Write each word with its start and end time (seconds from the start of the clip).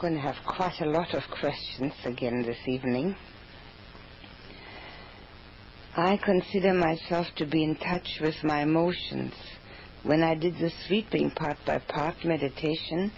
going 0.00 0.14
to 0.14 0.20
have 0.20 0.36
quite 0.46 0.80
a 0.80 0.86
lot 0.86 1.12
of 1.12 1.22
questions 1.40 1.92
again 2.04 2.42
this 2.42 2.68
evening. 2.68 3.16
I 5.96 6.16
consider 6.18 6.72
myself 6.72 7.26
to 7.36 7.46
be 7.46 7.64
in 7.64 7.74
touch 7.74 8.20
with 8.20 8.36
my 8.44 8.62
emotions. 8.62 9.34
When 10.04 10.22
I 10.22 10.36
did 10.36 10.54
the 10.54 10.70
sweeping 10.86 11.32
part 11.32 11.56
by 11.66 11.78
part 11.78 12.24
meditation, 12.24 13.10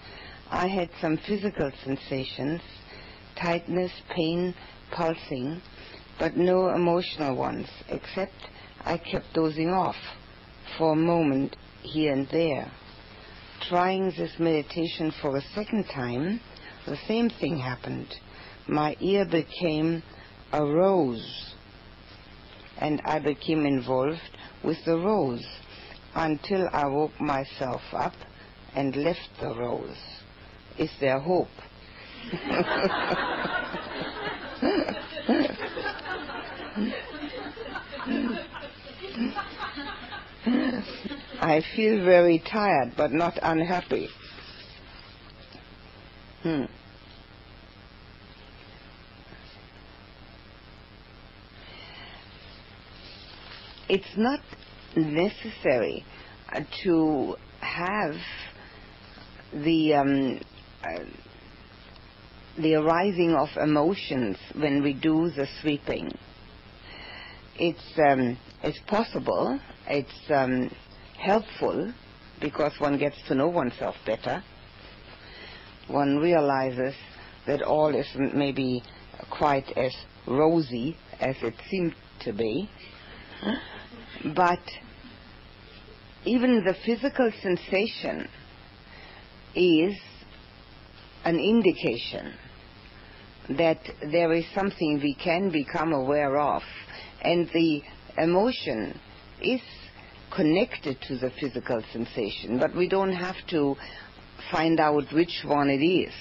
I 0.50 0.68
had 0.68 0.88
some 1.02 1.18
physical 1.18 1.70
sensations, 1.84 2.62
tightness, 3.36 3.92
pain, 4.16 4.54
pulsing, 4.90 5.60
but 6.18 6.38
no 6.38 6.70
emotional 6.70 7.36
ones, 7.36 7.68
except 7.90 8.32
I 8.86 8.96
kept 8.96 9.34
dozing 9.34 9.68
off 9.68 9.96
for 10.78 10.92
a 10.92 10.96
moment 10.96 11.56
here 11.82 12.14
and 12.14 12.26
there. 12.30 12.72
Trying 13.68 14.12
this 14.16 14.32
meditation 14.38 15.12
for 15.20 15.36
a 15.36 15.42
second 15.54 15.84
time, 15.94 16.40
the 16.86 16.96
same 17.06 17.30
thing 17.30 17.58
happened. 17.58 18.14
My 18.66 18.96
ear 19.00 19.24
became 19.24 20.02
a 20.52 20.64
rose, 20.64 21.54
and 22.78 23.00
I 23.04 23.18
became 23.18 23.66
involved 23.66 24.20
with 24.64 24.78
the 24.84 24.96
rose 24.96 25.46
until 26.14 26.68
I 26.72 26.86
woke 26.86 27.20
myself 27.20 27.82
up 27.92 28.14
and 28.74 28.96
left 28.96 29.28
the 29.40 29.54
rose. 29.54 29.96
Is 30.78 30.90
there 31.00 31.18
hope? 31.18 31.48
I 41.42 41.62
feel 41.74 42.04
very 42.04 42.38
tired 42.38 42.92
but 42.96 43.12
not 43.12 43.38
unhappy. 43.42 44.08
Hmm. 46.42 46.64
It's 53.88 54.16
not 54.16 54.40
necessary 54.96 56.04
uh, 56.52 56.60
to 56.84 57.36
have 57.60 58.14
the 59.52 59.94
um, 59.94 60.40
uh, 60.82 61.04
the 62.56 62.74
arising 62.74 63.34
of 63.34 63.48
emotions 63.62 64.36
when 64.56 64.82
we 64.82 64.94
do 64.94 65.30
the 65.30 65.46
sweeping. 65.60 66.10
It's 67.56 67.98
um, 67.98 68.38
it's 68.62 68.80
possible. 68.86 69.60
It's 69.88 70.30
um, 70.30 70.70
helpful 71.18 71.92
because 72.40 72.72
one 72.78 72.96
gets 72.96 73.16
to 73.28 73.34
know 73.34 73.48
oneself 73.48 73.96
better 74.06 74.42
one 75.90 76.18
realizes 76.18 76.94
that 77.46 77.62
all 77.62 77.94
isn't 77.94 78.36
maybe 78.36 78.82
quite 79.30 79.70
as 79.76 79.94
rosy 80.26 80.96
as 81.20 81.36
it 81.42 81.54
seemed 81.70 81.94
to 82.20 82.32
be. 82.32 82.68
But 84.34 84.60
even 86.24 86.64
the 86.64 86.74
physical 86.84 87.30
sensation 87.42 88.28
is 89.54 89.96
an 91.24 91.38
indication 91.38 92.34
that 93.56 93.80
there 94.12 94.32
is 94.32 94.44
something 94.54 95.00
we 95.02 95.14
can 95.14 95.50
become 95.50 95.92
aware 95.92 96.38
of, 96.38 96.62
and 97.22 97.48
the 97.52 97.82
emotion 98.18 98.98
is 99.42 99.60
connected 100.34 101.00
to 101.08 101.18
the 101.18 101.30
physical 101.40 101.82
sensation, 101.92 102.58
but 102.58 102.74
we 102.76 102.88
don't 102.88 103.12
have 103.12 103.36
to 103.48 103.74
find 104.50 104.80
out 104.80 105.12
which 105.12 105.42
one 105.44 105.70
it 105.70 105.84
is. 105.84 106.12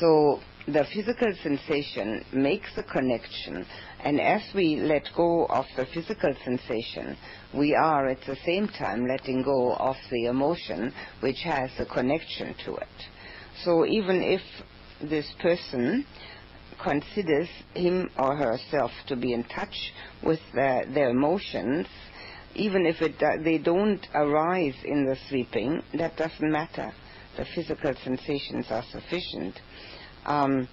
So 0.00 0.40
the 0.66 0.84
physical 0.94 1.32
sensation 1.42 2.24
makes 2.32 2.74
the 2.74 2.82
connection, 2.82 3.66
and 4.02 4.20
as 4.20 4.42
we 4.54 4.76
let 4.76 5.08
go 5.14 5.46
of 5.46 5.66
the 5.76 5.86
physical 5.92 6.34
sensation, 6.44 7.16
we 7.54 7.74
are 7.74 8.08
at 8.08 8.20
the 8.26 8.36
same 8.46 8.68
time 8.68 9.06
letting 9.06 9.42
go 9.42 9.74
of 9.74 9.96
the 10.10 10.26
emotion 10.26 10.92
which 11.20 11.42
has 11.44 11.70
a 11.78 11.86
connection 11.86 12.54
to 12.64 12.76
it. 12.76 12.88
So 13.62 13.86
even 13.86 14.22
if 14.22 14.40
this 15.00 15.30
person 15.40 16.06
considers 16.82 17.48
him 17.74 18.10
or 18.18 18.36
herself 18.36 18.90
to 19.08 19.16
be 19.16 19.32
in 19.32 19.44
touch 19.44 19.92
with 20.22 20.40
their, 20.54 20.84
their 20.86 21.10
emotions, 21.10 21.86
even 22.54 22.86
if 22.86 23.02
it, 23.02 23.20
uh, 23.22 23.42
they 23.42 23.58
don't 23.58 24.06
arise 24.14 24.76
in 24.84 25.04
the 25.04 25.16
sweeping, 25.28 25.82
that 25.94 26.16
doesn't 26.16 26.50
matter. 26.50 26.92
The 27.36 27.44
physical 27.54 27.92
sensations 28.04 28.66
are 28.70 28.84
sufficient. 28.90 29.58
Um, 30.24 30.68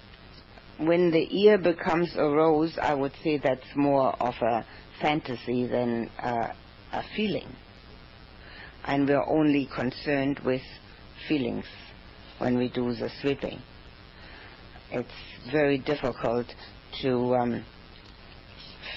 when 0.78 1.10
the 1.10 1.26
ear 1.36 1.58
becomes 1.58 2.14
a 2.16 2.24
rose, 2.24 2.78
I 2.80 2.94
would 2.94 3.12
say 3.22 3.38
that's 3.38 3.66
more 3.74 4.12
of 4.22 4.34
a 4.40 4.64
fantasy 5.00 5.66
than 5.66 6.08
uh, 6.18 6.52
a 6.92 7.02
feeling. 7.16 7.48
And 8.84 9.08
we're 9.08 9.28
only 9.28 9.68
concerned 9.74 10.40
with 10.44 10.62
feelings 11.28 11.66
when 12.38 12.56
we 12.56 12.68
do 12.68 12.94
the 12.94 13.10
sweeping. 13.20 13.60
It's 14.90 15.08
very 15.50 15.78
difficult 15.78 16.46
to 17.02 17.34
um, 17.34 17.64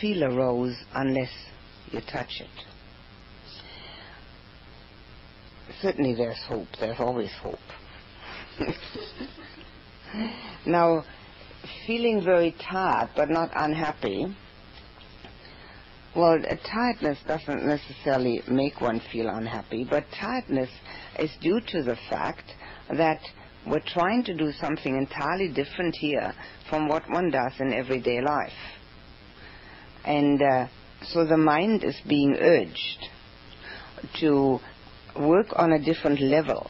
feel 0.02 0.24
a 0.24 0.36
rose 0.36 0.76
unless 0.94 1.32
you 1.92 2.02
touch 2.02 2.42
it 2.42 2.65
certainly 5.86 6.16
there's 6.16 6.42
hope. 6.48 6.68
There's 6.80 7.00
always 7.00 7.30
hope. 7.44 7.60
now, 10.66 11.04
feeling 11.86 12.24
very 12.24 12.56
tired 12.72 13.10
but 13.16 13.30
not 13.30 13.52
unhappy, 13.56 14.36
well, 16.16 16.40
tiredness 16.72 17.20
doesn't 17.28 17.68
necessarily 17.68 18.42
make 18.48 18.82
one 18.82 19.00
feel 19.12 19.30
unhappy, 19.30 19.86
but 19.88 20.06
tiredness 20.20 20.70
is 21.20 21.30
due 21.42 21.60
to 21.68 21.84
the 21.84 21.98
fact 22.10 22.46
that 22.98 23.20
we're 23.68 23.84
trying 23.86 24.24
to 24.24 24.34
do 24.34 24.52
something 24.54 24.98
entirely 24.98 25.50
different 25.54 25.96
here 26.00 26.34
from 26.68 26.88
what 26.88 27.04
one 27.12 27.30
does 27.30 27.52
in 27.60 27.74
everyday 27.74 28.22
life. 28.22 28.52
And 30.04 30.42
uh, 30.42 30.68
so 31.04 31.26
the 31.26 31.38
mind 31.38 31.84
is 31.84 32.00
being 32.08 32.38
urged 32.40 33.06
to 34.20 34.60
work 35.20 35.48
on 35.56 35.74
a 35.74 35.84
different 35.84 36.20
level. 36.20 36.70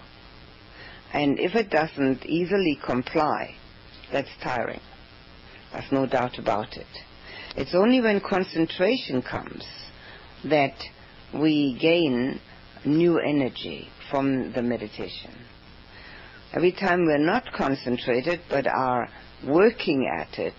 And 1.13 1.39
if 1.39 1.55
it 1.55 1.69
doesn't 1.69 2.25
easily 2.25 2.77
comply, 2.85 3.55
that's 4.11 4.29
tiring. 4.43 4.81
There's 5.71 5.91
no 5.91 6.05
doubt 6.05 6.37
about 6.39 6.77
it. 6.77 6.87
It's 7.55 7.73
only 7.73 8.01
when 8.01 8.19
concentration 8.19 9.21
comes 9.21 9.63
that 10.43 10.75
we 11.33 11.77
gain 11.79 12.39
new 12.85 13.19
energy 13.19 13.87
from 14.11 14.51
the 14.53 14.61
meditation. 14.61 15.31
Every 16.53 16.71
time 16.71 17.05
we're 17.05 17.17
not 17.17 17.51
concentrated 17.53 18.41
but 18.49 18.67
are 18.67 19.09
working 19.45 20.07
at 20.07 20.37
it, 20.39 20.53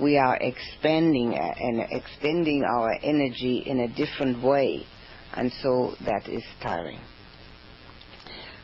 we 0.00 0.16
are 0.16 0.36
expanding 0.40 1.34
and 1.34 1.86
extending 1.90 2.64
our 2.64 2.96
energy 3.02 3.62
in 3.66 3.80
a 3.80 3.88
different 3.88 4.42
way 4.42 4.86
and 5.34 5.52
so 5.62 5.94
that 6.04 6.28
is 6.28 6.42
tiring. 6.62 7.00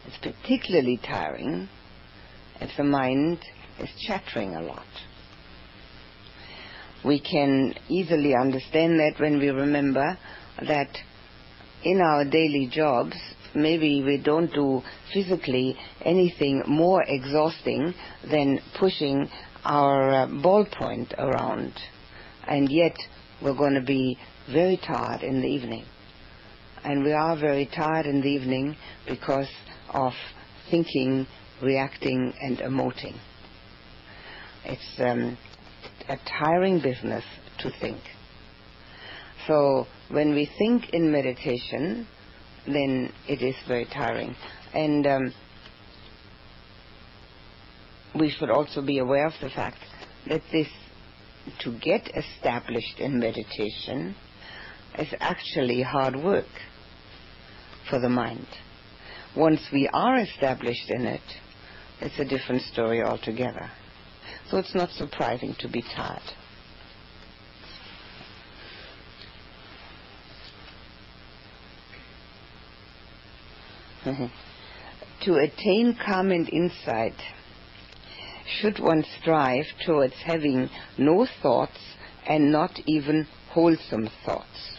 It's 0.07 0.19
particularly 0.19 0.99
tiring 1.03 1.69
if 2.61 2.71
the 2.77 2.85
mind 2.85 3.39
is 3.79 3.89
chattering 4.07 4.55
a 4.55 4.63
lot. 4.63 4.87
We 7.05 7.21
can 7.21 7.75
easily 7.89 8.35
understand 8.35 8.99
that 9.01 9.15
when 9.19 9.39
we 9.39 9.49
remember 9.49 10.19
that 10.67 10.89
in 11.85 12.01
our 12.01 12.25
daily 12.25 12.69
jobs, 12.73 13.17
maybe 13.55 14.03
we 14.03 14.19
don't 14.19 14.53
do 14.53 14.83
physically 15.13 15.77
anything 16.03 16.63
more 16.67 17.03
exhausting 17.07 17.95
than 18.29 18.61
pushing 18.79 19.29
our 19.65 20.11
uh, 20.11 20.27
ballpoint 20.27 21.17
around. 21.19 21.73
And 22.47 22.71
yet 22.71 22.97
we're 23.41 23.57
going 23.57 23.75
to 23.75 23.85
be 23.85 24.19
very 24.51 24.77
tired 24.79 25.23
in 25.23 25.41
the 25.41 25.47
evening 25.47 25.85
and 26.85 27.05
we 27.05 27.13
are 27.13 27.37
very 27.39 27.67
tired 27.67 28.07
in 28.07 28.21
the 28.21 28.29
evening 28.29 28.77
because 29.07 29.49
of 29.91 30.13
thinking, 30.71 31.27
reacting, 31.63 32.33
and 32.41 32.59
emoting. 32.59 33.17
It's 34.65 35.01
um, 35.01 35.39
a 36.09 36.17
tiring 36.41 36.81
business 36.81 37.25
to 37.61 37.71
think. 37.81 37.99
So 39.47 39.87
when 40.11 40.35
we 40.35 40.51
think 40.59 40.91
in 40.91 41.11
meditation, 41.11 42.07
then 42.67 43.13
it 43.27 43.43
is 43.43 43.55
very 43.67 43.87
tiring. 43.87 44.35
And 44.75 45.07
um, 45.07 45.35
we 48.15 48.31
should 48.31 48.51
also 48.51 48.83
be 48.83 48.99
aware 48.99 49.27
of 49.27 49.33
the 49.41 49.49
fact 49.49 49.79
that 50.29 50.43
this, 50.53 50.69
to 51.61 51.79
get 51.79 52.11
established 52.15 52.99
in 52.99 53.19
meditation, 53.19 54.15
is 54.99 55.09
actually 55.21 55.83
hard 55.83 56.17
work 56.17 56.47
for 57.89 57.99
the 57.99 58.09
mind. 58.09 58.47
Once 59.37 59.61
we 59.73 59.89
are 59.93 60.19
established 60.19 60.91
in 60.91 61.07
it, 61.07 61.21
it's 62.01 62.19
a 62.19 62.25
different 62.25 62.63
story 62.63 63.03
altogether. 63.03 63.71
So 64.51 64.59
it's 64.59 64.75
not 64.75 64.91
surprising 64.91 65.55
to 65.61 65.69
be 65.69 65.83
tired. 65.95 66.23
Mm-hmm. 74.05 75.25
to 75.25 75.35
attain 75.35 75.99
calm 76.07 76.31
and 76.31 76.49
insight, 76.49 77.17
should 78.47 78.79
one 78.79 79.05
strive 79.21 79.67
towards 79.85 80.15
having 80.25 80.71
no 80.97 81.27
thoughts 81.43 81.79
and 82.27 82.51
not 82.51 82.71
even 82.87 83.27
wholesome 83.51 84.09
thoughts. 84.25 84.78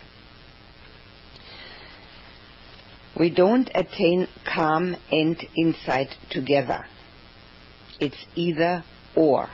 We 3.19 3.29
don't 3.29 3.69
attain 3.75 4.27
calm 4.45 4.95
and 5.11 5.37
insight 5.57 6.15
together. 6.29 6.85
It's 7.99 8.25
either 8.35 8.83
or. 9.15 9.49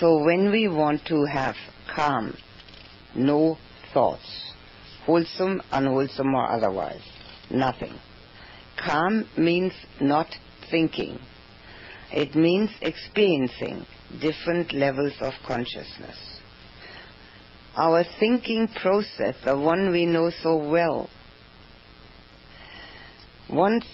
So 0.00 0.24
when 0.24 0.50
we 0.50 0.66
want 0.66 1.04
to 1.06 1.24
have 1.26 1.54
calm, 1.94 2.36
no 3.14 3.56
thoughts, 3.94 4.52
wholesome, 5.06 5.62
unwholesome, 5.70 6.34
or 6.34 6.50
otherwise, 6.50 7.02
nothing. 7.50 7.94
Calm 8.76 9.28
means 9.36 9.72
not 10.00 10.26
thinking. 10.72 11.20
It 12.10 12.34
means 12.34 12.70
experiencing 12.80 13.86
different 14.20 14.72
levels 14.72 15.12
of 15.20 15.34
consciousness. 15.46 16.16
Our 17.76 18.04
thinking 18.18 18.66
process, 18.68 19.36
the 19.44 19.56
one 19.56 19.92
we 19.92 20.04
know 20.04 20.30
so 20.42 20.56
well, 20.56 21.08
once 23.52 23.84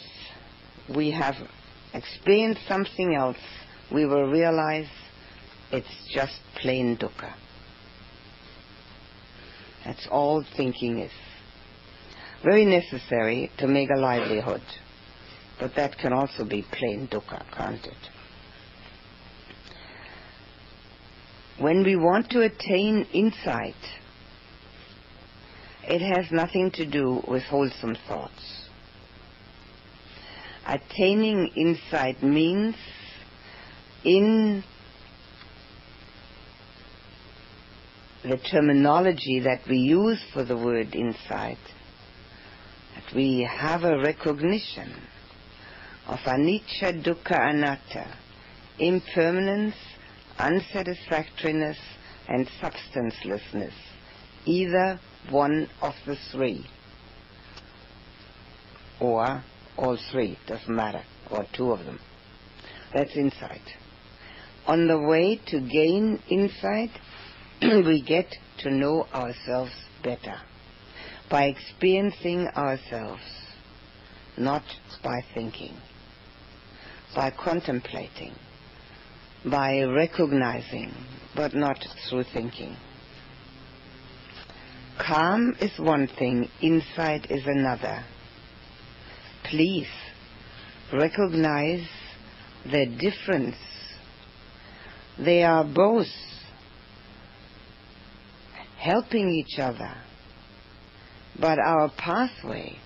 we 0.95 1.11
have 1.11 1.35
experienced 1.93 2.61
something 2.69 3.15
else, 3.15 3.37
we 3.93 4.07
will 4.07 4.31
realize 4.31 4.89
it's 5.73 5.87
just 6.13 6.39
plain 6.61 6.97
dukkha. 6.97 7.35
That's 9.85 10.07
all 10.11 10.45
thinking 10.57 10.99
is. 10.99 11.13
Very 12.45 12.65
necessary 12.65 13.51
to 13.59 13.67
make 13.67 13.89
a 13.91 13.99
livelihood. 13.99 14.63
But 15.59 15.75
that 15.75 15.99
can 15.99 16.13
also 16.13 16.45
be 16.45 16.65
plain 16.71 17.09
dukkha, 17.11 17.45
can't 17.57 17.85
it? 17.85 18.11
When 21.59 21.83
we 21.83 21.97
want 21.97 22.31
to 22.31 22.43
attain 22.43 23.07
insight, 23.13 23.75
it 25.83 26.01
has 26.01 26.31
nothing 26.31 26.71
to 26.73 26.87
do 26.87 27.21
with 27.27 27.43
wholesome 27.45 27.97
thoughts. 28.07 28.68
Attaining 30.69 31.47
insight 31.57 32.23
means 32.23 32.75
in 34.05 34.63
the 38.23 38.37
terminology 38.37 39.41
that 39.41 39.63
we 39.67 39.79
use 39.79 40.23
for 40.35 40.45
the 40.45 40.57
word 40.57 40.95
insight, 40.95 41.57
that 42.95 43.15
we 43.17 43.49
have 43.51 43.85
a 43.85 43.99
recognition 43.99 44.93
of 46.07 46.19
anicca, 46.27 47.03
dukkha, 47.03 47.49
anatta, 47.51 48.19
impermanence, 48.79 49.77
unsatisfactoriness, 50.39 51.79
and 52.29 52.47
substancelessness, 52.61 53.73
either 54.45 55.01
one 55.31 55.71
of 55.81 55.95
the 56.05 56.17
three, 56.31 56.67
or 59.01 59.43
all 59.79 59.97
three, 60.11 60.39
doesn't 60.47 60.75
matter, 60.75 61.03
or 61.31 61.47
two 61.55 61.73
of 61.73 61.85
them. 61.85 61.99
That's 62.93 63.17
insight. 63.17 63.63
On 64.67 64.87
the 64.87 65.01
way 65.01 65.41
to 65.47 65.61
gain 65.61 66.23
insight, 66.29 66.91
we 67.63 68.03
get 68.03 68.27
to 68.59 68.71
know 68.71 69.07
ourselves 69.15 69.73
better 70.03 70.37
by 71.31 71.45
experiencing 71.45 72.49
ourselves, 72.57 73.23
not 74.37 74.65
by 75.03 75.21
thinking 75.35 75.75
by 77.15 77.31
contemplating, 77.31 78.35
by 79.45 79.83
recognizing, 79.83 80.93
but 81.35 81.55
not 81.55 81.79
through 82.09 82.25
thinking. 82.25 82.77
Calm 84.99 85.57
is 85.61 85.77
one 85.79 86.07
thing, 86.07 86.49
insight 86.61 87.31
is 87.31 87.43
another. 87.47 88.05
Please 89.51 89.89
recognize 90.93 91.87
the 92.71 92.85
difference. 92.85 93.57
They 95.19 95.43
are 95.43 95.65
both 95.65 96.07
helping 98.77 99.31
each 99.31 99.59
other, 99.59 99.95
but 101.41 101.59
our 101.59 101.91
pathway 101.97 102.77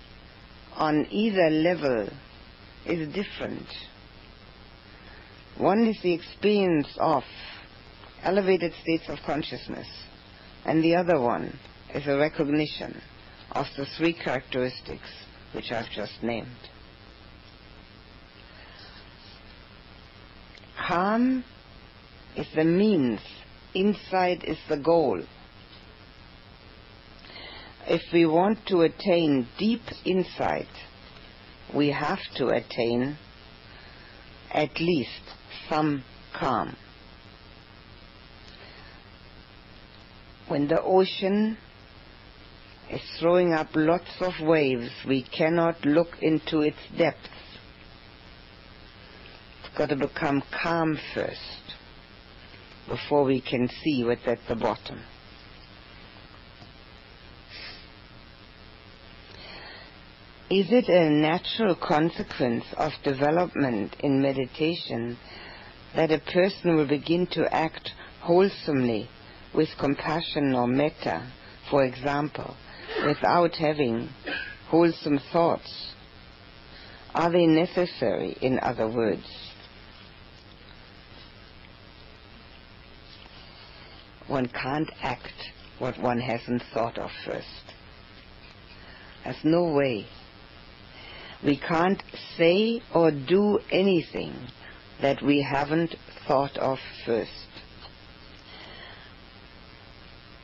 on 0.75 1.05
either 1.11 1.49
level 1.49 2.09
is 2.85 3.13
different. 3.13 3.67
One 5.57 5.85
is 5.87 5.97
the 6.01 6.13
experience 6.13 6.87
of 6.97 7.23
elevated 8.23 8.73
states 8.81 9.09
of 9.09 9.19
consciousness, 9.25 9.87
and 10.65 10.81
the 10.81 10.95
other 10.95 11.19
one 11.19 11.59
is 11.93 12.07
a 12.07 12.17
recognition 12.17 13.01
of 13.51 13.65
the 13.75 13.85
three 13.97 14.13
characteristics 14.13 15.09
which 15.53 15.71
I've 15.71 15.89
just 15.91 16.21
named. 16.21 16.47
Calm 20.87 21.43
is 22.35 22.47
the 22.55 22.63
means, 22.63 23.19
insight 23.73 24.43
is 24.43 24.57
the 24.67 24.77
goal. 24.77 25.21
If 27.87 28.01
we 28.13 28.25
want 28.25 28.65
to 28.67 28.81
attain 28.81 29.47
deep 29.57 29.81
insight, 30.05 30.67
we 31.73 31.89
have 31.89 32.19
to 32.35 32.47
attain 32.47 33.17
at 34.51 34.79
least 34.79 35.21
some 35.69 36.03
calm. 36.33 36.75
When 40.47 40.67
the 40.67 40.81
ocean 40.81 41.57
is 42.93 43.01
throwing 43.19 43.53
up 43.53 43.69
lots 43.75 44.21
of 44.21 44.33
waves, 44.41 44.89
we 45.07 45.23
cannot 45.23 45.83
look 45.85 46.09
into 46.21 46.61
its 46.61 46.77
depths. 46.97 47.29
It's 49.63 49.77
got 49.77 49.89
to 49.89 49.95
become 49.95 50.43
calm 50.61 50.97
first 51.13 51.75
before 52.87 53.23
we 53.23 53.41
can 53.41 53.69
see 53.83 54.03
what's 54.03 54.27
at 54.27 54.39
the 54.47 54.55
bottom. 54.55 54.99
Is 60.49 60.67
it 60.69 60.87
a 60.87 61.09
natural 61.09 61.75
consequence 61.75 62.65
of 62.77 62.91
development 63.03 63.95
in 64.01 64.21
meditation 64.21 65.17
that 65.95 66.11
a 66.11 66.19
person 66.19 66.75
will 66.75 66.87
begin 66.87 67.25
to 67.31 67.51
act 67.51 67.89
wholesomely 68.21 69.09
with 69.55 69.69
compassion 69.79 70.53
or 70.53 70.67
metta, 70.67 71.31
for 71.71 71.83
example, 71.83 72.55
without 73.05 73.55
having 73.55 74.09
wholesome 74.69 75.19
thoughts? 75.31 75.93
Are 77.13 77.31
they 77.31 77.45
necessary, 77.45 78.37
in 78.41 78.59
other 78.59 78.87
words? 78.87 79.25
One 84.27 84.47
can't 84.47 84.89
act 85.01 85.33
what 85.79 85.99
one 86.01 86.19
hasn't 86.19 86.63
thought 86.73 86.97
of 86.97 87.11
first. 87.25 87.73
There's 89.23 89.43
no 89.43 89.73
way 89.73 90.07
we 91.43 91.57
can't 91.57 92.01
say 92.37 92.81
or 92.95 93.11
do 93.11 93.59
anything 93.69 94.33
that 95.01 95.21
we 95.21 95.41
haven't 95.41 95.95
thought 96.27 96.57
of 96.57 96.77
first. 97.05 97.29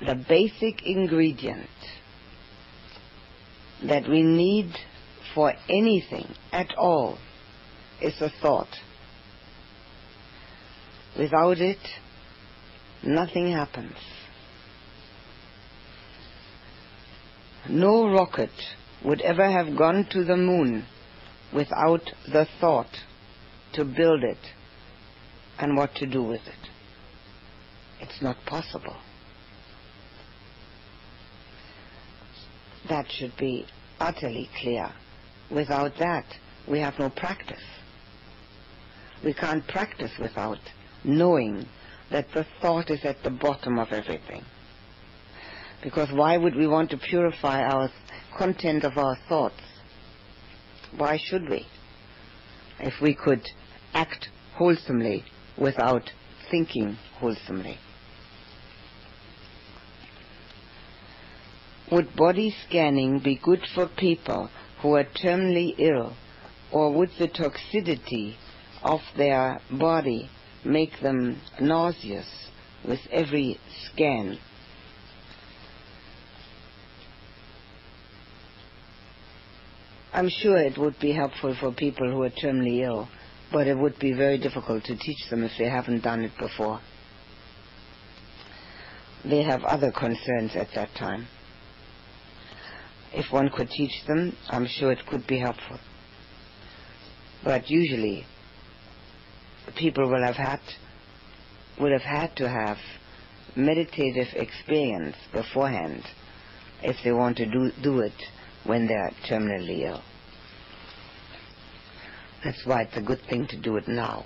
The 0.05 0.15
basic 0.27 0.85
ingredient 0.85 1.69
that 3.87 4.07
we 4.09 4.21
need 4.21 4.71
for 5.33 5.53
anything 5.69 6.25
at 6.51 6.67
all 6.77 7.17
is 8.01 8.19
a 8.21 8.29
thought. 8.41 8.67
Without 11.17 11.57
it, 11.59 11.77
nothing 13.03 13.51
happens. 13.51 13.95
No 17.69 18.09
rocket 18.11 18.51
would 19.03 19.21
ever 19.21 19.49
have 19.49 19.77
gone 19.77 20.07
to 20.11 20.23
the 20.23 20.37
moon 20.37 20.85
without 21.53 22.01
the 22.31 22.47
thought 22.59 22.89
to 23.73 23.85
build 23.85 24.23
it 24.23 24.37
and 25.57 25.75
what 25.77 25.93
to 25.95 26.05
do 26.05 26.23
with 26.23 26.41
it. 26.41 26.69
It's 28.01 28.21
not 28.21 28.37
possible. 28.45 28.95
That 32.89 33.05
should 33.11 33.37
be 33.37 33.65
utterly 33.99 34.49
clear. 34.61 34.91
Without 35.51 35.97
that, 35.99 36.25
we 36.67 36.79
have 36.79 36.97
no 36.99 37.09
practice. 37.09 37.63
We 39.23 39.33
can't 39.33 39.67
practice 39.67 40.11
without 40.19 40.59
knowing 41.03 41.65
that 42.11 42.31
the 42.33 42.45
thought 42.61 42.89
is 42.89 43.03
at 43.05 43.21
the 43.23 43.29
bottom 43.29 43.77
of 43.77 43.91
everything. 43.91 44.43
Because 45.83 46.11
why 46.11 46.37
would 46.37 46.55
we 46.55 46.67
want 46.67 46.89
to 46.91 46.97
purify 46.97 47.61
our 47.61 47.89
content 48.37 48.83
of 48.83 48.97
our 48.97 49.17
thoughts? 49.27 49.61
Why 50.97 51.17
should 51.17 51.47
we? 51.49 51.65
If 52.79 53.01
we 53.01 53.13
could 53.13 53.45
act 53.93 54.29
wholesomely 54.55 55.23
without 55.57 56.11
thinking 56.49 56.97
wholesomely. 57.19 57.77
Would 61.91 62.15
body 62.15 62.55
scanning 62.67 63.19
be 63.19 63.39
good 63.41 63.61
for 63.73 63.87
people 63.87 64.49
who 64.81 64.95
are 64.95 65.05
terminally 65.05 65.73
ill, 65.79 66.15
or 66.71 66.93
would 66.93 67.09
the 67.17 67.27
toxicity 67.27 68.35
of 68.83 69.01
their 69.17 69.59
body 69.71 70.29
make 70.63 70.99
them 71.01 71.41
nauseous 71.59 72.27
with 72.87 72.99
every 73.11 73.59
scan? 73.85 74.37
I'm 80.13 80.29
sure 80.29 80.57
it 80.57 80.77
would 80.77 80.99
be 80.99 81.11
helpful 81.11 81.55
for 81.59 81.71
people 81.71 82.11
who 82.11 82.21
are 82.23 82.29
terminally 82.29 82.83
ill, 82.83 83.07
but 83.51 83.67
it 83.67 83.77
would 83.77 83.97
be 83.97 84.13
very 84.13 84.37
difficult 84.37 84.83
to 84.85 84.95
teach 84.95 85.29
them 85.29 85.43
if 85.43 85.51
they 85.57 85.69
haven't 85.69 86.03
done 86.03 86.23
it 86.23 86.37
before. 86.37 86.81
They 89.25 89.41
have 89.43 89.63
other 89.63 89.91
concerns 89.91 90.55
at 90.55 90.71
that 90.75 90.93
time. 90.95 91.27
If 93.13 93.31
one 93.31 93.49
could 93.49 93.69
teach 93.69 94.03
them, 94.07 94.35
I'm 94.49 94.67
sure 94.67 94.91
it 94.91 95.05
could 95.07 95.25
be 95.25 95.39
helpful. 95.39 95.79
But 97.43 97.69
usually, 97.69 98.25
people 99.75 100.07
will 100.07 100.23
have 100.23 100.35
had 100.35 100.59
would 101.79 101.91
have 101.91 102.01
had 102.01 102.35
to 102.35 102.49
have 102.49 102.77
meditative 103.55 104.27
experience 104.33 105.15
beforehand 105.31 106.03
if 106.83 106.97
they 107.03 107.11
want 107.11 107.37
to 107.37 107.45
do, 107.45 107.71
do 107.81 108.01
it 108.01 108.13
when 108.65 108.85
they're 108.87 109.11
terminally 109.27 109.85
ill. 109.87 110.01
That's 112.43 112.65
why 112.65 112.83
it's 112.83 112.97
a 112.97 113.01
good 113.01 113.21
thing 113.29 113.47
to 113.47 113.57
do 113.57 113.77
it 113.77 113.87
now. 113.87 114.25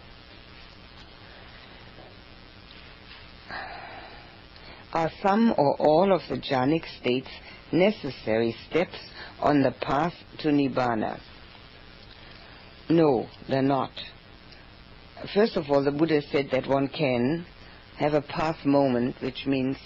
Are 4.94 5.12
some 5.24 5.54
or 5.58 5.75
all 5.80 6.12
of 6.12 6.22
the 6.30 6.38
jhanic 6.38 6.84
states 7.00 7.30
necessary 7.74 8.56
steps 8.70 8.96
on 9.39 9.62
the 9.62 9.72
path 9.82 10.13
to 10.39 10.50
Nibbana? 10.50 11.20
No, 12.89 13.27
they're 13.50 13.62
not. 13.62 13.92
First 15.34 15.58
of 15.58 15.70
all, 15.70 15.84
the 15.84 15.92
Buddha 15.92 16.22
said 16.32 16.50
that 16.51 16.68
one 16.68 16.88
can 16.88 17.46
have 17.98 18.13
a 18.13 18.22
path 18.22 18.65
moment, 18.65 19.15
which 19.22 19.46
means 19.46 19.77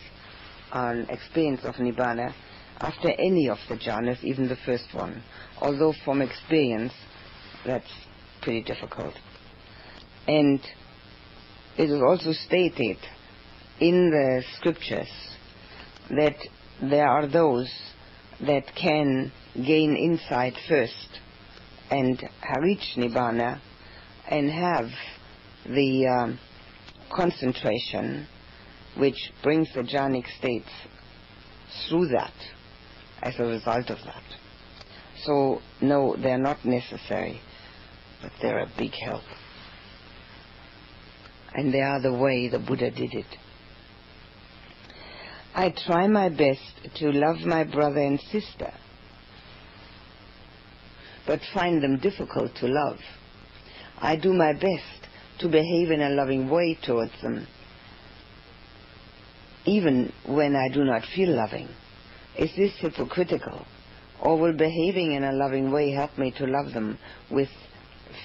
an 0.72 1.08
experience 1.10 1.62
of 1.64 1.76
Nibbana, 1.76 2.34
after 2.80 3.10
any 3.10 3.50
of 3.50 3.58
the 3.70 3.76
jhanas, 3.76 4.24
even 4.24 4.48
the 4.48 4.58
first 4.66 4.94
one. 4.94 5.24
Although 5.62 5.94
from 6.06 6.22
experience, 6.22 6.94
that's 7.66 7.92
pretty 8.42 8.64
difficult. 8.64 9.14
And 10.28 10.60
it 11.78 11.90
is 11.90 12.02
also 12.02 12.34
stated 12.34 12.98
in 13.80 14.10
the 14.10 14.44
scriptures 14.58 15.10
that 16.10 16.36
there 16.82 17.08
are 17.08 17.28
those 17.28 17.72
that 18.42 18.64
can 18.76 19.32
gain 19.56 19.96
insight 19.96 20.54
first 20.68 21.20
and 21.90 22.22
reach 22.62 22.96
Nibbana 22.96 23.60
and 24.30 24.52
have 24.52 24.90
the 25.66 26.08
um, 26.08 26.40
concentration 27.16 28.28
which 28.98 29.32
brings 29.44 29.68
the 29.74 29.82
jhanic 29.82 30.26
states 30.38 30.70
through 31.88 32.08
that 32.10 32.34
as 33.22 33.36
a 33.40 33.44
result 33.44 33.90
of 33.90 33.98
that. 34.06 34.24
So, 35.24 35.60
no, 35.82 36.16
they're 36.22 36.38
not 36.38 36.64
necessary, 36.66 37.42
but 38.22 38.32
they're 38.42 38.60
a 38.60 38.72
big 38.78 38.92
help. 38.94 39.24
And 41.54 41.74
they 41.74 41.82
are 41.82 42.02
the 42.02 42.14
way 42.14 42.50
the 42.50 42.60
Buddha 42.60 42.92
did 42.92 43.14
it. 43.14 43.26
I 45.58 45.72
try 45.72 46.06
my 46.06 46.30
best 46.30 46.62
to 46.98 47.12
love 47.12 47.38
my 47.38 47.64
brother 47.64 48.00
and 48.00 48.20
sister, 48.32 48.72
but 51.26 51.40
find 51.52 51.82
them 51.82 51.98
difficult 51.98 52.54
to 52.58 52.68
love. 52.68 53.00
I 54.00 54.18
do 54.18 54.34
my 54.34 54.54
best 54.54 55.08
to 55.40 55.50
behave 55.50 55.90
in 55.90 56.02
a 56.02 56.12
loving 56.12 56.48
way 56.48 56.78
towards 56.86 57.20
them, 57.24 57.48
even 59.66 60.14
when 60.28 60.56
I 60.56 60.70
do 60.72 60.84
not 60.84 61.02
feel 61.16 61.36
loving. 61.36 61.68
Is 62.38 62.52
this 62.56 62.74
hypocritical? 62.80 63.66
Or 64.22 64.40
will 64.40 64.56
behaving 64.56 65.14
in 65.14 65.24
a 65.24 65.34
loving 65.34 65.72
way 65.72 65.90
help 65.90 66.20
me 66.20 66.30
to 66.38 66.46
love 66.46 66.72
them 66.72 67.00
with 67.32 67.50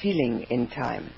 feeling 0.03 0.43
in 0.51 0.67
time? 0.69 1.11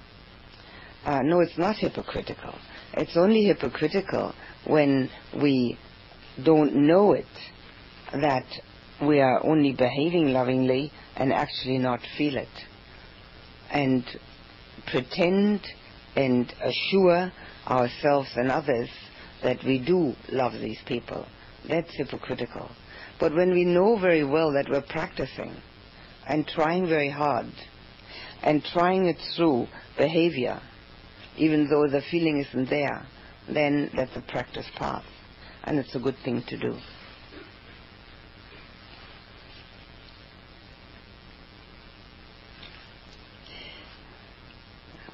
Uh, 1.04 1.23
no, 1.23 1.40
it's 1.40 1.59
not 1.59 1.75
hypocritical. 1.75 2.54
It's 2.92 3.16
only 3.16 3.47
hypocritical 3.47 4.33
when 4.64 5.11
we 5.42 5.76
don't 6.43 6.75
know 6.75 7.12
it, 7.12 7.26
that 8.12 8.47
we 9.03 9.21
are 9.21 9.45
only 9.45 9.73
behaving 9.73 10.33
lovingly 10.33 10.93
and 11.17 11.33
actually 11.33 11.79
not 11.79 12.00
feel 12.17 12.37
it. 12.37 12.49
And 13.71 14.05
pretend 14.87 15.61
and 16.17 16.53
assure 16.62 17.33
ourselves 17.67 18.31
and 18.37 18.50
others 18.50 18.88
that 19.43 19.59
we 19.64 19.79
do 19.79 20.14
love 20.31 20.53
these 20.53 20.79
people. 20.87 21.26
That's 21.69 21.91
hypocritical. 21.97 22.71
But 23.19 23.35
when 23.35 23.53
we 23.53 23.64
know 23.64 23.99
very 23.99 24.25
well 24.25 24.53
that 24.53 24.69
we're 24.69 24.83
practicing 24.83 25.55
and 26.29 26.47
trying 26.47 26.88
very 26.88 27.11
hard 27.11 27.47
and 28.43 28.62
trying 28.73 29.07
it 29.07 29.17
through 29.37 29.67
behavior, 29.97 30.61
even 31.37 31.69
though 31.69 31.88
the 31.88 32.03
feeling 32.11 32.38
isn't 32.38 32.71
there, 32.71 33.07
then 33.49 33.91
that's 33.95 34.17
a 34.17 34.21
practice 34.21 34.67
path. 34.76 35.05
And 35.64 35.78
it's 35.78 35.94
a 35.94 35.99
good 35.99 36.16
thing 36.25 36.42
to 36.49 36.59
do. 36.59 36.76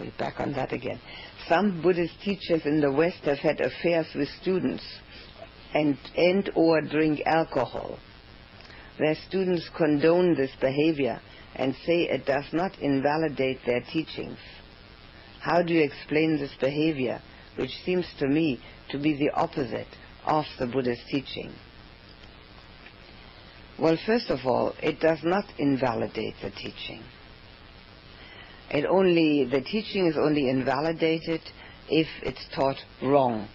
We're 0.01 0.11
back 0.19 0.41
on 0.41 0.53
that 0.55 0.73
again. 0.73 0.99
Some 1.49 1.81
Buddhist 1.83 2.15
teachers 2.25 2.63
in 2.65 2.81
the 2.81 2.91
West 2.91 3.19
have 3.25 3.39
had 3.39 3.61
affairs 3.61 4.07
with 4.15 4.29
students 4.41 4.83
and 5.73 5.97
and 6.17 6.51
or 6.57 6.81
drink 6.81 7.21
alcohol. 7.27 7.99
Their 8.99 9.15
students 9.29 9.69
condone 9.77 10.35
this 10.35 10.51
behavior 10.61 11.21
and 11.55 11.75
say 11.87 12.09
it 12.09 12.27
does 12.27 12.47
not 12.53 12.79
invalidate 12.81 13.61
their 13.65 13.83
teachings. 13.93 14.39
How 15.41 15.63
do 15.63 15.75
you 15.75 15.83
explain 15.83 16.39
this 16.39 16.55
behavior, 16.61 17.21
which 17.57 17.71
seems 17.85 18.07
to 18.19 18.27
me 18.27 18.61
to 18.91 18.99
be 18.99 19.15
the 19.15 19.31
opposite 19.31 19.87
of 20.27 20.45
the 20.59 20.67
Buddha's 20.67 21.01
teaching? 21.11 21.53
Well, 23.79 23.97
first 24.07 24.31
of 24.31 24.41
all, 24.45 24.75
it 24.83 25.01
does 25.01 25.21
not 25.23 25.45
invalidate 25.59 26.35
the 26.43 26.51
teaching. 26.51 27.03
It 28.71 28.85
only 28.85 29.47
the 29.51 29.63
teaching 29.63 30.07
is 30.07 30.17
only 30.17 30.49
invalidated 30.49 31.41
if 31.89 32.07
it's 32.23 32.45
taught 32.55 32.77
wrong 33.03 33.49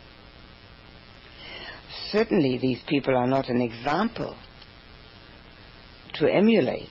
certainly 2.11 2.57
these 2.57 2.81
people 2.87 3.15
are 3.15 3.27
not 3.27 3.49
an 3.49 3.61
example 3.61 4.35
to 6.13 6.31
emulate, 6.31 6.87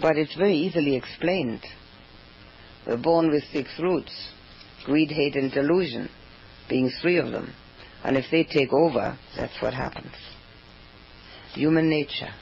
but 0.00 0.16
it's 0.16 0.34
very 0.36 0.56
easily 0.56 0.96
explained. 0.96 1.60
We're 2.86 2.96
born 2.96 3.30
with 3.30 3.44
six 3.52 3.68
roots 3.78 4.12
greed, 4.86 5.10
hate, 5.10 5.36
and 5.36 5.52
delusion, 5.52 6.08
being 6.70 6.90
three 7.02 7.18
of 7.18 7.30
them. 7.30 7.52
And 8.04 8.16
if 8.16 8.26
they 8.30 8.44
take 8.44 8.72
over, 8.72 9.18
that's 9.36 9.60
what 9.60 9.74
happens. 9.74 10.14
Human 11.54 11.88
nature, 11.90 12.32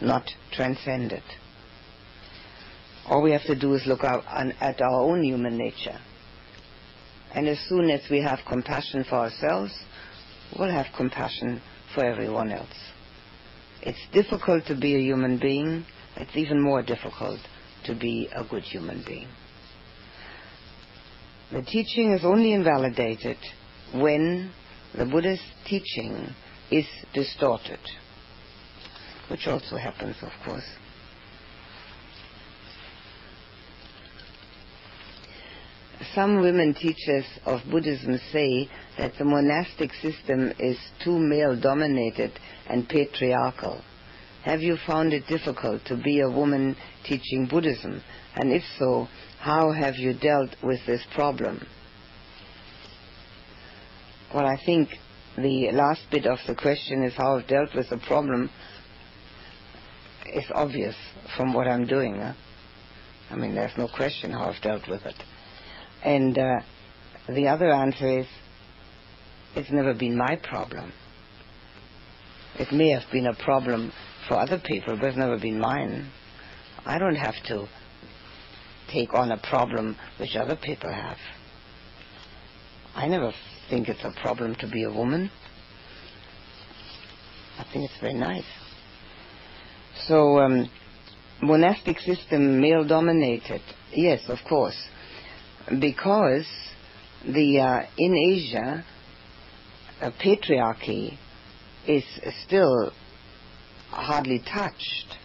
not 0.00 0.28
transcended. 0.52 1.22
All 3.06 3.22
we 3.22 3.32
have 3.32 3.44
to 3.46 3.58
do 3.58 3.74
is 3.74 3.82
look 3.86 4.04
at 4.04 4.80
our 4.80 5.00
own 5.00 5.24
human 5.24 5.56
nature. 5.58 5.98
And 7.34 7.48
as 7.48 7.58
soon 7.68 7.90
as 7.90 8.02
we 8.10 8.22
have 8.22 8.40
compassion 8.48 9.04
for 9.08 9.16
ourselves, 9.16 9.72
we'll 10.58 10.70
have 10.70 10.86
compassion 10.96 11.60
for 11.94 12.04
everyone 12.04 12.52
else. 12.52 12.68
It's 13.80 14.06
difficult 14.12 14.66
to 14.66 14.76
be 14.78 14.94
a 14.94 15.00
human 15.00 15.38
being. 15.38 15.84
It's 16.16 16.36
even 16.36 16.60
more 16.62 16.82
difficult 16.82 17.40
to 17.86 17.94
be 17.94 18.28
a 18.34 18.44
good 18.44 18.62
human 18.62 19.02
being. 19.04 19.28
The 21.50 21.62
teaching 21.62 22.12
is 22.12 22.24
only 22.24 22.52
invalidated 22.52 23.38
when 23.94 24.52
the 24.96 25.06
Buddha's 25.06 25.40
teaching 25.66 26.34
is 26.70 26.86
distorted, 27.14 27.80
which 29.28 29.46
also 29.46 29.76
happens, 29.76 30.16
of 30.22 30.32
course. 30.44 30.64
some 36.14 36.40
women 36.40 36.74
teachers 36.74 37.24
of 37.46 37.60
Buddhism 37.70 38.18
say 38.32 38.68
that 38.98 39.12
the 39.18 39.24
monastic 39.24 39.92
system 39.94 40.52
is 40.58 40.76
too 41.02 41.18
male 41.18 41.58
dominated 41.58 42.32
and 42.68 42.88
patriarchal. 42.88 43.82
Have 44.44 44.60
you 44.60 44.76
found 44.86 45.12
it 45.12 45.26
difficult 45.26 45.84
to 45.86 45.96
be 45.96 46.20
a 46.20 46.30
woman 46.30 46.76
teaching 47.04 47.46
Buddhism? 47.46 48.02
And 48.34 48.52
if 48.52 48.62
so, 48.78 49.08
how 49.38 49.72
have 49.72 49.96
you 49.96 50.14
dealt 50.14 50.56
with 50.62 50.80
this 50.86 51.02
problem? 51.14 51.66
Well, 54.34 54.46
I 54.46 54.56
think 54.64 54.88
the 55.36 55.70
last 55.72 56.00
bit 56.10 56.24
of 56.26 56.38
the 56.46 56.54
question 56.54 57.02
is 57.04 57.12
how 57.14 57.36
I've 57.36 57.46
dealt 57.46 57.74
with 57.74 57.90
the 57.90 57.98
problem 57.98 58.48
is 60.34 60.44
obvious 60.54 60.94
from 61.36 61.52
what 61.52 61.68
I'm 61.68 61.86
doing. 61.86 62.16
Huh? 62.16 62.32
I 63.30 63.36
mean, 63.36 63.54
there's 63.54 63.76
no 63.76 63.88
question 63.94 64.30
how 64.30 64.50
I've 64.50 64.62
dealt 64.62 64.88
with 64.88 65.04
it. 65.04 65.16
And 66.02 66.38
uh, 66.38 66.60
the 67.28 67.48
other 67.48 67.70
answer 67.72 68.20
is, 68.20 68.26
it's 69.54 69.70
never 69.70 69.92
been 69.92 70.16
my 70.16 70.36
problem. 70.36 70.92
It 72.58 72.72
may 72.72 72.88
have 72.90 73.10
been 73.12 73.26
a 73.26 73.34
problem 73.34 73.92
for 74.28 74.38
other 74.38 74.60
people, 74.64 74.96
but 74.96 75.08
it's 75.08 75.18
never 75.18 75.38
been 75.38 75.58
mine. 75.60 76.10
I 76.86 76.98
don't 76.98 77.16
have 77.16 77.34
to 77.48 77.66
take 78.90 79.12
on 79.12 79.30
a 79.30 79.38
problem 79.38 79.96
which 80.18 80.36
other 80.36 80.56
people 80.56 80.90
have. 80.90 81.18
I 82.94 83.08
never 83.08 83.32
think 83.72 83.88
it's 83.88 84.04
a 84.04 84.12
problem 84.20 84.54
to 84.56 84.68
be 84.68 84.84
a 84.84 84.90
woman. 84.90 85.30
I 87.58 87.64
think 87.72 87.90
it's 87.90 88.00
very 88.00 88.14
nice. 88.14 88.44
So, 90.06 90.38
um, 90.40 90.68
monastic 91.40 91.98
system, 92.00 92.60
male 92.60 92.84
dominated. 92.84 93.62
Yes, 93.94 94.20
of 94.28 94.38
course 94.48 94.76
because 95.80 96.46
the 97.24 97.60
uh, 97.60 97.86
in 97.96 98.14
Asia, 98.14 98.84
patriarchy 100.20 101.16
is 101.86 102.04
still 102.44 102.92
hardly 103.90 104.40
touched. 104.40 105.18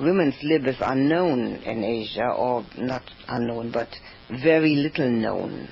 Women's 0.00 0.36
lib 0.42 0.66
is 0.66 0.76
unknown 0.80 1.56
in 1.56 1.84
Asia, 1.84 2.26
or 2.36 2.64
not 2.78 3.02
unknown, 3.28 3.70
but 3.70 3.88
very 4.42 4.74
little 4.74 5.10
known, 5.10 5.68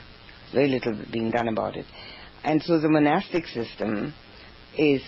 very 0.53 0.69
little 0.69 0.97
being 1.13 1.31
done 1.31 1.49
about 1.49 1.77
it. 1.77 1.87
And 2.45 2.63
so 2.63 2.81
the 2.81 2.89
monastic 2.89 3.47
system 3.47 4.15
is 4.77 5.03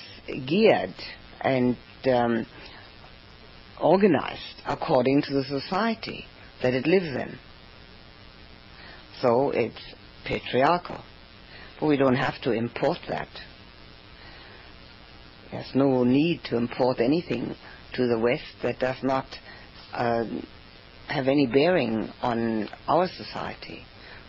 geared 0.46 0.94
and 1.40 1.76
um, 2.06 2.46
organized 3.80 4.62
according 4.66 5.22
to 5.22 5.32
the 5.32 5.44
society 5.44 6.24
that 6.62 6.74
it 6.74 6.86
lives 6.86 7.06
in. 7.06 7.38
So 9.20 9.50
it's 9.50 9.80
patriarchal. 10.24 11.02
But 11.78 11.86
we 11.86 11.96
don't 11.96 12.16
have 12.16 12.40
to 12.42 12.52
import 12.52 12.98
that. 13.08 13.28
There's 15.50 15.74
no 15.74 16.04
need 16.04 16.42
to 16.44 16.56
import 16.56 17.00
anything 17.00 17.54
to 17.94 18.06
the 18.06 18.18
West 18.18 18.44
that 18.62 18.78
does 18.78 19.02
not 19.02 19.26
uh, 19.92 20.24
have 21.08 21.26
any 21.26 21.46
bearing 21.46 22.08
on 22.22 22.68
our 22.86 23.08
society. 23.08 23.84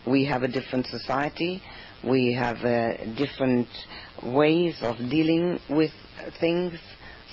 We 0.08 0.26
have 0.26 0.44
a 0.44 0.48
different 0.48 0.88
society. 0.88 1.62
We 2.04 2.34
have 2.34 2.58
uh, 2.58 3.14
different 3.16 3.68
ways 4.24 4.78
of 4.82 4.98
dealing 4.98 5.60
with 5.70 5.92
things, 6.40 6.74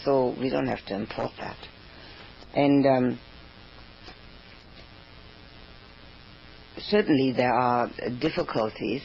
so 0.05 0.35
we 0.39 0.51
don't 0.51 0.67
have 0.67 0.85
to 0.87 0.95
import 0.95 1.33
that. 1.39 1.57
And 2.55 2.87
um, 2.87 3.21
certainly 6.79 7.33
there 7.33 7.53
are 7.53 7.91
difficulties, 8.21 9.03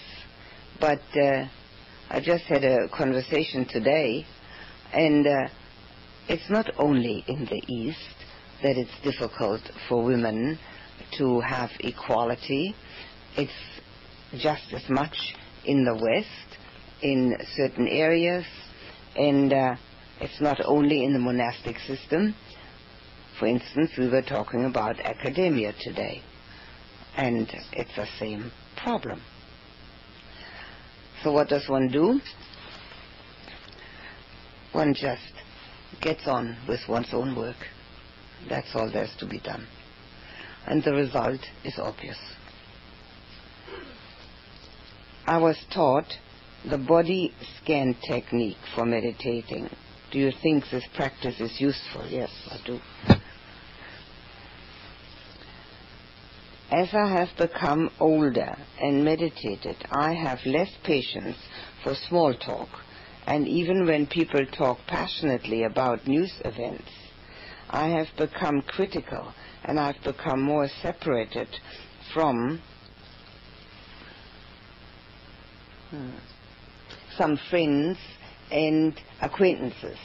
but 0.80 1.02
uh, 1.16 1.46
I 2.10 2.20
just 2.22 2.44
had 2.46 2.64
a 2.64 2.90
conversation 2.90 3.66
today, 3.66 4.26
and 4.94 5.26
uh, 5.26 5.48
it's 6.28 6.50
not 6.50 6.70
only 6.78 7.24
in 7.28 7.46
the 7.46 7.62
East 7.74 8.00
that 8.62 8.78
it's 8.78 8.92
difficult 9.04 9.62
for 9.88 10.04
women 10.04 10.60
to 11.18 11.40
have 11.42 11.70
equality. 11.80 12.76
It's 13.38 13.52
just 14.42 14.74
as 14.74 14.90
much 14.90 15.16
in 15.66 15.86
the 15.86 15.94
West, 15.94 16.60
in 17.02 17.36
certain 17.56 17.88
areas, 17.88 18.46
and 19.16 19.52
uh, 19.52 19.76
it's 20.20 20.42
not 20.42 20.62
only 20.66 21.04
in 21.04 21.14
the 21.14 21.20
monastic 21.20 21.78
system. 21.80 22.36
For 23.40 23.48
instance, 23.48 23.92
we 23.98 24.10
were 24.10 24.22
talking 24.22 24.66
about 24.66 25.00
academia 25.00 25.74
today 25.82 26.22
and 27.16 27.48
it's 27.74 27.96
the 27.96 28.08
same 28.20 28.52
problem. 28.82 29.22
So 31.24 31.32
what 31.32 31.48
does 31.48 31.68
one 31.70 31.90
do? 31.90 32.20
One 34.72 34.94
just 34.94 35.22
gets 36.02 36.28
on 36.28 36.58
with 36.68 36.80
one's 36.90 37.14
own 37.14 37.36
work. 37.36 37.56
That's 38.50 38.68
all 38.74 38.92
there's 38.92 39.16
to 39.20 39.28
be 39.28 39.40
done. 39.40 39.68
And 40.66 40.84
the 40.84 40.94
result 40.94 41.40
is 41.64 41.76
obvious. 41.78 42.18
I 45.26 45.38
was 45.38 45.58
taught 45.74 46.12
the 46.70 46.78
body 46.78 47.34
scan 47.58 47.96
technique 48.08 48.58
for 48.76 48.86
meditating. 48.86 49.70
Do 50.12 50.20
you 50.20 50.32
think 50.42 50.66
this 50.70 50.84
practice 50.96 51.40
is 51.40 51.60
useful? 51.60 52.06
Yes, 52.10 52.30
I 52.52 52.60
do. 52.66 52.80
As 56.72 56.90
I 56.94 57.08
have 57.08 57.30
become 57.38 57.90
older 58.00 58.58
and 58.82 59.06
meditated, 59.06 59.78
I 59.92 60.14
have 60.14 60.40
less 60.46 60.72
patience 60.84 61.38
for 61.84 61.94
small 61.96 62.34
talk, 62.34 62.70
and 63.28 63.48
even 63.48 63.86
when 63.86 64.08
people 64.08 64.46
talk 64.48 64.80
passionately 64.88 65.64
about 65.64 66.08
news 66.08 66.34
events, 66.44 66.90
I 67.70 67.90
have 67.90 68.08
become 68.18 68.62
critical 68.64 69.34
and 69.64 69.80
I've 69.80 70.02
become 70.04 70.42
more 70.42 70.68
separated 70.82 71.48
from 72.14 72.62
hmm, 75.94 76.10
some 77.18 77.40
friends 77.50 77.98
and 78.52 79.00
acquaintances. 79.22 79.98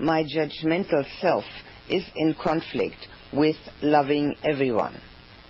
My 0.00 0.24
judgmental 0.24 1.04
self 1.20 1.44
is 1.88 2.04
in 2.16 2.34
conflict 2.42 3.08
with 3.32 3.56
loving 3.82 4.34
everyone. 4.42 5.00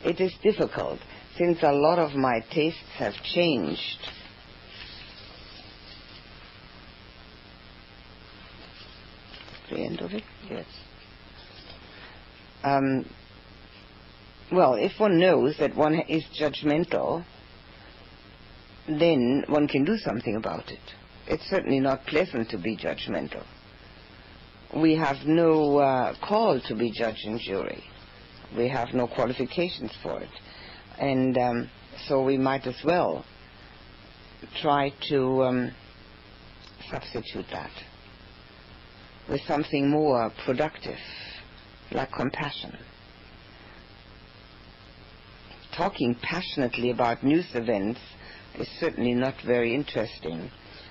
It 0.04 0.20
is 0.20 0.34
difficult 0.42 0.98
since 1.38 1.62
a 1.62 1.72
lot 1.72 1.98
of 1.98 2.14
my 2.14 2.40
tastes 2.52 2.80
have 2.98 3.14
changed. 3.34 3.98
The 9.70 9.78
end 9.84 10.00
of 10.00 10.12
it? 10.12 10.22
Yes. 10.48 10.66
Um, 12.62 13.04
well, 14.52 14.74
if 14.74 14.98
one 14.98 15.18
knows 15.18 15.56
that 15.58 15.76
one 15.76 15.94
is 16.08 16.24
judgmental, 16.40 17.24
then 18.88 19.44
one 19.48 19.66
can 19.68 19.84
do 19.84 19.96
something 19.98 20.36
about 20.36 20.70
it. 20.70 20.80
It's 21.26 21.44
certainly 21.50 21.80
not 21.80 22.06
pleasant 22.06 22.50
to 22.50 22.58
be 22.58 22.76
judgmental. 22.76 23.44
We 24.76 24.94
have 24.96 25.26
no 25.26 25.78
uh, 25.78 26.14
call 26.26 26.60
to 26.60 26.74
be 26.74 26.92
judge 26.92 27.22
and 27.24 27.40
jury. 27.40 27.82
We 28.56 28.68
have 28.68 28.94
no 28.94 29.06
qualifications 29.08 29.92
for 30.02 30.20
it. 30.20 30.30
And 30.98 31.36
um, 31.36 31.70
so 32.06 32.22
we 32.22 32.38
might 32.38 32.66
as 32.66 32.76
well 32.84 33.24
try 34.60 34.92
to 35.08 35.42
um, 35.42 35.74
substitute 36.90 37.46
that 37.50 37.70
with 39.28 39.40
something 39.42 39.90
more 39.90 40.30
productive, 40.44 40.98
like 41.90 42.12
compassion. 42.12 42.76
Talking 45.76 46.16
passionately 46.22 46.90
about 46.90 47.24
news 47.24 47.46
events 47.54 48.00
is 48.58 48.68
certainly 48.80 49.14
not 49.14 49.34
very 49.44 49.74
interesting. 49.74 50.50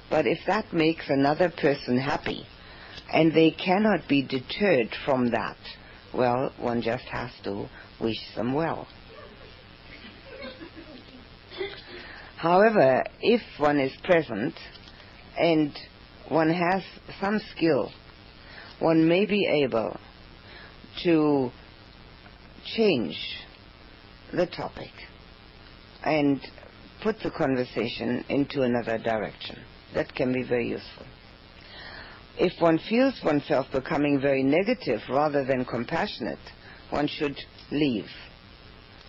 But 0.09 0.27
if 0.27 0.39
that 0.47 0.71
makes 0.73 1.09
another 1.09 1.49
person 1.49 1.97
happy, 1.97 2.45
and 3.11 3.33
they 3.33 3.51
cannot 3.51 4.07
be 4.07 4.21
deterred 4.21 4.95
from 5.05 5.29
that, 5.31 5.57
well, 6.13 6.51
one 6.57 6.81
just 6.81 7.05
has 7.05 7.31
to 7.43 7.67
wish 7.99 8.19
them 8.35 8.53
well. 8.53 8.87
However, 12.37 13.03
if 13.21 13.41
one 13.57 13.79
is 13.79 13.95
present 14.03 14.53
and 15.37 15.75
one 16.29 16.49
has 16.49 16.83
some 17.19 17.39
skill, 17.55 17.91
one 18.79 19.07
may 19.07 19.25
be 19.25 19.47
able 19.63 19.97
to 21.03 21.51
change 22.75 23.17
the 24.31 24.45
topic 24.45 24.91
and 26.03 26.39
put 27.05 27.19
the 27.21 27.31
conversation 27.31 28.25
into 28.29 28.63
another 28.63 28.97
direction. 28.97 29.59
That 29.93 30.13
can 30.13 30.33
be 30.33 30.43
very 30.43 30.67
useful 30.67 31.05
if 32.37 32.53
one 32.61 32.79
feels 32.89 33.13
oneself 33.23 33.67
becoming 33.71 34.19
very 34.19 34.43
negative 34.43 35.01
rather 35.09 35.45
than 35.45 35.65
compassionate, 35.65 36.39
one 36.89 37.07
should 37.07 37.37
leave. 37.71 38.09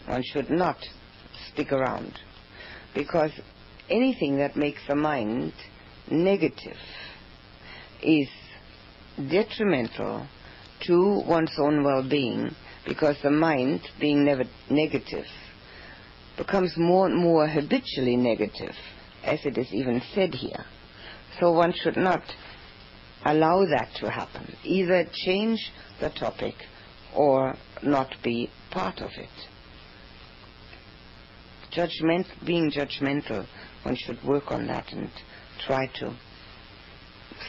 One 0.07 0.23
should 0.23 0.51
not 0.51 0.77
stick 1.53 1.73
around. 1.73 2.19
Because 2.95 3.33
anything 3.91 4.39
that 4.39 4.57
makes 4.57 4.81
the 4.87 4.95
mind 4.95 5.53
negative 6.11 6.77
is 8.03 8.29
detrimental 9.29 10.27
to 10.83 11.23
one's 11.27 11.53
own 11.59 11.83
well-being 11.83 12.55
because 12.87 13.17
the 13.23 13.31
mind, 13.31 13.81
being 13.99 14.25
never 14.25 14.45
negative, 14.71 15.25
becomes 16.37 16.77
more 16.77 17.07
and 17.07 17.17
more 17.17 17.47
habitually 17.47 18.17
negative, 18.17 18.75
as 19.25 19.45
it 19.45 19.57
is 19.59 19.73
even 19.73 20.03
said 20.15 20.35
here. 20.35 20.65
So 21.41 21.53
one 21.53 21.73
should 21.73 21.97
not 21.97 22.23
allow 23.25 23.65
that 23.67 23.91
to 24.01 24.11
happen. 24.11 24.55
Either 24.65 25.05
change 25.13 25.73
the 26.01 26.11
topic 26.11 26.55
or 27.15 27.55
not 27.83 28.15
be 28.23 28.51
part 28.71 29.01
of 29.01 29.11
it. 29.17 29.29
Judgment, 31.71 32.27
being 32.45 32.71
judgmental, 32.71 33.47
one 33.83 33.97
should 33.97 34.23
work 34.25 34.51
on 34.51 34.67
that 34.67 34.93
and 34.93 35.11
try 35.67 35.87
to 35.99 36.17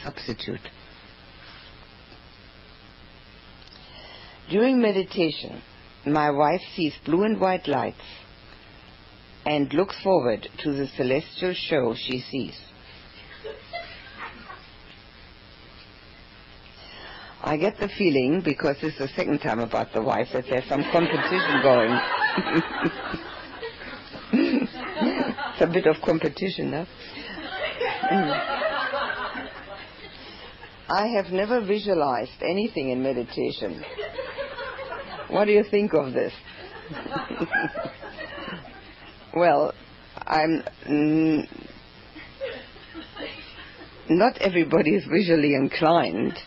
substitute. 0.02 0.60
During 4.50 4.80
meditation, 4.80 5.62
my 6.06 6.30
wife 6.30 6.60
sees 6.74 6.94
blue 7.04 7.24
and 7.24 7.40
white 7.40 7.68
lights 7.68 8.00
and 9.46 9.72
looks 9.72 10.00
forward 10.02 10.48
to 10.62 10.72
the 10.72 10.86
celestial 10.96 11.54
show 11.54 11.94
she 11.96 12.20
sees. 12.20 12.58
I 17.40 17.56
get 17.56 17.78
the 17.78 17.88
feeling, 17.96 18.42
because 18.44 18.76
this 18.82 18.92
is 18.94 18.98
the 18.98 19.08
second 19.08 19.38
time 19.38 19.60
about 19.60 19.92
the 19.94 20.02
wife, 20.02 20.28
that 20.32 20.44
there's 20.50 20.68
some 20.68 20.82
competition 20.92 21.62
going. 21.62 21.98
it's 25.52 25.62
a 25.62 25.66
bit 25.66 25.86
of 25.86 25.96
competition, 26.04 26.72
huh? 26.72 26.84
I 30.90 31.06
have 31.08 31.32
never 31.32 31.60
visualized 31.64 32.42
anything 32.42 32.90
in 32.90 33.02
meditation. 33.02 33.84
What 35.28 35.44
do 35.44 35.52
you 35.52 35.64
think 35.70 35.94
of 35.94 36.12
this? 36.12 36.32
well, 39.34 39.72
I'm. 40.26 40.62
Mm, 40.88 41.48
not 44.10 44.38
everybody 44.38 44.94
is 44.94 45.04
visually 45.04 45.54
inclined, 45.54 46.38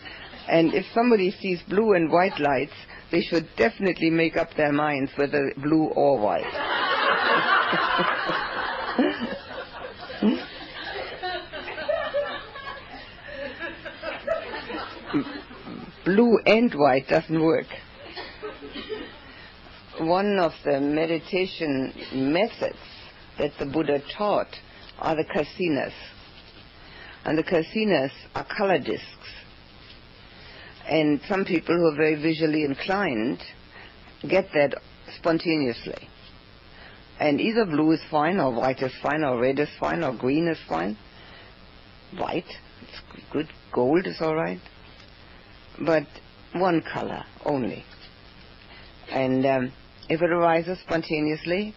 and 0.48 0.74
if 0.74 0.84
somebody 0.92 1.30
sees 1.30 1.60
blue 1.68 1.92
and 1.92 2.10
white 2.10 2.40
lights, 2.40 2.72
they 3.10 3.20
should 3.20 3.48
definitely 3.56 4.10
make 4.10 4.36
up 4.36 4.48
their 4.56 4.72
minds 4.72 5.12
whether 5.16 5.52
blue 5.56 5.86
or 5.94 6.18
white. 6.18 6.42
blue 16.04 16.38
and 16.46 16.74
white 16.74 17.06
doesn't 17.08 17.40
work 17.40 17.66
one 20.06 20.38
of 20.38 20.52
the 20.64 20.80
meditation 20.80 21.92
methods 22.12 22.78
that 23.38 23.52
the 23.58 23.66
Buddha 23.66 24.00
taught 24.16 24.54
are 24.98 25.16
the 25.16 25.24
kasinas. 25.24 25.92
And 27.24 27.38
the 27.38 27.42
kasinas 27.42 28.10
are 28.34 28.46
color 28.56 28.78
discs. 28.78 29.06
And 30.88 31.20
some 31.28 31.44
people 31.44 31.76
who 31.76 31.86
are 31.86 31.96
very 31.96 32.20
visually 32.20 32.64
inclined 32.64 33.40
get 34.28 34.48
that 34.54 34.74
spontaneously. 35.16 36.08
And 37.20 37.40
either 37.40 37.64
blue 37.64 37.92
is 37.92 38.00
fine, 38.10 38.38
or 38.40 38.52
white 38.52 38.82
is 38.82 38.92
fine, 39.02 39.22
or 39.22 39.40
red 39.40 39.60
is 39.60 39.68
fine, 39.78 40.02
or 40.02 40.12
green 40.12 40.48
is 40.48 40.58
fine. 40.68 40.96
White, 42.18 42.50
it's 42.82 43.00
good. 43.30 43.48
Gold 43.72 44.06
is 44.06 44.16
all 44.20 44.34
right. 44.34 44.60
But 45.80 46.06
one 46.52 46.82
color 46.92 47.24
only. 47.44 47.84
And 49.10 49.46
um, 49.46 49.72
if 50.12 50.20
it 50.20 50.30
arises 50.30 50.78
spontaneously, 50.80 51.74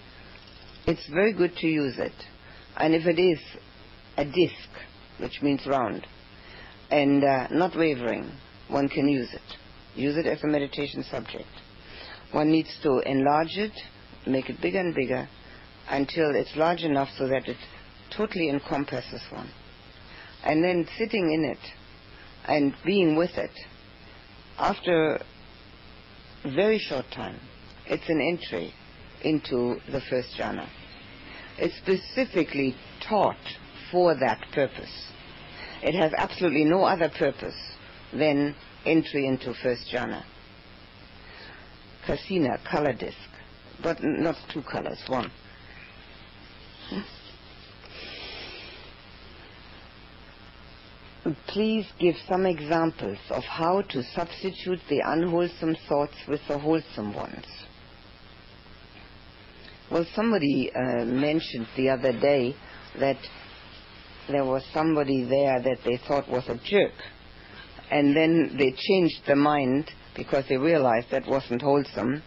it's 0.86 1.08
very 1.08 1.32
good 1.32 1.56
to 1.56 1.67
use 1.67 1.98
it. 1.98 2.12
And 2.76 2.93
if 2.93 3.06
it 3.06 3.17
is 3.17 3.39
a 4.17 4.26
disc, 4.26 4.69
which 5.19 5.41
means 5.41 5.65
round, 5.65 6.06
and 6.91 7.24
uh, 7.24 7.48
not 7.52 7.78
wavering, 7.78 8.30
one 8.67 8.89
can 8.89 9.08
use 9.08 9.34
it. 9.34 9.98
Use 9.98 10.17
it 10.17 10.26
as 10.26 10.43
a 10.43 10.48
meditation 10.48 11.02
subject. 11.10 11.48
One 12.34 12.52
needs 12.52 12.78
to 12.84 13.00
enlarge 13.06 13.56
it, 13.56 13.71
make 14.28 14.50
it 14.50 14.62
bigger 14.62 14.80
and 14.80 14.93
bigger, 14.93 15.30
until 15.89 16.36
it's 16.36 16.58
large 16.58 16.82
enough 16.82 17.08
so 17.17 17.30
that 17.30 17.48
it 17.48 17.58
totally 18.17 18.50
encompasses 18.50 19.21
one. 19.32 19.50
And 20.43 20.62
then 20.62 20.86
sitting 20.98 21.32
in 21.32 21.45
it 21.45 21.71
and 22.50 22.76
being 22.86 23.15
with 23.15 23.38
it, 23.38 23.58
after 24.58 25.21
a 26.43 26.52
very 26.54 26.80
short 26.80 27.06
time, 27.13 27.39
it's 27.88 28.10
an 28.10 28.21
entry 28.21 28.74
into 29.24 29.80
the 29.91 30.02
first 30.10 30.30
jhana. 30.38 30.67
It's 31.58 31.76
specifically 31.78 32.76
taught 33.08 33.38
for 33.91 34.15
that 34.15 34.45
purpose. 34.54 35.12
It 35.82 35.95
has 35.95 36.12
absolutely 36.17 36.65
no 36.65 36.84
other 36.84 37.10
purpose 37.10 37.56
than 38.13 38.56
entry 38.86 39.28
into 39.28 39.54
first 39.62 39.88
jhana. 39.93 40.24
Kasina, 42.08 42.63
color 42.69 42.93
disc, 42.93 43.17
but 43.82 44.04
not 44.04 44.36
two 44.54 44.62
colors, 44.62 45.02
one. 45.08 45.32
Please 51.48 51.88
give 52.00 52.15
some 52.28 52.45
examples 52.45 53.17
of 53.32 53.43
how 53.43 53.82
to 53.82 54.04
substitute 54.04 54.80
the 54.89 55.02
unwholesome 55.04 55.76
thoughts 55.89 56.17
with 56.28 56.41
the 56.48 56.60
wholesome 56.60 57.13
ones. 57.15 57.64
Well, 59.95 60.05
somebody 60.13 60.69
uh, 60.75 61.05
mentioned 61.05 61.67
the 61.77 61.88
other 61.88 62.12
day 62.12 62.53
that 62.99 63.15
there 64.27 64.43
was 64.43 64.62
somebody 64.73 65.23
there 65.23 65.62
that 65.62 65.77
they 65.86 65.97
thought 66.05 66.29
was 66.29 66.43
a 66.49 66.60
jerk. 66.65 66.91
And 67.89 68.13
then 68.13 68.58
they 68.60 68.73
changed 68.77 69.21
their 69.25 69.38
mind 69.38 69.89
because 70.13 70.43
they 70.49 70.58
realized 70.58 71.12
that 71.12 71.25
wasn't 71.25 71.62
wholesome 71.62 72.21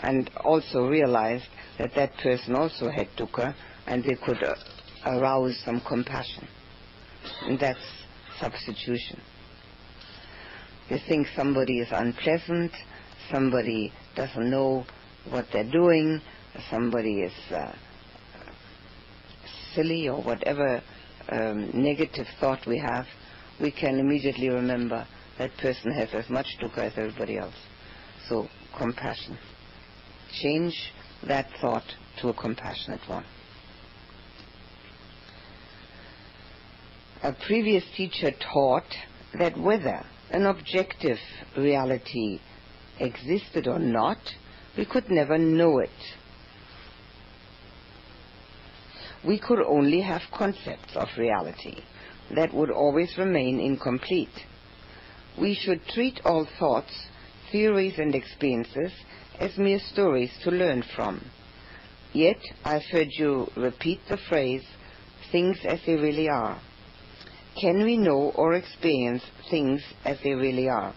and 0.00 0.30
also 0.44 0.86
realized 0.86 1.46
that 1.78 1.94
that 1.94 2.14
person 2.18 2.56
also 2.56 2.90
had 2.90 3.08
dukkha 3.16 3.54
and 3.86 4.04
they 4.04 4.16
could 4.16 4.44
uh, 4.44 4.54
arouse 5.06 5.58
some 5.64 5.80
compassion. 5.80 6.46
And 7.46 7.58
that's 7.58 7.80
substitution. 8.38 9.18
You 10.90 10.98
think 11.08 11.28
somebody 11.34 11.78
is 11.78 11.88
unpleasant, 11.90 12.72
somebody 13.32 13.94
doesn't 14.14 14.50
know 14.50 14.84
what 15.30 15.46
they're 15.54 15.70
doing, 15.70 16.20
somebody 16.70 17.20
is 17.20 17.32
uh, 17.52 17.72
silly 19.74 20.08
or 20.08 20.22
whatever 20.22 20.82
um, 21.28 21.70
negative 21.74 22.26
thought 22.40 22.66
we 22.66 22.78
have, 22.78 23.06
we 23.60 23.70
can 23.70 23.98
immediately 23.98 24.48
remember 24.48 25.06
that 25.38 25.56
person 25.58 25.92
has 25.92 26.08
as 26.12 26.28
much 26.30 26.46
dukkha 26.60 26.78
as 26.78 26.92
everybody 26.96 27.38
else. 27.38 27.54
So, 28.28 28.48
compassion. 28.76 29.38
Change 30.42 30.74
that 31.26 31.48
thought 31.60 31.84
to 32.20 32.28
a 32.28 32.34
compassionate 32.34 33.00
one. 33.08 33.24
A 37.22 37.32
previous 37.46 37.84
teacher 37.96 38.30
taught 38.52 38.84
that 39.38 39.58
whether 39.58 40.04
an 40.30 40.46
objective 40.46 41.18
reality 41.56 42.38
existed 43.00 43.66
or 43.66 43.78
not, 43.78 44.18
we 44.76 44.84
could 44.84 45.10
never 45.10 45.38
know 45.38 45.78
it 45.78 45.90
we 49.26 49.38
could 49.38 49.60
only 49.60 50.00
have 50.00 50.22
concepts 50.32 50.94
of 50.94 51.08
reality 51.16 51.76
that 52.34 52.52
would 52.52 52.70
always 52.70 53.16
remain 53.18 53.60
incomplete. 53.60 54.28
We 55.40 55.54
should 55.54 55.84
treat 55.86 56.20
all 56.24 56.46
thoughts, 56.58 56.92
theories, 57.50 57.94
and 57.98 58.14
experiences 58.14 58.92
as 59.40 59.56
mere 59.58 59.80
stories 59.92 60.30
to 60.44 60.50
learn 60.50 60.84
from. 60.94 61.24
Yet 62.12 62.38
I've 62.64 62.84
heard 62.90 63.08
you 63.10 63.48
repeat 63.56 64.00
the 64.08 64.18
phrase, 64.28 64.64
things 65.32 65.58
as 65.64 65.80
they 65.84 65.94
really 65.94 66.28
are. 66.28 66.60
Can 67.60 67.84
we 67.84 67.96
know 67.96 68.32
or 68.34 68.54
experience 68.54 69.22
things 69.50 69.82
as 70.04 70.18
they 70.22 70.34
really 70.34 70.68
are? 70.68 70.94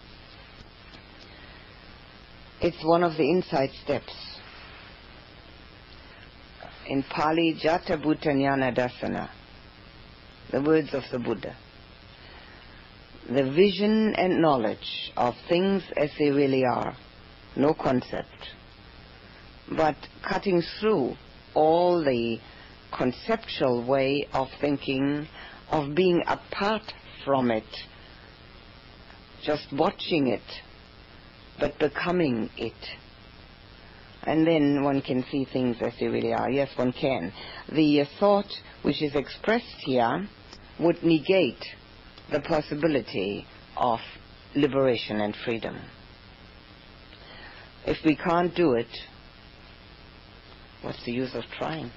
It's 2.60 2.84
one 2.84 3.02
of 3.02 3.16
the 3.16 3.24
insight 3.24 3.70
steps 3.84 4.37
in 6.88 7.02
Pali 7.02 7.54
Yathabhuta 7.62 8.28
Ñanadassana, 8.28 9.28
the 10.50 10.62
words 10.62 10.94
of 10.94 11.02
the 11.12 11.18
Buddha. 11.18 11.54
The 13.28 13.50
vision 13.52 14.14
and 14.16 14.40
knowledge 14.40 15.12
of 15.14 15.34
things 15.50 15.82
as 15.98 16.10
they 16.18 16.30
really 16.30 16.64
are, 16.64 16.96
no 17.56 17.74
concept, 17.74 18.54
but 19.70 19.96
cutting 20.26 20.62
through 20.80 21.14
all 21.52 22.02
the 22.02 22.38
conceptual 22.96 23.84
way 23.86 24.26
of 24.32 24.48
thinking, 24.58 25.28
of 25.70 25.94
being 25.94 26.22
apart 26.26 26.94
from 27.22 27.50
it, 27.50 27.64
just 29.44 29.66
watching 29.72 30.28
it, 30.28 30.40
but 31.60 31.78
becoming 31.78 32.48
it. 32.56 32.72
And 34.28 34.46
then 34.46 34.82
one 34.84 35.00
can 35.00 35.24
see 35.32 35.46
things 35.50 35.78
as 35.80 35.94
they 35.98 36.06
really 36.06 36.34
are. 36.34 36.50
Yes, 36.50 36.68
one 36.76 36.92
can. 36.92 37.32
The 37.72 38.02
uh, 38.02 38.04
thought 38.20 38.50
which 38.82 39.00
is 39.02 39.14
expressed 39.14 39.78
here 39.78 40.28
would 40.78 41.02
negate 41.02 41.64
the 42.30 42.40
possibility 42.40 43.46
of 43.74 44.00
liberation 44.54 45.22
and 45.22 45.34
freedom. 45.46 45.78
If 47.86 48.04
we 48.04 48.16
can't 48.16 48.54
do 48.54 48.74
it, 48.74 48.94
what's 50.82 51.02
the 51.06 51.12
use 51.12 51.34
of 51.34 51.44
trying? 51.58 51.90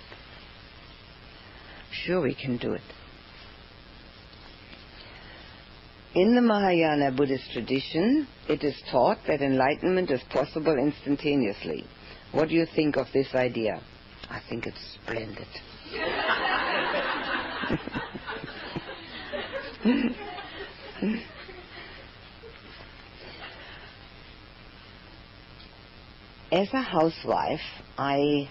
Sure, 1.91 2.21
we 2.21 2.33
can 2.33 2.55
do 2.55 2.71
it. 2.71 2.81
In 6.15 6.33
the 6.33 6.41
Mahayana 6.41 7.11
Buddhist 7.11 7.51
tradition, 7.51 8.25
it 8.47 8.63
is 8.63 8.81
taught 8.89 9.17
that 9.27 9.41
enlightenment 9.41 10.09
is 10.11 10.21
possible 10.29 10.77
instantaneously. 10.77 11.85
What 12.31 12.47
do 12.47 12.55
you 12.55 12.65
think 12.75 12.95
of 12.95 13.07
this 13.13 13.27
idea? 13.35 13.81
I 14.29 14.39
think 14.47 14.65
it's 14.65 14.97
splendid. 15.03 15.47
As 26.51 26.67
a 26.73 26.81
housewife, 26.81 27.59
I 27.97 28.49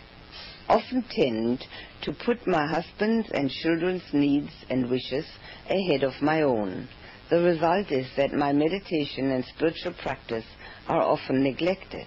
often 0.69 1.05
tend 1.11 1.65
to 2.03 2.13
put 2.25 2.47
my 2.47 2.67
husband's 2.67 3.31
and 3.33 3.51
children's 3.51 4.03
needs 4.13 4.53
and 4.69 4.91
wishes 4.91 5.27
ahead 5.69 6.03
of 6.03 6.13
my 6.21 6.43
own. 6.43 6.89
The 7.31 7.41
result 7.41 7.91
is 7.91 8.07
that 8.17 8.33
my 8.33 8.53
meditation 8.53 9.31
and 9.31 9.45
spiritual 9.45 9.95
practice 10.03 10.45
are 10.89 11.03
often 11.03 11.43
neglected. 11.43 12.07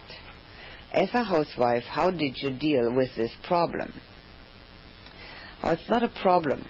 As 0.94 1.10
a 1.14 1.24
housewife, 1.24 1.84
how 1.84 2.12
did 2.12 2.38
you 2.38 2.52
deal 2.52 2.94
with 2.94 3.10
this 3.16 3.32
problem? 3.48 3.92
Well, 5.64 5.74
it's 5.74 5.90
not 5.90 6.04
a 6.04 6.22
problem 6.22 6.68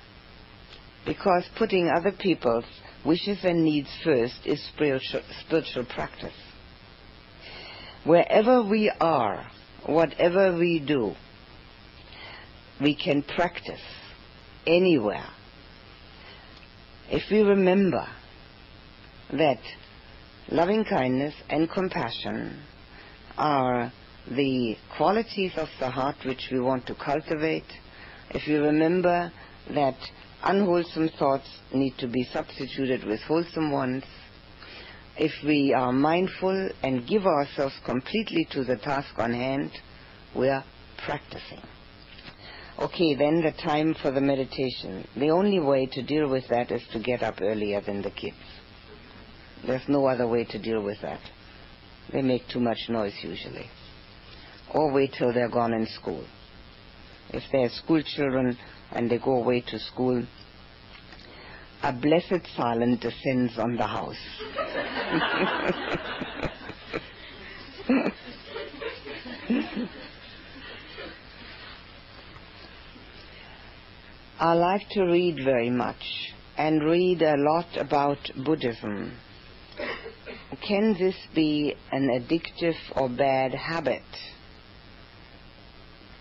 because 1.06 1.44
putting 1.58 1.90
other 1.90 2.14
people's 2.18 2.64
wishes 3.06 3.40
and 3.44 3.66
needs 3.66 3.90
first 4.02 4.40
is 4.46 4.66
spiritual, 4.74 5.22
spiritual 5.46 5.86
practice. 5.86 6.34
Wherever 8.06 8.64
we 8.64 8.92
are, 9.02 9.46
whatever 9.86 10.58
we 10.58 10.80
do, 10.80 11.16
we 12.80 12.96
can 12.96 13.24
practice 13.24 13.82
anywhere. 14.66 15.28
If 17.10 17.24
we 17.30 17.42
remember 17.42 18.08
that 19.34 19.60
loving 20.50 20.86
kindness 20.86 21.34
and 21.50 21.70
compassion 21.70 22.62
are 23.38 23.92
the 24.30 24.78
qualities 24.98 25.52
of 25.58 25.68
the 25.80 25.90
heart 25.90 26.16
which 26.26 26.50
we 26.52 26.60
want 26.60 26.88
to 26.88 26.96
cultivate, 26.96 27.72
if 28.32 28.48
we 28.48 28.56
remember 28.56 29.32
that 29.74 29.98
unwholesome 30.44 31.10
thoughts 31.20 31.48
need 31.74 31.98
to 31.98 32.08
be 32.08 32.24
substituted 32.32 33.04
with 33.04 33.20
wholesome 33.22 33.72
ones, 33.72 34.04
if 35.18 35.32
we 35.46 35.74
are 35.74 35.92
mindful 35.92 36.70
and 36.82 37.08
give 37.08 37.26
ourselves 37.26 37.76
completely 37.86 38.48
to 38.52 38.64
the 38.64 38.78
task 38.78 39.14
on 39.18 39.34
hand, 39.34 39.72
we 40.36 40.50
are 40.50 40.64
practicing. 41.06 41.62
Okay, 42.80 43.14
then 43.14 43.42
the 43.44 43.52
time 43.52 43.94
for 44.02 44.10
the 44.10 44.22
meditation. 44.22 45.08
The 45.16 45.30
only 45.30 45.60
way 45.60 45.86
to 45.86 46.02
deal 46.02 46.28
with 46.28 46.48
that 46.48 46.72
is 46.72 46.82
to 46.92 47.00
get 47.00 47.22
up 47.22 47.40
earlier 47.42 47.82
than 47.82 48.02
the 48.02 48.10
kids. 48.10 48.36
There's 49.66 49.88
no 49.88 50.08
other 50.08 50.28
way 50.28 50.46
to 50.46 50.60
deal 50.60 50.82
with 50.82 51.00
that. 51.02 51.22
They 52.12 52.22
make 52.22 52.48
too 52.48 52.60
much 52.60 52.90
noise 52.90 53.14
usually. 53.22 53.70
Or 54.74 54.92
wait 54.92 55.14
till 55.18 55.34
they're 55.34 55.50
gone 55.50 55.74
in 55.74 55.86
school. 55.88 56.26
If 57.30 57.44
they're 57.52 57.70
school 57.70 58.02
children 58.04 58.58
and 58.92 59.10
they 59.10 59.18
go 59.18 59.36
away 59.36 59.62
to 59.68 59.80
school, 59.80 60.26
a 61.84 61.94
blessed 61.94 62.48
silence 62.56 63.02
descends 63.02 63.58
on 63.60 63.76
the 63.76 63.88
house. 63.88 64.16
I 74.40 74.54
like 74.54 74.88
to 74.92 75.04
read 75.04 75.44
very 75.44 75.70
much 75.70 76.34
and 76.58 76.84
read 76.84 77.22
a 77.22 77.36
lot 77.38 77.68
about 77.78 78.18
Buddhism. 78.46 79.18
Can 80.68 80.96
this 81.00 81.16
be 81.34 81.76
an 81.92 82.10
addictive 82.10 82.76
or 82.96 83.10
bad 83.10 83.54
habit? 83.54 84.04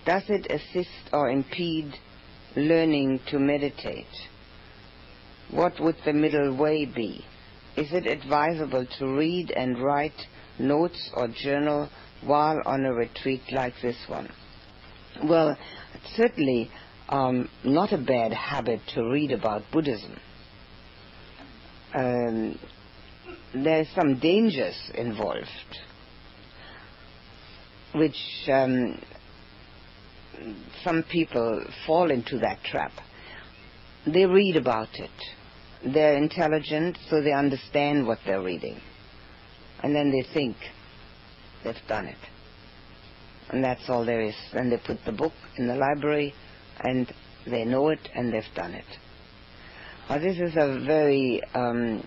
Does 0.04 0.22
it 0.28 0.50
assist 0.50 1.10
or 1.12 1.30
impede 1.30 1.94
learning 2.56 3.20
to 3.28 3.38
meditate? 3.38 4.06
What 5.50 5.78
would 5.80 5.96
the 6.04 6.12
middle 6.12 6.56
way 6.56 6.86
be? 6.86 7.24
Is 7.76 7.92
it 7.92 8.06
advisable 8.06 8.86
to 8.98 9.06
read 9.06 9.50
and 9.50 9.78
write 9.78 10.26
notes 10.58 11.10
or 11.14 11.28
journal 11.28 11.88
while 12.22 12.60
on 12.66 12.84
a 12.84 12.92
retreat 12.92 13.42
like 13.52 13.74
this 13.80 13.96
one? 14.08 14.28
Well, 15.24 15.56
certainly 16.16 16.70
um, 17.08 17.48
not 17.64 17.92
a 17.92 17.98
bad 17.98 18.32
habit 18.32 18.80
to 18.94 19.04
read 19.04 19.32
about 19.32 19.62
Buddhism. 19.70 20.18
Um, 21.94 22.58
there's 23.54 23.88
some 23.94 24.18
dangers 24.18 24.76
involved, 24.94 25.46
which 27.94 28.16
um, 28.50 28.98
some 30.82 31.04
people 31.10 31.64
fall 31.86 32.10
into 32.10 32.38
that 32.38 32.62
trap. 32.64 32.92
They 34.06 34.26
read 34.26 34.56
about 34.56 34.88
it. 34.94 35.10
They're 35.84 36.16
intelligent, 36.16 36.98
so 37.08 37.20
they 37.20 37.32
understand 37.32 38.06
what 38.06 38.18
they're 38.24 38.42
reading. 38.42 38.80
And 39.82 39.94
then 39.94 40.10
they 40.10 40.22
think 40.32 40.56
they've 41.64 41.74
done 41.88 42.06
it. 42.06 42.18
And 43.50 43.62
that's 43.62 43.88
all 43.88 44.04
there 44.04 44.20
is. 44.20 44.34
Then 44.52 44.70
they 44.70 44.78
put 44.78 45.04
the 45.04 45.12
book 45.12 45.32
in 45.56 45.66
the 45.66 45.74
library 45.74 46.34
and 46.80 47.12
they 47.46 47.64
know 47.64 47.88
it 47.88 48.08
and 48.14 48.32
they've 48.32 48.42
done 48.54 48.72
it. 48.72 48.84
Now, 50.08 50.18
this 50.18 50.38
is 50.38 50.54
a 50.56 50.82
very, 50.86 51.40
um, 51.54 52.04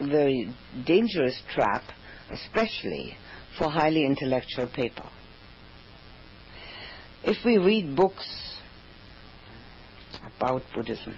very 0.00 0.52
dangerous 0.86 1.40
trap, 1.54 1.82
especially 2.30 3.16
for 3.58 3.70
highly 3.70 4.04
intellectual 4.04 4.68
people. 4.74 5.06
If 7.24 7.44
we 7.44 7.58
read 7.58 7.96
books 7.96 8.56
about 10.36 10.62
Buddhism, 10.74 11.16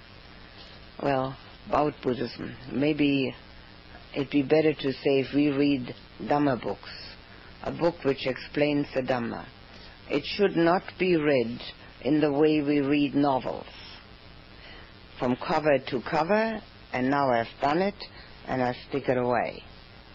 well, 1.01 1.37
about 1.67 1.93
Buddhism, 2.01 2.55
maybe 2.71 3.35
it'd 4.15 4.29
be 4.31 4.41
better 4.41 4.73
to 4.73 4.91
say 4.91 5.19
if 5.19 5.33
we 5.35 5.49
read 5.49 5.93
Dhamma 6.21 6.61
books, 6.61 6.89
a 7.63 7.71
book 7.71 7.95
which 8.03 8.25
explains 8.25 8.87
the 8.95 9.01
Dhamma, 9.01 9.45
it 10.09 10.23
should 10.25 10.55
not 10.55 10.83
be 10.97 11.15
read 11.15 11.59
in 12.01 12.21
the 12.21 12.31
way 12.31 12.61
we 12.61 12.79
read 12.79 13.13
novels, 13.13 13.67
from 15.19 15.35
cover 15.35 15.77
to 15.77 16.01
cover, 16.09 16.61
and 16.93 17.09
now 17.09 17.29
I've 17.29 17.47
done 17.61 17.81
it, 17.81 17.95
and 18.47 18.63
I 18.63 18.73
stick 18.89 19.09
it 19.09 19.17
away, 19.17 19.61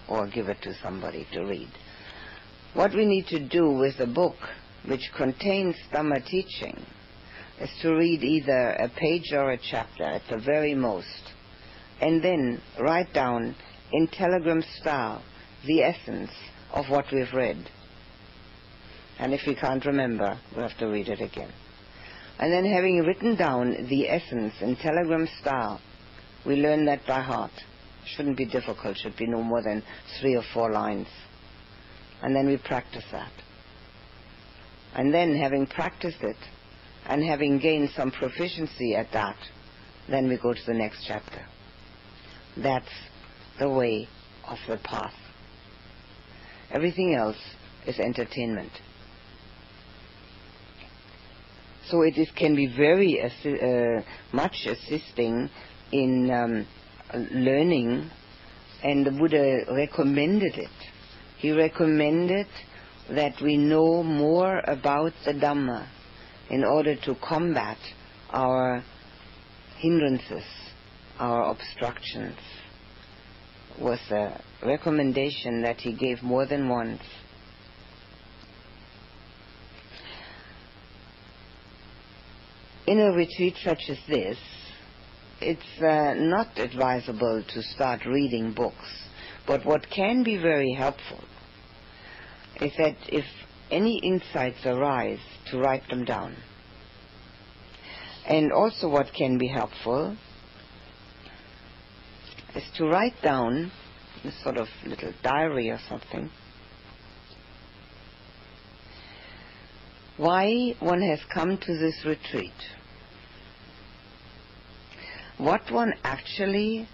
or 0.08 0.26
give 0.26 0.48
it 0.48 0.60
to 0.62 0.74
somebody 0.82 1.26
to 1.32 1.44
read. 1.44 1.68
What 2.74 2.92
we 2.92 3.06
need 3.06 3.28
to 3.28 3.38
do 3.38 3.70
with 3.70 4.00
a 4.00 4.06
book 4.06 4.34
which 4.84 5.12
contains 5.16 5.76
Dhamma 5.92 6.26
teaching 6.26 6.84
is 7.60 7.70
to 7.82 7.94
read 7.94 8.24
either 8.24 8.70
a 8.70 8.88
page 8.88 9.32
or 9.32 9.52
a 9.52 9.58
chapter 9.58 10.02
at 10.02 10.22
the 10.28 10.38
very 10.38 10.74
most, 10.74 11.22
and 12.00 12.20
then 12.20 12.60
write 12.80 13.12
down 13.12 13.54
in 13.92 14.08
telegram 14.08 14.60
style 14.80 15.22
the 15.64 15.84
essence 15.84 16.32
of 16.72 16.86
what 16.90 17.04
we've 17.12 17.32
read. 17.32 17.70
And 19.20 19.32
if 19.32 19.42
we 19.46 19.54
can't 19.54 19.86
remember, 19.86 20.36
we 20.56 20.62
have 20.62 20.76
to 20.78 20.88
read 20.88 21.08
it 21.08 21.20
again. 21.20 21.52
And 22.40 22.52
then 22.52 22.64
having 22.64 22.98
written 23.06 23.36
down 23.36 23.86
the 23.88 24.08
essence 24.08 24.54
in 24.60 24.74
telegram 24.74 25.28
style, 25.40 25.80
we 26.44 26.56
learn 26.56 26.86
that 26.86 27.06
by 27.06 27.20
heart. 27.20 27.52
Shouldn't 28.04 28.36
be 28.36 28.46
difficult, 28.46 28.96
should 28.96 29.16
be 29.16 29.28
no 29.28 29.44
more 29.44 29.62
than 29.62 29.84
three 30.20 30.34
or 30.34 30.42
four 30.52 30.72
lines 30.72 31.06
and 32.24 32.34
then 32.34 32.46
we 32.46 32.56
practice 32.56 33.04
that. 33.12 33.32
And 34.94 35.12
then, 35.12 35.36
having 35.36 35.66
practiced 35.66 36.22
it 36.22 36.38
and 37.06 37.22
having 37.22 37.58
gained 37.58 37.90
some 37.94 38.10
proficiency 38.10 38.94
at 38.94 39.12
that, 39.12 39.36
then 40.08 40.28
we 40.28 40.38
go 40.38 40.54
to 40.54 40.60
the 40.66 40.72
next 40.72 41.04
chapter. 41.06 41.44
That's 42.56 42.88
the 43.58 43.68
way 43.68 44.08
of 44.48 44.56
the 44.66 44.78
path. 44.78 45.12
Everything 46.70 47.14
else 47.14 47.36
is 47.86 47.98
entertainment. 47.98 48.72
So 51.88 52.00
it 52.02 52.16
is, 52.16 52.30
can 52.38 52.56
be 52.56 52.72
very 52.74 53.20
assi- 53.22 53.98
uh, 53.98 54.02
much 54.32 54.56
assisting 54.66 55.50
in 55.92 56.30
um, 56.30 56.66
learning, 57.32 58.10
and 58.82 59.04
the 59.04 59.10
Buddha 59.10 59.64
recommended 59.70 60.54
it. 60.56 60.83
He 61.44 61.52
recommended 61.52 62.46
that 63.10 63.34
we 63.42 63.58
know 63.58 64.02
more 64.02 64.62
about 64.66 65.12
the 65.26 65.34
Dhamma 65.34 65.86
in 66.48 66.64
order 66.64 66.96
to 66.96 67.14
combat 67.16 67.76
our 68.30 68.82
hindrances, 69.76 70.46
our 71.18 71.50
obstructions, 71.50 72.38
was 73.78 73.98
a 74.10 74.42
recommendation 74.64 75.60
that 75.60 75.82
he 75.82 75.92
gave 75.92 76.22
more 76.22 76.46
than 76.46 76.66
once. 76.66 77.02
In 82.86 83.00
a 83.00 83.12
retreat 83.12 83.56
such 83.62 83.82
as 83.90 83.98
this, 84.08 84.38
it's 85.42 85.82
uh, 85.82 86.14
not 86.16 86.58
advisable 86.58 87.44
to 87.46 87.62
start 87.62 88.06
reading 88.06 88.54
books, 88.54 88.88
but 89.46 89.66
what 89.66 89.90
can 89.90 90.22
be 90.22 90.38
very 90.38 90.72
helpful 90.72 91.20
is 92.60 92.72
that 92.78 92.96
if 93.08 93.24
any 93.70 93.98
insights 93.98 94.64
arise, 94.64 95.18
to 95.50 95.58
write 95.58 95.88
them 95.88 96.04
down. 96.04 96.36
And 98.26 98.52
also, 98.52 98.88
what 98.88 99.12
can 99.12 99.38
be 99.38 99.48
helpful 99.48 100.16
is 102.54 102.64
to 102.76 102.86
write 102.86 103.20
down 103.22 103.70
a 104.24 104.32
sort 104.42 104.56
of 104.56 104.68
little 104.86 105.12
diary 105.22 105.70
or 105.70 105.78
something. 105.88 106.30
Why 110.16 110.74
one 110.78 111.02
has 111.02 111.18
come 111.32 111.58
to 111.58 111.78
this 111.78 112.04
retreat, 112.06 112.52
what 115.38 115.70
one 115.72 115.92
actually 116.04 116.88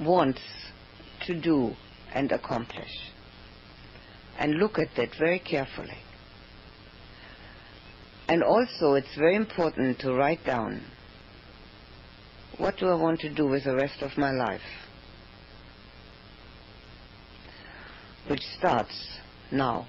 wants 0.00 0.40
to 1.26 1.40
do 1.40 1.74
and 2.12 2.32
accomplish, 2.32 3.11
and 4.38 4.54
look 4.54 4.78
at 4.78 4.88
that 4.96 5.10
very 5.18 5.38
carefully. 5.38 5.98
And 8.28 8.42
also, 8.42 8.94
it's 8.94 9.14
very 9.16 9.36
important 9.36 9.98
to 10.00 10.14
write 10.14 10.44
down 10.44 10.82
what 12.58 12.76
do 12.76 12.86
I 12.88 12.94
want 12.94 13.20
to 13.20 13.34
do 13.34 13.46
with 13.46 13.64
the 13.64 13.74
rest 13.74 14.02
of 14.02 14.16
my 14.16 14.30
life? 14.30 14.60
Which 18.28 18.42
starts 18.58 19.18
now. 19.50 19.88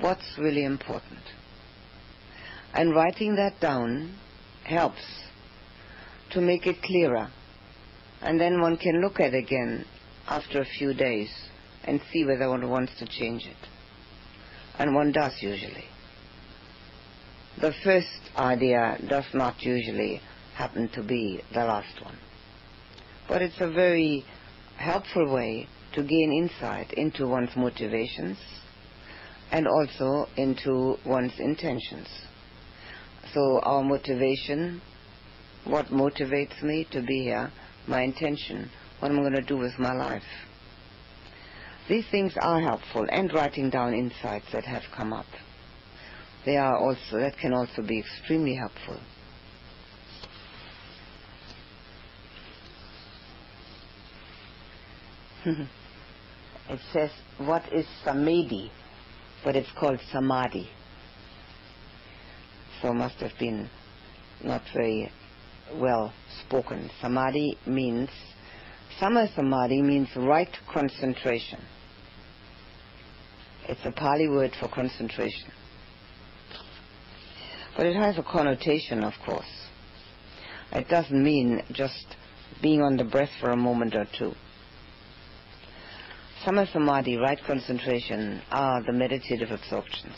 What's 0.00 0.38
really 0.38 0.64
important? 0.64 1.20
And 2.74 2.94
writing 2.94 3.36
that 3.36 3.60
down 3.60 4.16
helps 4.64 5.02
to 6.30 6.40
make 6.40 6.66
it 6.66 6.82
clearer. 6.82 7.30
And 8.20 8.40
then 8.40 8.60
one 8.60 8.76
can 8.76 9.00
look 9.00 9.18
at 9.18 9.34
it 9.34 9.38
again 9.38 9.84
after 10.28 10.60
a 10.60 10.66
few 10.66 10.94
days 10.94 11.30
and 11.84 12.00
see 12.12 12.24
whether 12.24 12.48
one 12.48 12.68
wants 12.68 12.92
to 12.98 13.06
change 13.06 13.46
it. 13.46 13.68
And 14.78 14.94
one 14.94 15.12
does 15.12 15.32
usually. 15.40 15.84
The 17.60 17.72
first 17.84 18.20
idea 18.36 18.98
does 19.08 19.26
not 19.34 19.62
usually 19.62 20.20
happen 20.54 20.88
to 20.94 21.02
be 21.02 21.42
the 21.52 21.64
last 21.64 22.02
one. 22.02 22.18
But 23.28 23.42
it's 23.42 23.60
a 23.60 23.70
very 23.70 24.24
helpful 24.76 25.32
way 25.32 25.68
to 25.94 26.02
gain 26.02 26.32
insight 26.32 26.92
into 26.94 27.26
one's 27.26 27.54
motivations 27.56 28.38
and 29.50 29.66
also 29.66 30.26
into 30.36 30.96
one's 31.04 31.38
intentions. 31.38 32.08
So 33.34 33.60
our 33.62 33.82
motivation, 33.82 34.80
what 35.64 35.86
motivates 35.86 36.62
me 36.62 36.86
to 36.92 37.02
be 37.02 37.24
here, 37.24 37.52
my 37.86 38.02
intention, 38.02 38.70
what 39.00 39.10
I'm 39.10 39.18
going 39.18 39.34
to 39.34 39.42
do 39.42 39.56
with 39.56 39.78
my 39.78 39.92
life. 39.92 40.22
These 41.90 42.06
things 42.08 42.34
are 42.40 42.60
helpful 42.60 43.04
and 43.10 43.34
writing 43.34 43.68
down 43.68 43.94
insights 43.94 44.46
that 44.52 44.64
have 44.64 44.84
come 44.96 45.12
up. 45.12 45.26
They 46.46 46.56
are 46.56 46.76
also, 46.78 47.18
that 47.18 47.36
can 47.36 47.52
also 47.52 47.82
be 47.82 47.98
extremely 47.98 48.54
helpful. 48.54 49.00
it 56.70 56.80
says, 56.92 57.10
what 57.38 57.64
is 57.72 57.86
samadhi? 58.04 58.70
But 59.42 59.56
it's 59.56 59.72
called 59.76 59.98
samadhi. 60.12 60.70
So 62.80 62.92
must 62.94 63.16
have 63.16 63.36
been 63.40 63.68
not 64.44 64.62
very 64.72 65.10
well 65.74 66.12
spoken. 66.46 66.88
Samadhi 67.00 67.58
means, 67.66 68.10
samma 69.00 69.34
samadhi 69.34 69.82
means 69.82 70.08
right 70.14 70.56
concentration. 70.72 71.58
It's 73.68 73.80
a 73.84 73.92
Pali 73.92 74.28
word 74.28 74.52
for 74.58 74.68
concentration. 74.68 75.50
But 77.76 77.86
it 77.86 77.96
has 77.96 78.18
a 78.18 78.22
connotation, 78.22 79.04
of 79.04 79.12
course. 79.24 79.68
It 80.72 80.88
doesn't 80.88 81.22
mean 81.22 81.62
just 81.72 82.06
being 82.62 82.82
on 82.82 82.96
the 82.96 83.04
breath 83.04 83.30
for 83.40 83.50
a 83.50 83.56
moment 83.56 83.94
or 83.94 84.06
two. 84.18 84.32
Samma 86.44 86.70
Samadhi, 86.72 87.16
right 87.16 87.38
concentration, 87.46 88.42
are 88.50 88.82
the 88.82 88.92
meditative 88.92 89.50
absorptions. 89.50 90.16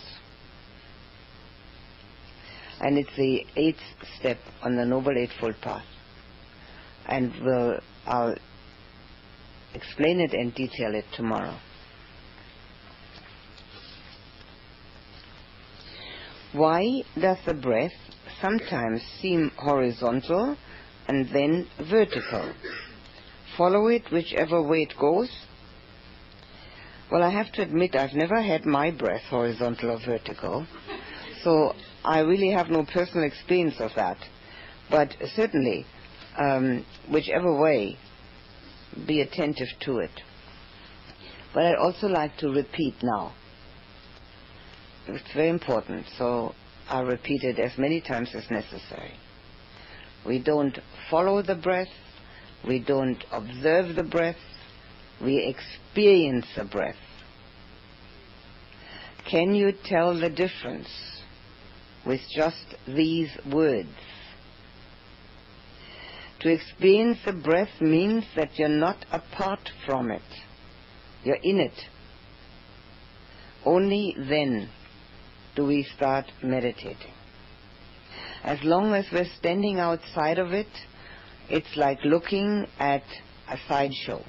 And 2.81 2.99
it's 2.99 3.15
the 3.17 3.45
eighth 3.57 3.83
step 4.19 4.39
on 4.63 4.77
the 4.77 4.85
Noble 4.85 5.17
Eightfold 5.17 5.57
Path. 5.63 5.85
And 7.07 7.33
we'll, 7.45 7.79
I'll 8.07 8.35
explain 9.75 10.21
it 10.21 10.33
and 10.33 10.55
detail 10.55 10.95
it 10.95 11.05
tomorrow. 11.17 11.59
Why 16.53 17.03
does 17.19 17.39
the 17.47 17.55
breath 17.55 17.93
sometimes 18.41 19.03
seem 19.21 19.51
horizontal 19.57 20.57
and 21.09 21.29
then 21.31 21.69
vertical? 21.89 22.53
Follow 23.57 23.89
it 23.89 24.11
whichever 24.11 24.63
way 24.63 24.83
it 24.83 24.97
goes 24.99 25.31
well, 27.13 27.23
I 27.23 27.29
have 27.29 27.53
to 27.53 27.63
admit 27.63 27.95
I've 27.95 28.15
never 28.15 28.41
had 28.41 28.65
my 28.65 28.91
breath 28.91 29.21
horizontal 29.29 29.91
or 29.91 29.99
vertical, 29.99 30.67
so 31.45 31.75
I 32.03 32.21
really 32.21 32.49
have 32.53 32.71
no 32.71 32.87
personal 32.87 33.27
experience 33.27 33.75
of 33.81 33.91
that. 33.97 34.17
But 34.91 35.15
certainly, 35.37 35.85
um, 36.39 36.87
whichever 37.11 37.53
way, 37.55 37.99
be 39.07 39.21
attentive 39.21 39.69
to 39.81 39.99
it. 39.99 40.23
But 41.53 41.67
I'd 41.67 41.77
also 41.77 42.07
like 42.09 42.39
to 42.39 42.49
repeat 42.49 42.95
now. 43.03 43.35
It's 45.09 45.33
very 45.35 45.49
important, 45.49 46.07
so 46.17 46.55
I'll 46.89 47.05
repeat 47.05 47.43
it 47.43 47.59
as 47.59 47.77
many 47.77 48.01
times 48.01 48.31
as 48.35 48.49
necessary. 48.51 49.15
We 50.25 50.39
don't 50.39 50.79
follow 51.11 51.43
the 51.43 51.57
breath, 51.57 51.89
we 52.67 52.79
don't 52.79 53.23
observe 53.33 53.97
the 53.97 54.05
breath, 54.05 54.37
we 55.21 55.39
experience 55.39 56.47
the 56.57 56.65
breath. 56.65 56.97
Can 59.29 59.55
you 59.55 59.73
tell 59.85 60.19
the 60.19 60.31
difference 60.31 60.89
with 62.07 62.21
just 62.35 62.65
these 62.87 63.31
words? 63.53 63.89
To 66.41 66.49
experience 66.49 67.19
the 67.25 67.33
breath 67.33 67.81
means 67.81 68.25
that 68.37 68.59
you're 68.59 68.69
not 68.69 69.05
apart 69.13 69.71
from 69.87 70.11
it. 70.11 70.23
You're 71.25 71.39
in 71.43 71.61
it. 71.61 71.79
Only 73.65 74.17
then 74.19 74.69
do 75.55 75.67
we 75.67 75.87
start 75.97 76.27
meditating. 76.43 77.13
As 78.43 78.59
long 78.63 78.95
as 78.95 79.07
we're 79.13 79.31
standing 79.39 79.79
outside 79.79 80.39
of 80.39 80.53
it, 80.53 80.67
it's 81.49 81.77
like 81.77 81.99
looking 82.05 82.67
at 82.79 83.05
a 83.49 83.57
sideshow. 83.69 84.23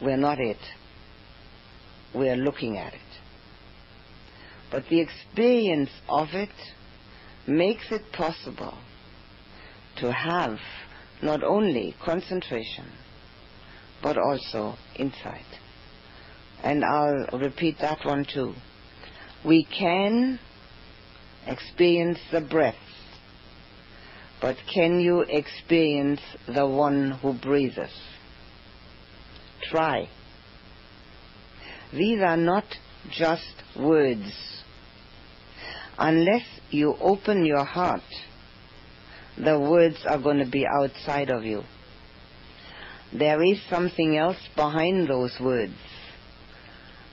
We're 0.00 0.16
not 0.16 0.38
it. 0.38 0.58
We're 2.14 2.36
looking 2.36 2.78
at 2.78 2.94
it. 2.94 3.00
But 4.70 4.84
the 4.88 5.00
experience 5.00 5.90
of 6.08 6.28
it 6.32 6.50
makes 7.46 7.90
it 7.90 8.02
possible 8.12 8.78
to 9.96 10.12
have 10.12 10.58
not 11.22 11.42
only 11.42 11.94
concentration, 12.04 12.86
but 14.02 14.16
also 14.18 14.76
insight. 14.96 15.46
And 16.64 16.84
I'll 16.84 17.38
repeat 17.38 17.76
that 17.80 18.04
one 18.04 18.24
too. 18.24 18.54
We 19.44 19.64
can 19.64 20.40
experience 21.46 22.18
the 22.32 22.40
breath, 22.40 22.74
but 24.40 24.56
can 24.72 24.98
you 24.98 25.20
experience 25.20 26.22
the 26.48 26.66
one 26.66 27.12
who 27.22 27.34
breathes? 27.34 27.78
try. 29.70 30.08
These 31.92 32.20
are 32.20 32.36
not 32.36 32.64
just 33.10 33.54
words. 33.76 34.32
Unless 35.98 36.46
you 36.70 36.94
open 37.00 37.44
your 37.44 37.64
heart, 37.64 38.02
the 39.36 39.58
words 39.58 39.96
are 40.08 40.18
going 40.18 40.38
to 40.38 40.50
be 40.50 40.66
outside 40.66 41.30
of 41.30 41.44
you. 41.44 41.62
There 43.12 43.42
is 43.44 43.58
something 43.70 44.16
else 44.16 44.48
behind 44.56 45.08
those 45.08 45.36
words. 45.40 45.74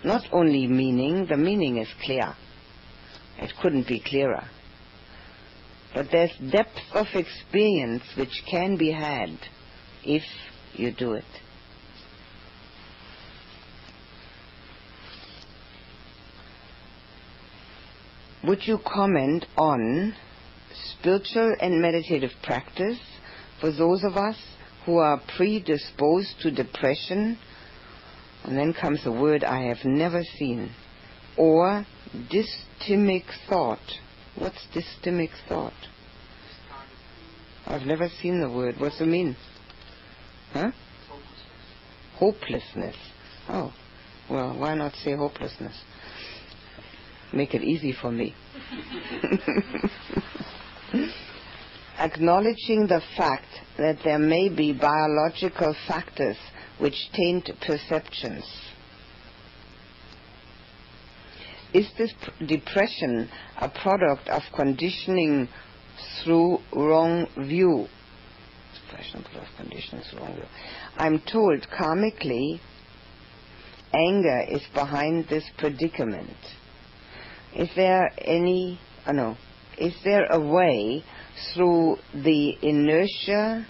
Not 0.04 0.24
only 0.32 0.68
meaning, 0.68 1.28
the 1.28 1.38
meaning 1.38 1.78
is 1.78 1.88
clear. 2.04 2.36
It 3.38 3.52
couldn't 3.62 3.88
be 3.88 4.00
clearer. 4.00 4.44
But 5.94 6.08
there's 6.12 6.32
depth 6.52 6.80
of 6.94 7.08
experience 7.14 8.04
which 8.18 8.44
can 8.50 8.78
be 8.78 8.92
had 8.92 9.38
if 10.04 10.24
you 10.74 10.92
do 10.92 11.14
it. 11.14 11.26
Would 18.44 18.66
you 18.66 18.80
comment 18.84 19.46
on 19.56 20.16
spiritual 20.74 21.56
and 21.62 21.80
meditative 21.80 22.32
practice 22.42 22.98
for 23.60 23.72
those 23.72 24.04
of 24.04 24.18
us 24.18 24.38
who 24.86 24.98
are 24.98 25.22
predisposed 25.38 26.40
to 26.42 26.50
depression? 26.50 27.38
And 28.44 28.58
then 28.58 28.74
comes 28.74 29.02
a 29.06 29.12
word 29.12 29.44
I 29.44 29.64
have 29.64 29.86
never 29.86 30.24
seen. 30.38 30.72
Or 31.38 31.86
dystemic 32.32 33.24
thought. 33.48 33.80
What's 34.36 34.66
dystemic 34.74 35.30
thought? 35.48 35.74
I've 37.68 37.86
never 37.86 38.10
seen 38.22 38.42
the 38.42 38.50
word. 38.50 38.76
What's 38.80 39.00
it 39.00 39.06
mean? 39.06 39.36
Huh? 40.54 40.72
Hopelessness. 42.16 42.96
Oh, 43.50 43.74
well, 44.30 44.58
why 44.58 44.76
not 44.76 44.94
say 44.96 45.16
hopelessness? 45.16 45.76
Make 47.34 47.54
it 47.54 47.64
easy 47.64 47.94
for 47.94 48.12
me. 48.12 48.36
Acknowledging 51.98 52.88
the 52.88 53.02
fact 53.16 53.48
that 53.78 54.00
there 54.04 54.20
may 54.20 54.50
be 54.50 54.74
biological 54.74 55.76
factors 55.88 56.38
which 56.82 57.10
taint 57.14 57.48
perceptions. 57.66 58.44
Is 61.74 61.88
this 61.98 62.12
depression 62.46 63.30
a 63.60 63.70
product 63.70 64.28
of 64.28 64.42
conditioning 64.56 65.48
through 66.24 66.58
wrong 66.76 67.28
view? 67.38 67.86
Depression 68.90 69.24
of 69.24 69.48
conditioning 69.58 70.04
through 70.10 70.20
wrong 70.20 70.34
view. 70.34 70.44
I'm 70.98 71.20
told 71.32 71.68
karmically 71.70 72.60
anger 73.94 74.42
is 74.50 74.64
behind 74.74 75.28
this 75.30 75.44
predicament. 75.60 76.36
Is 77.56 77.70
there 77.76 78.10
any, 78.18 78.80
oh 79.08 79.12
no, 79.12 79.38
is 79.78 79.94
there 80.04 80.26
a 80.32 80.40
way 80.40 81.04
through 81.54 81.98
the 82.14 82.58
inertia 82.64 83.68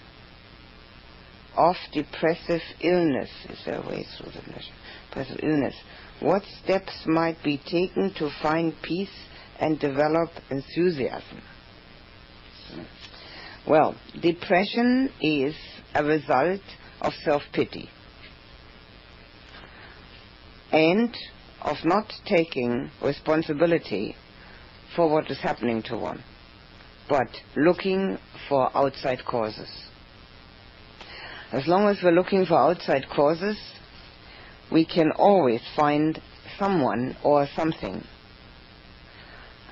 of 1.56 1.76
depressive 1.92 2.62
illness? 2.80 3.30
Is 3.48 3.66
a 3.66 3.80
way 3.88 4.06
through 4.16 4.32
the 4.32 4.42
inertia 4.44 4.72
depressive 5.08 5.40
illness? 5.42 5.74
What 6.20 6.42
steps 6.62 6.92
might 7.06 7.42
be 7.42 7.58
taken 7.58 8.14
to 8.18 8.30
find 8.42 8.74
peace 8.82 9.10
and 9.58 9.78
develop 9.78 10.30
enthusiasm? 10.50 11.42
Well, 13.68 13.94
depression 14.20 15.10
is 15.20 15.54
a 15.94 16.04
result 16.04 16.60
of 17.00 17.12
self-pity 17.24 17.88
and 20.72 21.14
of 21.60 21.76
not 21.84 22.12
taking 22.26 22.90
responsibility 23.04 24.16
for 24.96 25.08
what 25.08 25.30
is 25.30 25.38
happening 25.38 25.82
to 25.84 25.96
one, 25.96 26.22
but 27.08 27.28
looking 27.56 28.18
for 28.48 28.76
outside 28.76 29.24
causes. 29.24 29.68
As 31.52 31.66
long 31.66 31.86
as 31.86 31.98
we're 32.02 32.12
looking 32.12 32.46
for 32.46 32.54
outside 32.54 33.06
causes, 33.14 33.58
we 34.70 34.86
can 34.86 35.12
always 35.12 35.60
find 35.76 36.18
someone 36.58 37.14
or 37.22 37.46
something. 37.54 38.02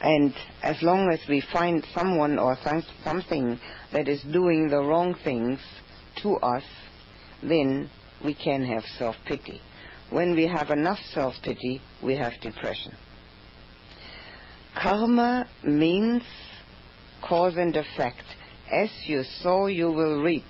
And 0.02 0.34
as 0.62 0.82
long 0.82 1.10
as 1.10 1.20
we 1.26 1.42
find 1.52 1.82
someone 1.94 2.38
or 2.38 2.58
some, 2.62 2.82
something 3.02 3.58
that 3.92 4.08
is 4.08 4.22
doing 4.24 4.68
the 4.68 4.82
wrong 4.82 5.14
things 5.24 5.58
to 6.22 6.36
us, 6.36 6.64
then 7.42 7.88
we 8.22 8.34
can 8.34 8.62
have 8.62 8.84
self-pity. 8.98 9.62
When 10.10 10.34
we 10.34 10.46
have 10.48 10.70
enough 10.70 10.98
self-pity, 11.14 11.80
we 12.02 12.16
have 12.16 12.32
depression. 12.42 12.94
Karma 14.74 15.48
means 15.64 16.22
cause 17.26 17.56
and 17.56 17.74
effect. 17.74 18.24
As 18.70 18.90
you 19.06 19.22
sow, 19.42 19.66
you 19.66 19.90
will 19.90 20.22
reap. 20.22 20.44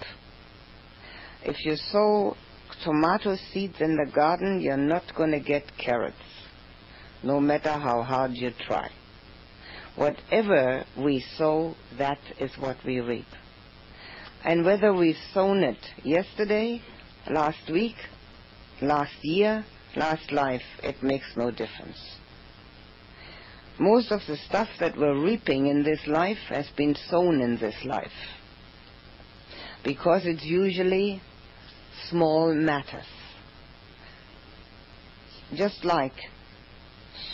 If 1.44 1.64
you 1.64 1.76
sow 1.76 2.36
tomato 2.84 3.36
seeds 3.52 3.80
in 3.80 3.96
the 3.96 4.10
garden, 4.10 4.60
you're 4.60 4.76
not 4.76 5.04
going 5.16 5.30
to 5.30 5.40
get 5.40 5.64
carrots, 5.78 6.16
no 7.22 7.40
matter 7.40 7.72
how 7.72 8.02
hard 8.02 8.32
you 8.34 8.50
try. 8.66 8.90
Whatever 9.96 10.84
we 10.98 11.24
sow, 11.36 11.74
that 11.98 12.18
is 12.38 12.50
what 12.58 12.76
we 12.84 13.00
reap. 13.00 13.26
And 14.44 14.64
whether 14.64 14.92
we've 14.92 15.16
sown 15.34 15.62
it 15.62 15.78
yesterday, 16.04 16.82
last 17.30 17.70
week, 17.70 17.96
last 18.80 19.16
year, 19.22 19.64
last 19.96 20.32
life, 20.32 20.62
it 20.82 21.02
makes 21.02 21.26
no 21.36 21.50
difference. 21.50 21.98
Most 23.78 24.12
of 24.12 24.20
the 24.26 24.36
stuff 24.36 24.68
that 24.78 24.96
we're 24.96 25.22
reaping 25.24 25.66
in 25.66 25.82
this 25.82 26.00
life 26.06 26.38
has 26.48 26.68
been 26.76 26.94
sown 27.08 27.40
in 27.40 27.56
this 27.58 27.76
life. 27.84 28.08
Because 29.82 30.22
it's 30.24 30.44
usually 30.44 31.22
small 32.08 32.54
matters. 32.54 33.06
Just 35.54 35.84
like 35.84 36.14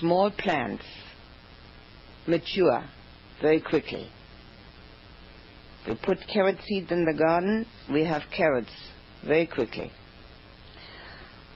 small 0.01 0.31
plants 0.31 0.85
mature 2.27 2.83
very 3.41 3.61
quickly. 3.61 4.09
We 5.87 5.95
put 5.95 6.19
carrot 6.33 6.59
seeds 6.67 6.91
in 6.91 7.05
the 7.05 7.15
garden, 7.15 7.67
we 7.93 8.05
have 8.05 8.23
carrots 8.37 8.73
very 9.25 9.47
quickly. 9.47 9.93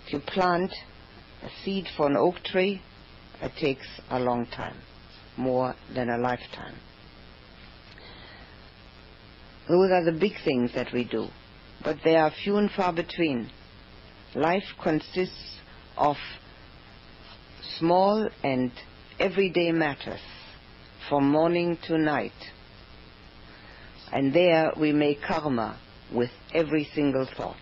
If 0.06 0.12
you 0.12 0.20
plant 0.20 0.72
a 1.42 1.48
seed 1.64 1.86
for 1.96 2.06
an 2.06 2.16
oak 2.16 2.36
tree, 2.44 2.80
it 3.42 3.52
takes 3.60 3.86
a 4.10 4.20
long 4.20 4.46
time, 4.46 4.76
more 5.36 5.74
than 5.94 6.10
a 6.10 6.18
lifetime. 6.18 6.74
Those 9.68 9.90
are 9.90 10.04
the 10.04 10.12
big 10.12 10.32
things 10.44 10.72
that 10.74 10.92
we 10.92 11.04
do, 11.04 11.28
but 11.82 11.96
they 12.04 12.16
are 12.16 12.30
few 12.42 12.56
and 12.56 12.70
far 12.70 12.92
between. 12.92 13.50
Life 14.34 14.64
consists 14.82 15.58
of 15.96 16.16
small 17.78 18.28
and 18.42 18.70
everyday 19.18 19.72
matters 19.72 20.20
from 21.08 21.30
morning 21.30 21.78
to 21.86 21.98
night. 21.98 22.32
And 24.12 24.32
there 24.32 24.72
we 24.78 24.92
make 24.92 25.18
karma 25.22 25.78
with 26.12 26.30
every 26.52 26.88
single 26.94 27.26
thought. 27.36 27.56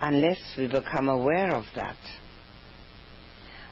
unless 0.00 0.38
we 0.56 0.66
become 0.66 1.08
aware 1.08 1.54
of 1.54 1.64
that. 1.74 1.96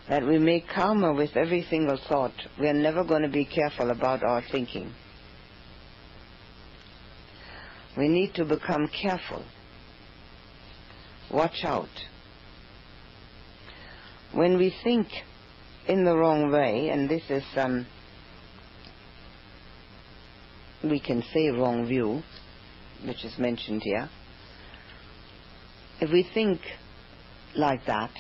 That 0.08 0.26
we 0.26 0.38
make 0.38 0.68
karma 0.68 1.12
with 1.12 1.36
every 1.36 1.66
single 1.68 1.98
thought, 2.08 2.32
we 2.58 2.68
are 2.68 2.74
never 2.74 3.04
going 3.04 3.22
to 3.22 3.28
be 3.28 3.44
careful 3.44 3.90
about 3.90 4.22
our 4.22 4.42
thinking. 4.50 4.92
We 7.98 8.06
need 8.06 8.34
to 8.34 8.44
become 8.44 8.88
careful. 8.88 9.44
Watch 11.32 11.64
out. 11.64 11.88
When 14.32 14.56
we 14.56 14.72
think 14.84 15.08
in 15.88 16.04
the 16.04 16.16
wrong 16.16 16.52
way, 16.52 16.90
and 16.90 17.08
this 17.08 17.22
is, 17.28 17.42
um, 17.56 17.86
we 20.84 21.00
can 21.00 21.24
say 21.34 21.48
wrong 21.48 21.86
view, 21.86 22.22
which 23.04 23.24
is 23.24 23.36
mentioned 23.36 23.82
here, 23.82 24.08
if 26.00 26.12
we 26.12 26.22
think 26.32 26.60
like 27.56 27.84
that, 27.86 28.12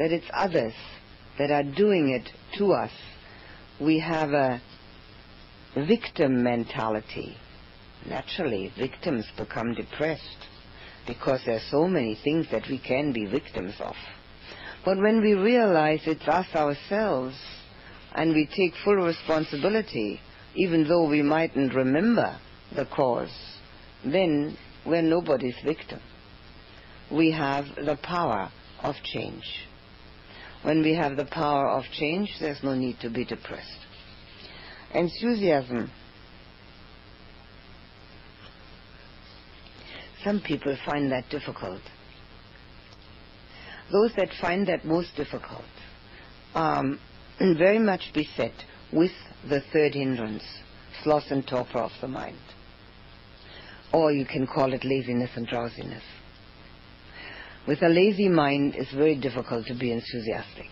that 0.00 0.10
it's 0.10 0.26
others 0.34 0.74
that 1.38 1.52
are 1.52 1.62
doing 1.62 2.08
it 2.08 2.28
to 2.58 2.72
us, 2.72 2.90
we 3.80 4.00
have 4.00 4.30
a 4.30 4.60
victim 5.76 6.42
mentality. 6.42 7.36
Naturally, 8.08 8.72
victims 8.78 9.26
become 9.36 9.74
depressed 9.74 10.48
because 11.06 11.40
there 11.44 11.56
are 11.56 11.70
so 11.70 11.86
many 11.86 12.18
things 12.22 12.46
that 12.50 12.68
we 12.68 12.78
can 12.78 13.12
be 13.12 13.26
victims 13.26 13.74
of. 13.80 13.94
But 14.84 14.98
when 14.98 15.20
we 15.20 15.34
realize 15.34 16.00
it's 16.06 16.26
us 16.26 16.46
ourselves 16.54 17.36
and 18.14 18.34
we 18.34 18.46
take 18.46 18.74
full 18.84 18.96
responsibility, 18.96 20.20
even 20.54 20.86
though 20.88 21.08
we 21.08 21.22
mightn't 21.22 21.74
remember 21.74 22.38
the 22.74 22.86
cause, 22.86 23.32
then 24.04 24.56
we're 24.84 25.02
nobody's 25.02 25.56
victim 25.64 26.00
we 27.12 27.30
have 27.32 27.66
the 27.76 27.98
power 28.02 28.50
of 28.82 28.94
change. 29.04 29.44
When 30.62 30.82
we 30.82 30.94
have 30.94 31.16
the 31.16 31.26
power 31.26 31.68
of 31.68 31.84
change, 31.92 32.30
there's 32.40 32.62
no 32.62 32.74
need 32.74 33.00
to 33.00 33.10
be 33.10 33.24
depressed. 33.24 33.68
Enthusiasm. 34.94 35.90
Some 40.24 40.40
people 40.40 40.76
find 40.86 41.10
that 41.10 41.28
difficult. 41.30 41.80
Those 43.90 44.12
that 44.16 44.28
find 44.40 44.66
that 44.68 44.84
most 44.84 45.14
difficult 45.16 45.64
um, 46.54 46.98
are 47.40 47.54
very 47.58 47.78
much 47.78 48.12
beset 48.14 48.52
with 48.92 49.10
the 49.48 49.60
third 49.72 49.94
hindrance, 49.94 50.44
sloth 51.02 51.24
and 51.30 51.46
torpor 51.46 51.78
of 51.78 51.90
the 52.00 52.08
mind. 52.08 52.38
Or 53.92 54.12
you 54.12 54.24
can 54.24 54.46
call 54.46 54.72
it 54.72 54.84
laziness 54.84 55.30
and 55.34 55.46
drowsiness. 55.46 56.02
With 57.66 57.82
a 57.82 57.88
lazy 57.88 58.28
mind, 58.28 58.74
it's 58.76 58.92
very 58.92 59.16
difficult 59.16 59.66
to 59.66 59.74
be 59.74 59.92
enthusiastic. 59.92 60.68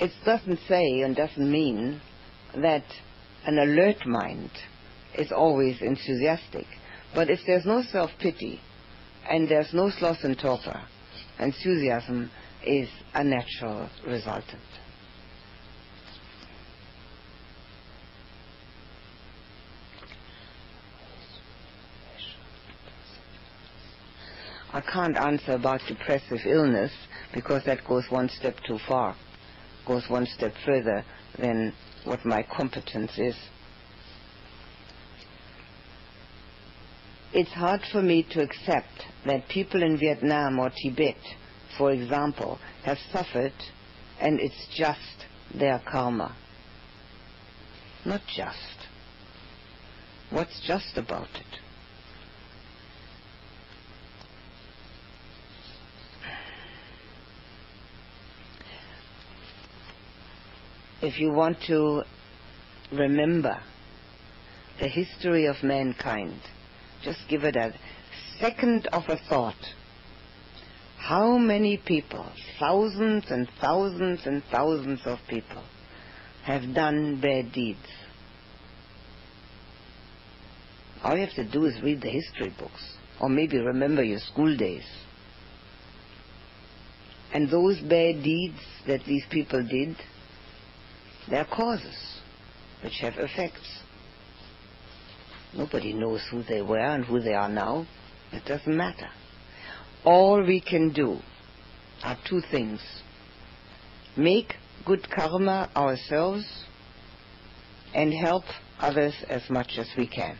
It 0.00 0.12
doesn't 0.24 0.60
say 0.68 1.00
and 1.00 1.16
doesn't 1.16 1.50
mean 1.50 2.00
that 2.54 2.84
an 3.44 3.58
alert 3.58 4.06
mind 4.06 4.50
is 5.16 5.32
always 5.32 5.80
enthusiastic. 5.80 6.66
But 7.14 7.28
if 7.30 7.40
there's 7.46 7.66
no 7.66 7.82
self-pity 7.82 8.60
and 9.28 9.48
there's 9.48 9.72
no 9.72 9.90
sloth 9.90 10.18
and 10.22 10.38
torpor, 10.38 10.80
enthusiasm 11.38 12.30
is 12.64 12.88
a 13.14 13.22
natural 13.22 13.88
resultant. 14.06 14.62
I 24.74 24.80
can't 24.80 25.18
answer 25.18 25.52
about 25.52 25.82
depressive 25.86 26.38
illness 26.46 26.92
because 27.34 27.62
that 27.66 27.84
goes 27.86 28.04
one 28.08 28.30
step 28.30 28.56
too 28.66 28.78
far, 28.88 29.14
goes 29.86 30.04
one 30.08 30.24
step 30.24 30.54
further 30.64 31.04
than 31.38 31.74
what 32.04 32.24
my 32.24 32.42
competence 32.42 33.12
is. 33.18 33.36
It's 37.34 37.50
hard 37.50 37.80
for 37.90 38.02
me 38.02 38.26
to 38.30 38.42
accept 38.42 39.06
that 39.26 39.48
people 39.48 39.82
in 39.82 39.98
Vietnam 39.98 40.58
or 40.58 40.70
Tibet, 40.70 41.16
for 41.78 41.92
example, 41.92 42.58
have 42.84 42.98
suffered 43.10 43.54
and 44.20 44.38
it's 44.38 44.66
just 44.76 45.26
their 45.54 45.82
karma. 45.90 46.36
Not 48.04 48.20
just. 48.36 48.88
What's 50.30 50.60
just 50.66 50.96
about 50.96 51.28
it? 51.34 51.62
if 61.02 61.18
you 61.18 61.32
want 61.32 61.56
to 61.66 62.02
remember 62.92 63.60
the 64.80 64.86
history 64.86 65.46
of 65.46 65.56
mankind, 65.62 66.40
just 67.02 67.20
give 67.28 67.44
it 67.44 67.56
a 67.56 67.72
second 68.40 68.86
of 68.92 69.04
a 69.08 69.16
thought. 69.28 69.56
How 70.98 71.36
many 71.36 71.76
people, 71.84 72.26
thousands 72.60 73.24
and 73.30 73.48
thousands 73.60 74.20
and 74.24 74.42
thousands 74.50 75.00
of 75.04 75.18
people, 75.28 75.64
have 76.44 76.74
done 76.74 77.20
bad 77.20 77.52
deeds? 77.52 77.78
All 81.02 81.16
you 81.16 81.26
have 81.26 81.34
to 81.34 81.50
do 81.50 81.66
is 81.66 81.82
read 81.82 82.00
the 82.00 82.10
history 82.10 82.54
books, 82.58 82.96
or 83.20 83.28
maybe 83.28 83.58
remember 83.58 84.04
your 84.04 84.20
school 84.20 84.56
days. 84.56 84.84
And 87.34 87.50
those 87.50 87.80
bad 87.80 88.22
deeds 88.22 88.60
that 88.86 89.00
these 89.06 89.24
people 89.30 89.66
did 89.66 89.96
there 91.28 91.40
are 91.40 91.56
causes 91.56 92.20
which 92.82 92.98
have 93.00 93.14
effects. 93.16 93.81
Nobody 95.54 95.92
knows 95.92 96.22
who 96.30 96.42
they 96.42 96.62
were 96.62 96.78
and 96.78 97.04
who 97.04 97.20
they 97.20 97.34
are 97.34 97.48
now. 97.48 97.86
It 98.32 98.44
doesn't 98.46 98.76
matter. 98.76 99.08
All 100.04 100.42
we 100.42 100.60
can 100.60 100.92
do 100.92 101.18
are 102.02 102.18
two 102.28 102.40
things. 102.50 102.80
Make 104.16 104.54
good 104.84 105.08
karma 105.10 105.70
ourselves 105.76 106.44
and 107.94 108.12
help 108.12 108.44
others 108.78 109.14
as 109.28 109.42
much 109.50 109.72
as 109.78 109.88
we 109.96 110.06
can. 110.06 110.38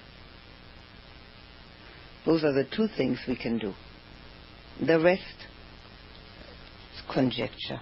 Those 2.25 2.45
are 2.45 2.53
the 2.53 2.67
two 2.75 2.89
things 2.97 3.19
we 3.29 3.37
can 3.37 3.59
do. 3.59 3.75
The 4.85 4.99
rest 4.99 5.23
is 6.95 7.03
conjecture. 7.13 7.81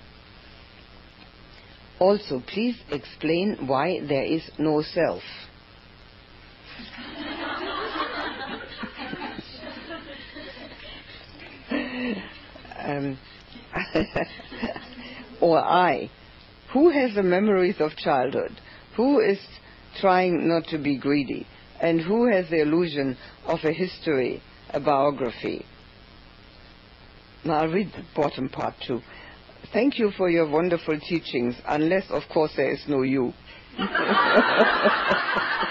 Also, 1.99 2.43
please 2.47 2.77
explain 2.91 3.67
why 3.67 4.01
there 4.07 4.25
is 4.25 4.43
no 4.59 4.83
self. 4.83 5.23
Um, 12.91 13.19
or 15.41 15.59
I. 15.59 16.11
Who 16.73 16.91
has 16.91 17.15
the 17.15 17.23
memories 17.23 17.77
of 17.81 17.97
childhood? 17.97 18.53
Who 18.97 19.21
is 19.21 19.39
trying 20.01 20.49
not 20.49 20.65
to 20.69 20.79
be 20.79 20.99
greedy? 20.99 21.47
And 21.81 22.01
who 22.01 22.31
has 22.31 22.49
the 22.51 22.61
illusion 22.61 23.17
of 23.47 23.61
a 23.65 23.73
history, 23.73 24.43
a 24.69 24.81
biography? 24.81 25.65
Now 27.45 27.63
I'll 27.63 27.69
read 27.69 27.93
the 27.93 28.05
bottom 28.15 28.49
part 28.49 28.75
too. 28.87 29.01
Thank 29.73 29.99
you 29.99 30.11
for 30.17 30.29
your 30.29 30.49
wonderful 30.49 30.99
teachings, 31.01 31.55
unless, 31.67 32.05
of 32.11 32.23
course, 32.33 32.53
there 32.57 32.73
is 32.73 32.85
no 32.89 33.03
you. 33.03 33.33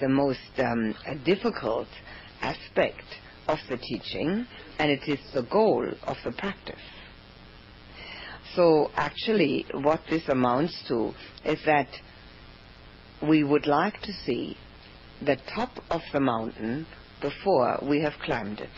the 0.00 0.08
most 0.08 0.38
um, 0.58 0.94
difficult 1.24 1.88
aspect 2.40 3.04
of 3.46 3.58
the 3.68 3.76
teaching, 3.76 4.46
and 4.78 4.90
it 4.90 5.08
is 5.08 5.18
the 5.34 5.42
goal 5.42 5.86
of 6.04 6.16
the 6.24 6.32
practice. 6.32 6.80
So 8.54 8.90
actually, 8.94 9.66
what 9.72 10.00
this 10.10 10.28
amounts 10.28 10.82
to 10.88 11.12
is 11.44 11.58
that 11.66 11.88
we 13.22 13.44
would 13.44 13.66
like 13.66 14.00
to 14.02 14.12
see 14.24 14.56
the 15.24 15.36
top 15.54 15.70
of 15.90 16.00
the 16.12 16.20
mountain 16.20 16.86
before 17.20 17.78
we 17.82 18.00
have 18.00 18.14
climbed 18.22 18.60
it. 18.60 18.70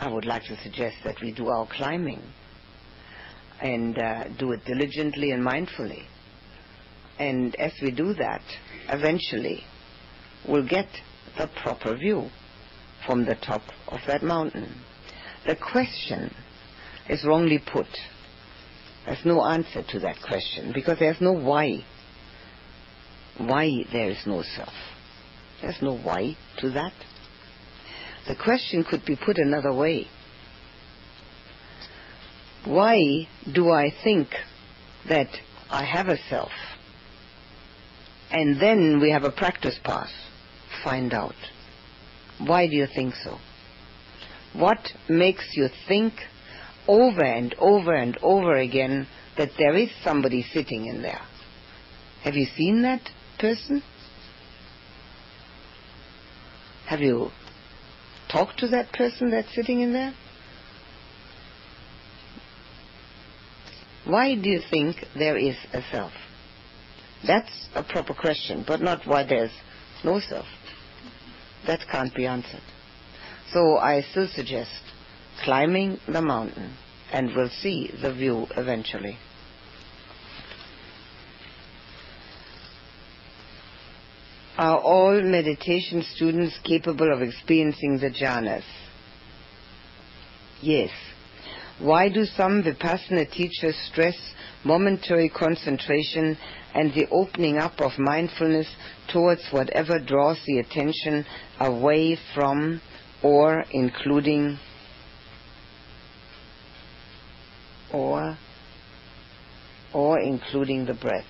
I 0.00 0.08
would 0.08 0.24
like 0.24 0.44
to 0.44 0.56
suggest 0.62 0.96
that 1.04 1.20
we 1.20 1.32
do 1.32 1.48
our 1.48 1.66
climbing 1.66 2.22
and 3.60 3.98
uh, 3.98 4.24
do 4.38 4.52
it 4.52 4.64
diligently 4.64 5.32
and 5.32 5.44
mindfully. 5.44 6.04
And 7.18 7.54
as 7.56 7.72
we 7.82 7.90
do 7.90 8.14
that, 8.14 8.42
eventually 8.88 9.64
we'll 10.48 10.66
get 10.66 10.88
the 11.36 11.48
proper 11.62 11.96
view 11.96 12.28
from 13.06 13.24
the 13.24 13.34
top 13.34 13.62
of 13.88 14.00
that 14.06 14.22
mountain. 14.22 14.74
The 15.46 15.56
question 15.56 16.34
is 17.08 17.24
wrongly 17.24 17.58
put. 17.58 17.86
There's 19.06 19.24
no 19.24 19.44
answer 19.44 19.82
to 19.90 19.98
that 20.00 20.16
question 20.26 20.72
because 20.74 20.98
there's 20.98 21.20
no 21.20 21.32
why. 21.32 21.84
Why 23.38 23.84
there 23.92 24.10
is 24.10 24.18
no 24.26 24.42
self. 24.42 24.74
There's 25.62 25.80
no 25.80 25.96
why 25.96 26.36
to 26.58 26.70
that. 26.70 26.92
The 28.26 28.36
question 28.36 28.84
could 28.84 29.04
be 29.06 29.16
put 29.16 29.38
another 29.38 29.72
way. 29.72 30.06
Why 32.64 33.26
do 33.50 33.70
I 33.70 33.90
think 34.04 34.28
that 35.08 35.28
I 35.70 35.84
have 35.84 36.08
a 36.08 36.18
self? 36.28 36.50
And 38.30 38.60
then 38.60 39.00
we 39.00 39.10
have 39.10 39.24
a 39.24 39.30
practice 39.30 39.78
pass. 39.82 40.10
Find 40.84 41.12
out. 41.14 41.34
Why 42.38 42.66
do 42.66 42.76
you 42.76 42.86
think 42.86 43.14
so? 43.14 43.38
What 44.52 44.78
makes 45.08 45.44
you 45.54 45.68
think 45.86 46.14
over 46.86 47.22
and 47.22 47.54
over 47.58 47.94
and 47.94 48.16
over 48.22 48.56
again 48.56 49.06
that 49.36 49.50
there 49.58 49.76
is 49.76 49.90
somebody 50.02 50.44
sitting 50.52 50.86
in 50.86 51.02
there? 51.02 51.20
Have 52.22 52.34
you 52.34 52.46
seen 52.56 52.82
that 52.82 53.08
person? 53.38 53.82
Have 56.86 57.00
you 57.00 57.30
talked 58.30 58.58
to 58.60 58.68
that 58.68 58.92
person 58.92 59.30
that's 59.30 59.54
sitting 59.54 59.80
in 59.80 59.92
there? 59.92 60.14
Why 64.06 64.34
do 64.34 64.48
you 64.48 64.60
think 64.70 64.96
there 65.14 65.36
is 65.36 65.56
a 65.72 65.82
self? 65.92 66.12
That's 67.26 67.68
a 67.74 67.82
proper 67.82 68.14
question, 68.14 68.64
but 68.66 68.80
not 68.80 69.06
why 69.06 69.24
there's 69.24 69.50
no 70.04 70.20
self. 70.20 70.46
that 71.66 71.80
can't 71.90 72.14
be 72.14 72.24
answered. 72.26 72.62
So 73.52 73.76
I 73.78 74.02
still 74.10 74.28
suggest 74.28 74.70
climbing 75.44 75.98
the 76.06 76.22
mountain 76.22 76.76
and 77.12 77.34
we'll 77.34 77.48
see 77.48 77.90
the 78.02 78.12
view 78.12 78.46
eventually. 78.56 79.18
Are 84.56 84.78
all 84.78 85.20
meditation 85.22 86.02
students 86.14 86.58
capable 86.64 87.12
of 87.12 87.22
experiencing 87.22 87.98
the 88.00 88.10
jhanas? 88.10 88.64
Yes. 90.60 90.90
Why 91.78 92.08
do 92.08 92.24
some 92.24 92.64
Vipassana 92.64 93.30
teachers 93.30 93.76
stress 93.90 94.16
momentary 94.64 95.28
concentration 95.28 96.36
and 96.78 96.94
the 96.94 97.08
opening 97.10 97.58
up 97.58 97.80
of 97.80 97.90
mindfulness 97.98 98.68
towards 99.12 99.42
whatever 99.50 99.98
draws 99.98 100.38
the 100.46 100.60
attention 100.60 101.26
away 101.58 102.16
from 102.36 102.80
or 103.20 103.64
including 103.72 104.56
or 107.92 108.38
or 109.92 110.20
including 110.20 110.86
the 110.86 110.94
breath. 110.94 111.26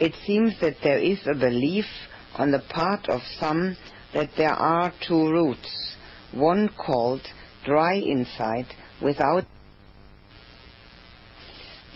It 0.00 0.14
seems 0.26 0.58
that 0.60 0.78
there 0.82 0.98
is 0.98 1.20
a 1.28 1.38
belief 1.38 1.86
on 2.34 2.50
the 2.50 2.64
part 2.68 3.08
of 3.08 3.20
some 3.38 3.76
that 4.14 4.30
there 4.36 4.52
are 4.52 4.92
two 5.06 5.30
routes, 5.30 5.94
one 6.32 6.68
called 6.76 7.20
dry 7.64 7.98
insight 7.98 8.66
without 9.00 9.44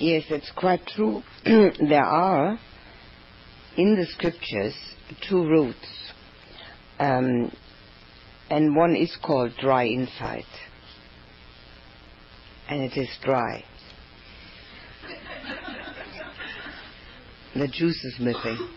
Yes, 0.00 0.24
it's 0.30 0.50
quite 0.56 0.80
true. 0.86 1.22
there 1.44 2.02
are 2.06 2.58
in 3.76 3.96
the 3.96 4.06
scriptures 4.06 4.74
two 5.28 5.46
routes, 5.46 6.12
um, 6.98 7.54
and 8.48 8.74
one 8.74 8.96
is 8.96 9.14
called 9.22 9.52
dry 9.60 9.84
insight, 9.84 10.46
and 12.70 12.80
it 12.80 12.96
is 12.96 13.10
dry. 13.22 13.62
the 17.54 17.68
juice 17.68 18.02
is 18.02 18.16
missing. 18.20 18.68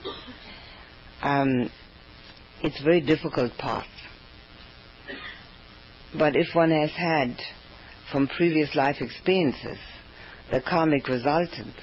Um, 1.21 1.71
it's 2.63 2.81
a 2.81 2.83
very 2.83 2.99
difficult 2.99 3.53
path. 3.57 3.87
But 6.19 6.35
if 6.35 6.47
one 6.53 6.71
has 6.71 6.91
had 6.91 7.37
from 8.11 8.27
previous 8.27 8.75
life 8.75 8.97
experiences 8.99 9.77
the 10.53 10.61
karmic 10.61 11.07
resultants 11.07 11.79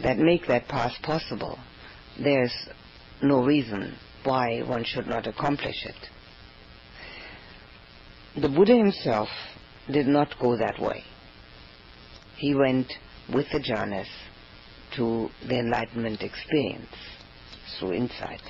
that 0.00 0.16
make 0.16 0.46
that 0.46 0.68
path 0.68 0.92
possible, 1.02 1.58
there's 2.22 2.54
no 3.20 3.44
reason 3.44 3.96
why 4.22 4.60
one 4.60 4.84
should 4.84 5.08
not 5.08 5.26
accomplish 5.26 5.84
it. 5.84 6.10
The 8.40 8.48
Buddha 8.48 8.76
himself 8.76 9.28
did 9.90 10.06
not 10.06 10.38
go 10.40 10.56
that 10.56 10.80
way. 10.80 11.02
He 12.36 12.54
went 12.54 12.92
with 13.32 13.46
the 13.50 13.58
jhanas 13.58 14.06
to 14.94 15.28
the 15.48 15.58
enlightenment 15.58 16.22
experience 16.22 16.94
through 17.78 17.94
insight. 17.94 18.42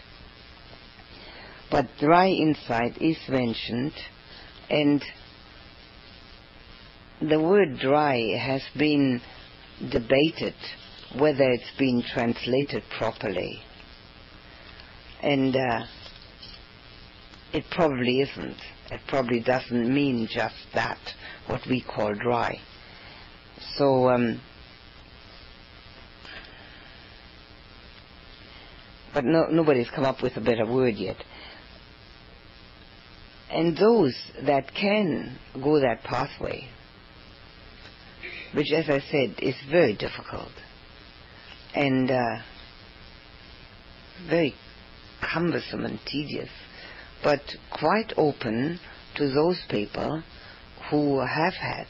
But 1.71 1.87
dry 1.99 2.29
insight 2.29 3.01
is 3.01 3.17
mentioned 3.27 3.95
and 4.69 5.03
the 7.29 7.41
word 7.41 7.79
dry 7.79 8.37
has 8.39 8.63
been 8.77 9.21
debated 9.91 10.55
whether 11.19 11.51
it's 11.51 11.71
been 11.79 12.03
translated 12.13 12.83
properly. 12.99 13.61
And 15.23 15.55
uh, 15.55 15.85
it 17.53 17.65
probably 17.71 18.21
isn't. 18.21 18.57
It 18.91 19.01
probably 19.09 19.41
doesn't 19.41 19.93
mean 19.93 20.29
just 20.31 20.57
that, 20.75 20.99
what 21.47 21.61
we 21.69 21.83
call 21.83 22.15
dry. 22.15 22.59
So, 23.77 24.09
um, 24.09 24.41
but 29.15 29.25
no, 29.25 29.47
nobody's 29.51 29.89
come 29.91 30.05
up 30.05 30.23
with 30.23 30.37
a 30.37 30.41
better 30.41 30.67
word 30.67 30.97
yet. 30.97 31.17
And 33.51 33.77
those 33.77 34.15
that 34.45 34.75
can 34.75 35.39
go 35.63 35.81
that 35.81 36.03
pathway, 36.03 36.69
which, 38.55 38.73
as 38.73 38.89
I 38.89 39.01
said, 39.11 39.35
is 39.43 39.55
very 39.71 39.95
difficult 39.95 40.53
and 41.75 42.11
uh, 42.11 42.37
very 44.29 44.55
cumbersome 45.33 45.85
and 45.85 45.99
tedious, 46.07 46.51
but 47.23 47.41
quite 47.71 48.13
open 48.17 48.79
to 49.17 49.29
those 49.29 49.61
people 49.69 50.23
who 50.91 51.21
have 51.21 51.55
had 51.55 51.87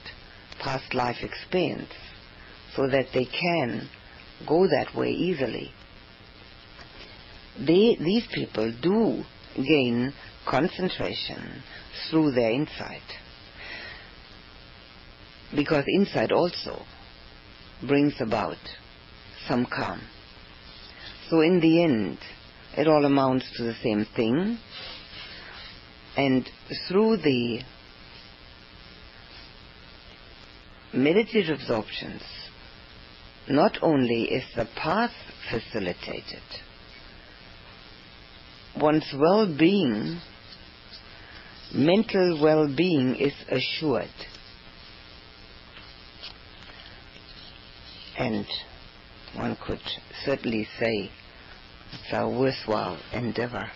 past 0.61 0.95
life 0.95 1.17
experience 1.23 1.93
so 2.75 2.89
that 2.89 3.07
they 3.13 3.27
can 3.27 3.89
go 4.49 4.67
that 4.67 4.95
way 4.97 5.11
easily. 5.11 5.71
They, 7.59 7.97
these 8.01 8.27
people 8.33 8.73
do 8.83 9.23
gain 9.57 10.13
concentration 10.49 11.63
through 12.11 12.33
their 12.33 12.51
insight 12.51 13.03
because 15.55 15.85
insight 15.97 16.33
also 16.33 16.83
brings 17.87 18.15
about 18.21 18.57
some 19.49 19.67
calm. 19.67 20.01
So 21.31 21.41
in 21.41 21.61
the 21.61 21.83
end, 21.83 22.19
it 22.77 22.89
all 22.89 23.05
amounts 23.05 23.47
to 23.57 23.65
the 23.65 23.75
same 23.83 24.07
thing. 24.17 24.59
And 26.17 26.49
through 26.89 27.19
the 27.19 27.61
meditative 30.93 31.61
absorptions, 31.61 32.23
not 33.49 33.79
only 33.83 34.25
is 34.25 34.45
the 34.57 34.69
path 34.77 35.13
facilitated, 35.51 36.43
one's 38.81 39.13
well-being, 39.15 40.21
mental 41.73 42.41
well-being 42.41 43.17
is 43.17 43.35
assured. 43.51 44.09
And 48.19 48.47
one 49.35 49.57
could 49.67 49.81
certainly 50.25 50.67
say 50.79 51.11
it's 51.93 52.13
a 52.13 52.29
worthwhile 52.29 52.99
endeavor. 53.13 53.71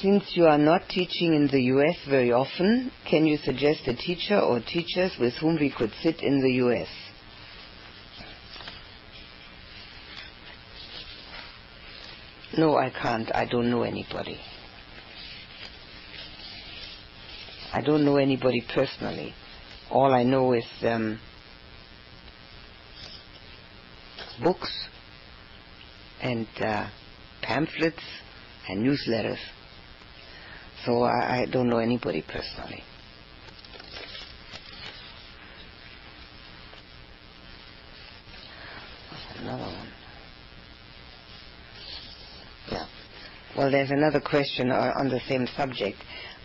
Since 0.00 0.32
you 0.34 0.46
are 0.46 0.58
not 0.58 0.88
teaching 0.88 1.34
in 1.34 1.46
the 1.48 1.60
US 1.74 1.96
very 2.08 2.32
often, 2.32 2.90
can 3.08 3.26
you 3.26 3.36
suggest 3.36 3.86
a 3.86 3.94
teacher 3.94 4.38
or 4.38 4.60
teachers 4.60 5.12
with 5.20 5.34
whom 5.34 5.56
we 5.56 5.70
could 5.70 5.92
sit 6.02 6.22
in 6.22 6.40
the 6.40 6.52
US? 6.64 6.88
No, 12.56 12.76
I 12.76 12.90
can't. 12.90 13.30
I 13.34 13.44
don't 13.44 13.70
know 13.70 13.82
anybody. 13.82 14.38
I 17.72 17.80
don't 17.82 18.04
know 18.04 18.16
anybody 18.16 18.64
personally. 18.74 19.34
All 19.90 20.12
I 20.12 20.22
know 20.24 20.52
is 20.52 20.64
um, 20.82 21.20
books 24.42 24.72
and 26.22 26.46
uh, 26.60 26.88
pamphlets 27.42 28.02
and 28.68 28.84
newsletters. 28.84 29.38
So 30.84 31.02
I, 31.02 31.42
I 31.42 31.46
don't 31.50 31.68
know 31.68 31.78
anybody 31.78 32.22
personally. 32.22 32.82
Another 39.38 39.62
one. 39.62 39.88
Yeah. 42.70 42.86
Well, 43.56 43.70
there's 43.70 43.90
another 43.90 44.20
question 44.20 44.70
uh, 44.70 44.92
on 44.98 45.08
the 45.08 45.20
same 45.28 45.46
subject. 45.56 45.98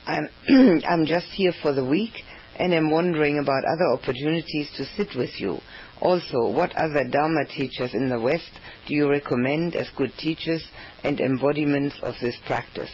I'm, 0.05 0.29
I'm 0.87 1.05
just 1.05 1.27
here 1.27 1.53
for 1.61 1.73
the 1.73 1.85
week 1.85 2.13
and 2.57 2.73
I'm 2.73 2.89
wondering 2.89 3.39
about 3.39 3.65
other 3.65 3.87
opportunities 3.93 4.69
to 4.77 4.85
sit 4.95 5.15
with 5.17 5.31
you. 5.39 5.59
Also, 6.01 6.49
what 6.49 6.75
other 6.75 7.03
Dharma 7.09 7.45
teachers 7.45 7.93
in 7.93 8.09
the 8.09 8.19
West 8.19 8.49
do 8.87 8.93
you 8.93 9.09
recommend 9.09 9.75
as 9.75 9.89
good 9.97 10.11
teachers 10.17 10.63
and 11.03 11.19
embodiments 11.19 11.95
of 12.01 12.13
this 12.21 12.37
practice? 12.45 12.89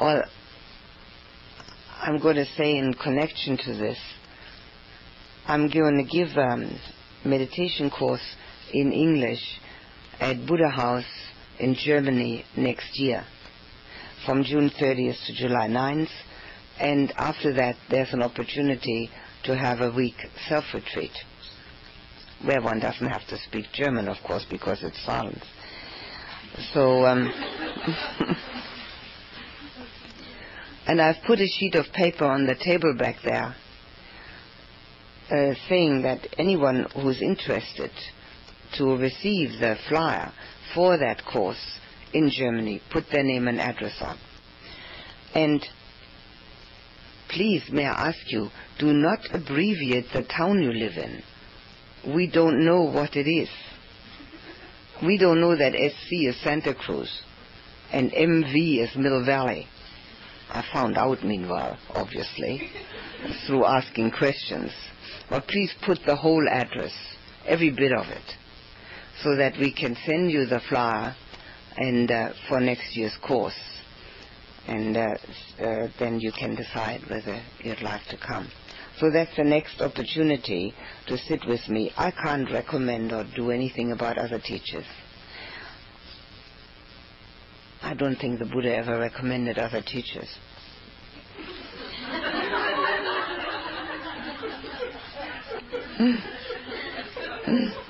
Well, 0.00 0.22
I'm 2.00 2.18
going 2.18 2.36
to 2.36 2.46
say 2.56 2.76
in 2.76 2.94
connection 2.94 3.56
to 3.64 3.74
this, 3.74 3.98
I'm 5.46 5.68
going 5.68 5.96
to 5.96 6.04
give 6.04 6.36
a 6.36 7.28
meditation 7.28 7.90
course 7.90 8.34
in 8.72 8.92
English 8.92 9.60
at 10.20 10.46
Buddha 10.46 10.68
House 10.68 11.04
in 11.58 11.74
Germany 11.74 12.44
next 12.56 12.98
year 12.98 13.24
from 14.24 14.42
June 14.44 14.70
30th 14.70 15.26
to 15.26 15.34
July 15.34 15.68
9th. 15.68 16.10
And 16.78 17.12
after 17.16 17.52
that, 17.54 17.76
there's 17.90 18.12
an 18.12 18.22
opportunity 18.22 19.10
to 19.44 19.56
have 19.56 19.80
a 19.80 19.90
week 19.92 20.16
self-retreat, 20.48 21.12
where 22.44 22.60
one 22.62 22.80
doesn't 22.80 23.06
have 23.06 23.26
to 23.28 23.38
speak 23.38 23.66
German, 23.72 24.08
of 24.08 24.16
course, 24.26 24.44
because 24.50 24.82
it's 24.82 25.04
silent. 25.04 25.42
So, 26.72 27.04
um, 27.04 27.32
and 30.86 31.00
I've 31.00 31.22
put 31.26 31.40
a 31.40 31.46
sheet 31.46 31.74
of 31.74 31.86
paper 31.92 32.24
on 32.24 32.46
the 32.46 32.54
table 32.54 32.94
back 32.98 33.16
there 33.24 33.54
uh, 35.30 35.54
saying 35.68 36.02
that 36.02 36.26
anyone 36.38 36.86
who's 36.94 37.20
interested 37.22 37.90
to 38.76 38.96
receive 38.96 39.60
the 39.60 39.76
flyer 39.88 40.32
for 40.74 40.98
that 40.98 41.24
course 41.24 41.78
in 42.14 42.30
Germany 42.30 42.80
put 42.90 43.04
their 43.12 43.24
name 43.24 43.48
and 43.48 43.60
address 43.60 43.96
on. 44.00 44.18
And 45.34 45.62
please, 47.28 47.64
may 47.70 47.84
I 47.84 48.08
ask 48.08 48.18
you, 48.28 48.48
do 48.78 48.92
not 48.92 49.18
abbreviate 49.32 50.06
the 50.14 50.22
town 50.22 50.62
you 50.62 50.72
live 50.72 50.96
in. 50.96 51.22
We 52.14 52.30
don't 52.30 52.64
know 52.64 52.82
what 52.82 53.16
it 53.16 53.28
is. 53.28 53.48
We 55.04 55.18
don't 55.18 55.40
know 55.40 55.56
that 55.56 55.72
SC 55.72 56.28
is 56.28 56.40
Santa 56.42 56.74
Cruz 56.74 57.10
and 57.92 58.10
MV 58.12 58.82
is 58.82 58.96
Mill 58.96 59.24
Valley. 59.24 59.66
I 60.50 60.64
found 60.72 60.96
out 60.96 61.24
meanwhile, 61.24 61.78
obviously, 61.90 62.70
through 63.46 63.64
asking 63.64 64.12
questions. 64.12 64.70
But 65.28 65.46
please 65.46 65.72
put 65.84 65.98
the 66.06 66.16
whole 66.16 66.46
address, 66.48 66.92
every 67.46 67.70
bit 67.70 67.92
of 67.92 68.06
it, 68.06 68.36
so 69.22 69.36
that 69.36 69.54
we 69.58 69.72
can 69.72 69.96
send 70.06 70.30
you 70.30 70.46
the 70.46 70.60
flyer 70.68 71.16
and 71.76 72.10
uh, 72.10 72.32
for 72.48 72.60
next 72.60 72.96
year's 72.96 73.16
course. 73.26 73.58
And 74.66 74.96
uh, 74.96 75.14
uh, 75.60 75.88
then 75.98 76.20
you 76.20 76.32
can 76.32 76.54
decide 76.54 77.02
whether 77.10 77.42
you'd 77.62 77.82
like 77.82 78.06
to 78.08 78.16
come. 78.16 78.50
So 78.98 79.10
that's 79.10 79.36
the 79.36 79.44
next 79.44 79.80
opportunity 79.80 80.72
to 81.06 81.18
sit 81.18 81.46
with 81.46 81.68
me. 81.68 81.92
I 81.96 82.10
can't 82.10 82.50
recommend 82.50 83.12
or 83.12 83.24
do 83.36 83.50
anything 83.50 83.92
about 83.92 84.18
other 84.18 84.38
teachers. 84.38 84.86
I 87.82 87.92
don't 87.94 88.16
think 88.16 88.38
the 88.38 88.46
Buddha 88.46 88.74
ever 88.74 88.98
recommended 88.98 89.58
other 89.58 89.82
teachers. 89.82 90.28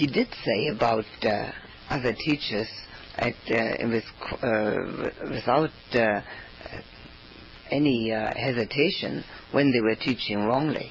he 0.00 0.06
did 0.06 0.28
say 0.46 0.68
about 0.68 1.04
uh, 1.24 1.52
other 1.90 2.14
teachers 2.14 2.68
at, 3.18 3.34
uh, 3.50 4.46
uh, 4.46 4.76
without 5.28 5.70
uh, 5.92 6.22
any 7.70 8.10
uh, 8.10 8.32
hesitation 8.34 9.22
when 9.52 9.70
they 9.70 9.80
were 9.82 9.94
teaching 9.94 10.38
wrongly. 10.38 10.90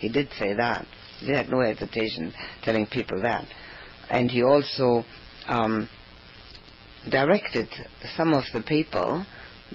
He 0.00 0.08
did 0.08 0.30
say 0.36 0.52
that. 0.52 0.84
He 1.20 1.30
had 1.30 1.48
no 1.48 1.60
hesitation 1.60 2.34
telling 2.64 2.86
people 2.86 3.22
that. 3.22 3.46
And 4.10 4.28
he 4.28 4.42
also 4.42 5.04
um, 5.46 5.88
directed 7.08 7.68
some 8.16 8.34
of 8.34 8.42
the 8.52 8.62
people 8.62 9.24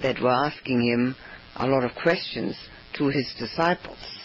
that 0.02 0.20
were 0.20 0.32
asking 0.32 0.82
him 0.82 1.16
a 1.56 1.66
lot 1.66 1.86
of 1.86 1.92
questions 1.96 2.58
to 2.96 3.08
his 3.08 3.34
disciples. 3.40 4.20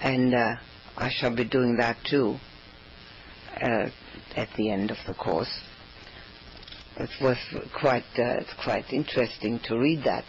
And 0.00 0.32
uh, 0.32 0.54
I 0.96 1.10
shall 1.10 1.34
be 1.34 1.44
doing 1.44 1.76
that 1.78 1.96
too 2.08 2.38
uh, 3.60 3.88
at 4.36 4.48
the 4.56 4.70
end 4.70 4.90
of 4.90 4.96
the 5.06 5.14
course. 5.14 5.50
It 6.96 7.10
was 7.20 7.36
quite 7.78 8.04
uh, 8.18 8.38
it's 8.40 8.54
quite 8.62 8.92
interesting 8.92 9.60
to 9.64 9.78
read 9.78 10.04
that. 10.04 10.24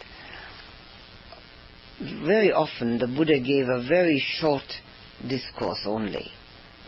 Very 2.24 2.52
often 2.52 2.98
the 2.98 3.06
Buddha 3.06 3.38
gave 3.38 3.68
a 3.68 3.86
very 3.88 4.22
short 4.38 4.64
discourse 5.26 5.80
only, 5.86 6.30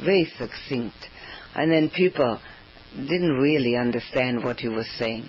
very 0.04 0.30
succinct, 0.36 0.96
and 1.54 1.70
then 1.70 1.90
people 1.90 2.40
didn't 2.94 3.38
really 3.38 3.76
understand 3.76 4.44
what 4.44 4.58
he 4.58 4.68
was 4.68 4.86
saying, 4.98 5.28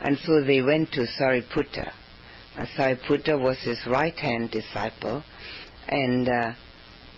and 0.00 0.18
so 0.18 0.42
they 0.42 0.62
went 0.62 0.90
to 0.92 1.06
Sariputta. 1.18 1.92
Sariputta 2.76 3.40
was 3.40 3.58
his 3.62 3.78
right 3.86 4.18
hand 4.18 4.50
disciple, 4.50 5.22
and 5.88 6.28
uh, 6.28 6.52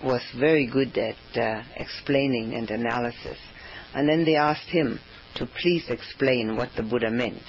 was 0.03 0.23
very 0.39 0.67
good 0.67 0.97
at 0.99 1.37
uh, 1.37 1.63
explaining 1.77 2.55
and 2.55 2.71
analysis. 2.71 3.39
And 3.95 4.09
then 4.09 4.25
they 4.25 4.37
asked 4.37 4.69
him 4.69 4.99
to 5.37 5.47
please 5.47 5.85
explain 5.89 6.57
what 6.57 6.71
the 6.77 6.83
Buddha 6.83 7.11
meant. 7.11 7.43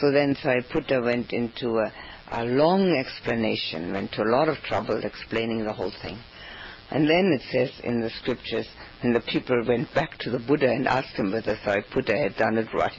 So 0.00 0.10
then 0.10 0.34
Sariputta 0.34 1.02
went 1.02 1.32
into 1.32 1.78
a, 1.78 1.92
a 2.30 2.44
long 2.44 2.96
explanation, 2.96 3.92
went 3.92 4.12
to 4.12 4.22
a 4.22 4.30
lot 4.30 4.48
of 4.48 4.56
trouble 4.58 5.00
explaining 5.04 5.64
the 5.64 5.72
whole 5.72 5.92
thing. 6.02 6.18
And 6.90 7.08
then 7.08 7.32
it 7.32 7.42
says 7.50 7.70
in 7.84 8.00
the 8.00 8.10
scriptures, 8.10 8.66
and 9.02 9.14
the 9.14 9.20
people 9.20 9.62
went 9.66 9.92
back 9.94 10.18
to 10.20 10.30
the 10.30 10.38
Buddha 10.38 10.68
and 10.68 10.86
asked 10.86 11.16
him 11.16 11.32
whether 11.32 11.56
Sariputta 11.64 12.16
had 12.16 12.36
done 12.36 12.58
it 12.58 12.68
right. 12.74 12.92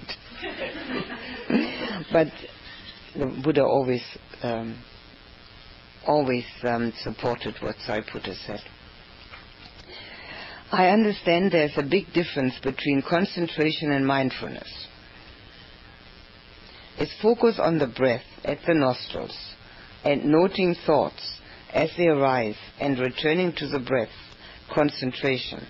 but 2.12 2.28
the 3.16 3.42
Buddha 3.44 3.64
always 3.64 4.02
um, 4.42 4.78
always 6.06 6.46
um, 6.64 6.94
supported 7.02 7.56
what 7.62 7.76
Sariputta 7.88 8.36
said. 8.46 8.62
I 10.72 10.90
understand 10.90 11.52
there's 11.52 11.78
a 11.78 11.84
big 11.84 12.14
difference 12.14 12.56
between 12.64 13.04
concentration 13.08 13.92
and 13.92 14.06
mindfulness. 14.06 14.88
It's 16.98 17.14
focus 17.22 17.60
on 17.60 17.78
the 17.78 17.88
breath 17.88 18.26
at 18.44 18.60
the 18.68 18.74
nostrils 18.74 19.38
and 20.04 20.26
noting 20.26 20.76
thoughts 20.86 21.40
as 21.74 21.90
they 21.98 22.08
arise 22.08 22.56
and 22.80 23.00
returning 23.00 23.54
to 23.58 23.68
the 23.68 23.80
breath, 23.80 24.10
concentration. 24.74 25.66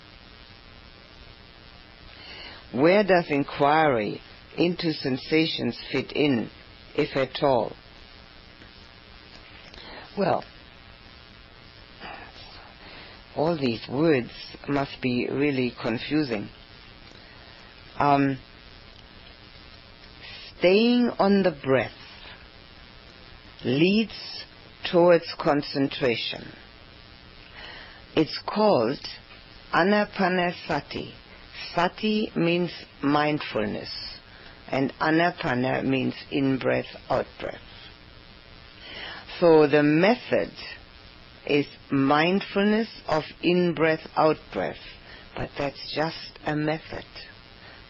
Where 2.74 3.04
does 3.04 3.26
inquiry 3.30 4.22
into 4.58 4.94
sensations 4.94 5.78
fit 5.92 6.12
in, 6.14 6.50
if 6.96 7.16
at 7.16 7.44
all? 7.44 7.74
Well, 10.18 10.43
all 13.36 13.57
these 13.57 13.82
words 13.89 14.30
must 14.68 15.01
be 15.01 15.28
really 15.32 15.74
confusing. 15.82 16.49
Um, 17.97 18.38
staying 20.57 21.09
on 21.18 21.41
the 21.41 21.51
breath 21.64 21.91
leads 23.66 24.14
towards 24.91 25.26
concentration. 25.39 26.53
It's 28.16 28.39
called 28.45 28.99
anapanasati. 29.74 31.11
Sati 31.74 32.32
means 32.36 32.72
mindfulness, 33.01 33.89
and 34.70 34.93
anapana 35.01 35.84
means 35.84 36.14
in 36.30 36.59
breath, 36.59 36.86
out 37.09 37.26
breath. 37.39 37.73
So 39.44 39.68
the 39.68 39.84
method 39.84 40.54
is 41.46 41.66
mindfulness 41.91 42.88
of 43.10 43.24
in 43.41 43.74
breath, 43.74 44.00
out 44.16 44.38
breath. 44.54 44.78
But 45.36 45.50
that's 45.58 45.94
just 45.94 46.39
a 46.46 46.56
method, 46.56 47.04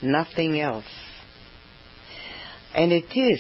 nothing 0.02 0.60
else. 0.60 0.92
And 2.74 2.92
it 2.92 3.16
is 3.16 3.40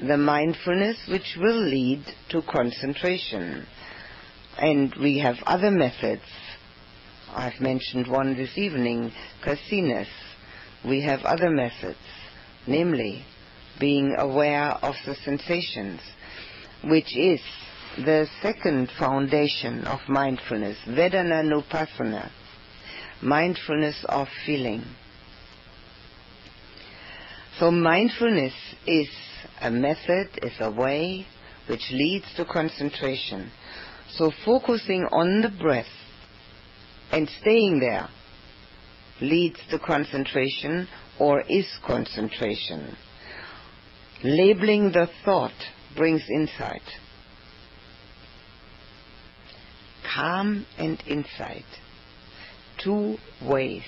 the 0.00 0.16
mindfulness 0.16 0.96
which 1.06 1.36
will 1.38 1.68
lead 1.68 2.06
to 2.30 2.40
concentration. 2.40 3.66
And 4.56 4.94
we 4.98 5.18
have 5.18 5.36
other 5.44 5.70
methods. 5.70 6.22
I've 7.34 7.60
mentioned 7.60 8.06
one 8.08 8.34
this 8.34 8.56
evening, 8.56 9.12
Kasinas. 9.44 10.08
We 10.88 11.02
have 11.02 11.20
other 11.24 11.50
methods, 11.50 11.98
namely 12.66 13.26
being 13.78 14.16
aware 14.18 14.70
of 14.70 14.94
the 15.04 15.16
sensations, 15.16 16.00
which 16.88 17.16
is 17.16 17.40
the 17.96 18.26
second 18.42 18.90
foundation 18.98 19.84
of 19.84 20.00
mindfulness, 20.08 20.76
Vedananupassana, 20.88 22.30
mindfulness 23.22 24.04
of 24.08 24.28
feeling. 24.44 24.82
So 27.58 27.70
mindfulness 27.70 28.52
is 28.86 29.08
a 29.60 29.70
method, 29.70 30.28
is 30.42 30.54
a 30.60 30.70
way 30.70 31.26
which 31.68 31.88
leads 31.92 32.26
to 32.36 32.44
concentration. 32.44 33.50
So 34.10 34.32
focusing 34.44 35.06
on 35.12 35.40
the 35.40 35.50
breath 35.50 35.86
and 37.12 37.28
staying 37.40 37.80
there 37.80 38.08
leads 39.20 39.60
to 39.70 39.78
concentration 39.78 40.88
or 41.18 41.42
is 41.48 41.66
concentration. 41.86 42.96
Labeling 44.24 44.90
the 44.92 45.08
thought 45.24 45.52
brings 45.96 46.22
insight. 46.28 46.82
calm 50.14 50.64
and 50.78 51.02
insight. 51.08 51.64
Two 52.82 53.16
ways, 53.42 53.82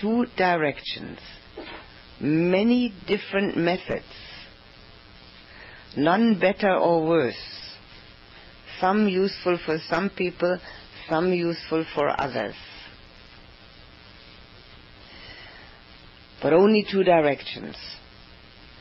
two 0.00 0.26
directions, 0.36 1.18
many 2.20 2.94
different 3.08 3.56
methods 3.56 4.04
None 5.96 6.40
better 6.40 6.74
or 6.74 7.06
worse. 7.06 7.34
Some 8.80 9.08
useful 9.08 9.58
for 9.64 9.78
some 9.88 10.10
people, 10.10 10.58
some 11.08 11.32
useful 11.32 11.84
for 11.94 12.20
others. 12.20 12.56
But 16.42 16.52
only 16.52 16.84
two 16.90 17.04
directions. 17.04 17.76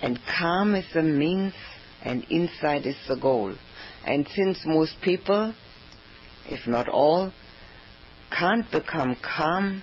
And 0.04 0.20
calm 0.38 0.76
is 0.76 0.84
the 0.94 1.02
means 1.02 1.54
and 2.02 2.26
insight 2.30 2.86
is 2.86 2.98
the 3.08 3.16
goal. 3.16 3.56
And 4.06 4.28
since 4.36 4.60
most 4.66 4.96
people, 5.02 5.54
if 6.50 6.68
not 6.68 6.90
all, 6.90 7.32
can't 8.38 8.70
become 8.70 9.16
calm 9.22 9.82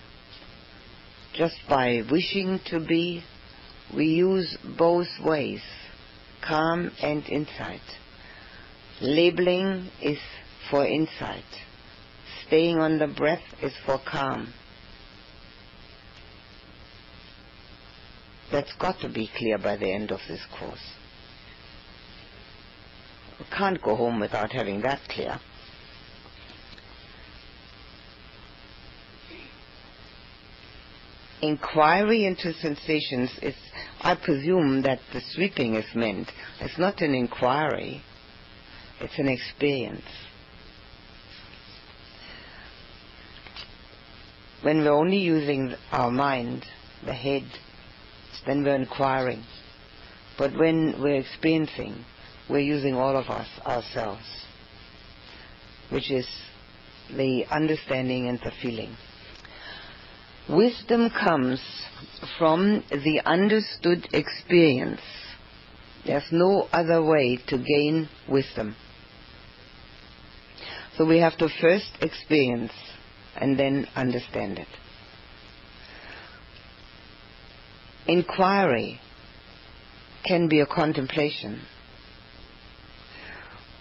just 1.32 1.56
by 1.70 2.02
wishing 2.10 2.60
to 2.66 2.80
be, 2.80 3.24
we 3.96 4.04
use 4.08 4.58
both 4.76 5.08
ways, 5.24 5.62
calm 6.46 6.90
and 7.02 7.26
insight. 7.26 7.80
Labeling 9.00 9.88
is 10.02 10.18
for 10.70 10.86
insight. 10.86 11.44
Staying 12.46 12.78
on 12.78 12.98
the 12.98 13.06
breath 13.06 13.54
is 13.62 13.72
for 13.86 13.98
calm. 14.06 14.52
That's 18.50 18.72
got 18.74 19.00
to 19.00 19.08
be 19.08 19.30
clear 19.36 19.58
by 19.58 19.76
the 19.76 19.92
end 19.92 20.10
of 20.10 20.20
this 20.28 20.40
course. 20.58 20.82
We 23.38 23.46
can't 23.56 23.80
go 23.80 23.96
home 23.96 24.20
without 24.20 24.52
having 24.52 24.82
that 24.82 25.00
clear. 25.08 25.38
Inquiry 31.42 32.26
into 32.26 32.52
sensations 32.52 33.30
is, 33.40 33.54
I 34.02 34.14
presume 34.14 34.82
that 34.82 34.98
the 35.12 35.22
sweeping 35.32 35.74
is 35.76 35.86
meant. 35.94 36.28
It's 36.60 36.78
not 36.78 37.00
an 37.00 37.14
inquiry, 37.14 38.02
it's 39.00 39.18
an 39.18 39.28
experience. 39.28 40.04
When 44.60 44.80
we're 44.80 44.92
only 44.92 45.16
using 45.16 45.74
our 45.90 46.10
mind, 46.10 46.66
the 47.06 47.14
head, 47.14 47.44
then 48.46 48.64
we're 48.64 48.74
inquiring. 48.74 49.44
But 50.38 50.56
when 50.58 50.94
we're 51.00 51.20
experiencing, 51.20 52.04
we're 52.48 52.60
using 52.60 52.94
all 52.94 53.16
of 53.16 53.26
us 53.26 53.48
ourselves, 53.64 54.24
which 55.90 56.10
is 56.10 56.26
the 57.16 57.44
understanding 57.50 58.28
and 58.28 58.38
the 58.38 58.52
feeling. 58.62 58.96
Wisdom 60.48 61.10
comes 61.10 61.60
from 62.38 62.82
the 62.90 63.20
understood 63.24 64.08
experience. 64.12 65.00
There's 66.06 66.24
no 66.32 66.68
other 66.72 67.04
way 67.04 67.38
to 67.48 67.58
gain 67.58 68.08
wisdom. 68.28 68.74
So 70.96 71.06
we 71.06 71.18
have 71.18 71.36
to 71.38 71.48
first 71.60 71.90
experience 72.00 72.72
and 73.36 73.58
then 73.58 73.86
understand 73.94 74.58
it. 74.58 74.68
Inquiry 78.06 79.00
can 80.24 80.48
be 80.48 80.60
a 80.60 80.66
contemplation. 80.66 81.60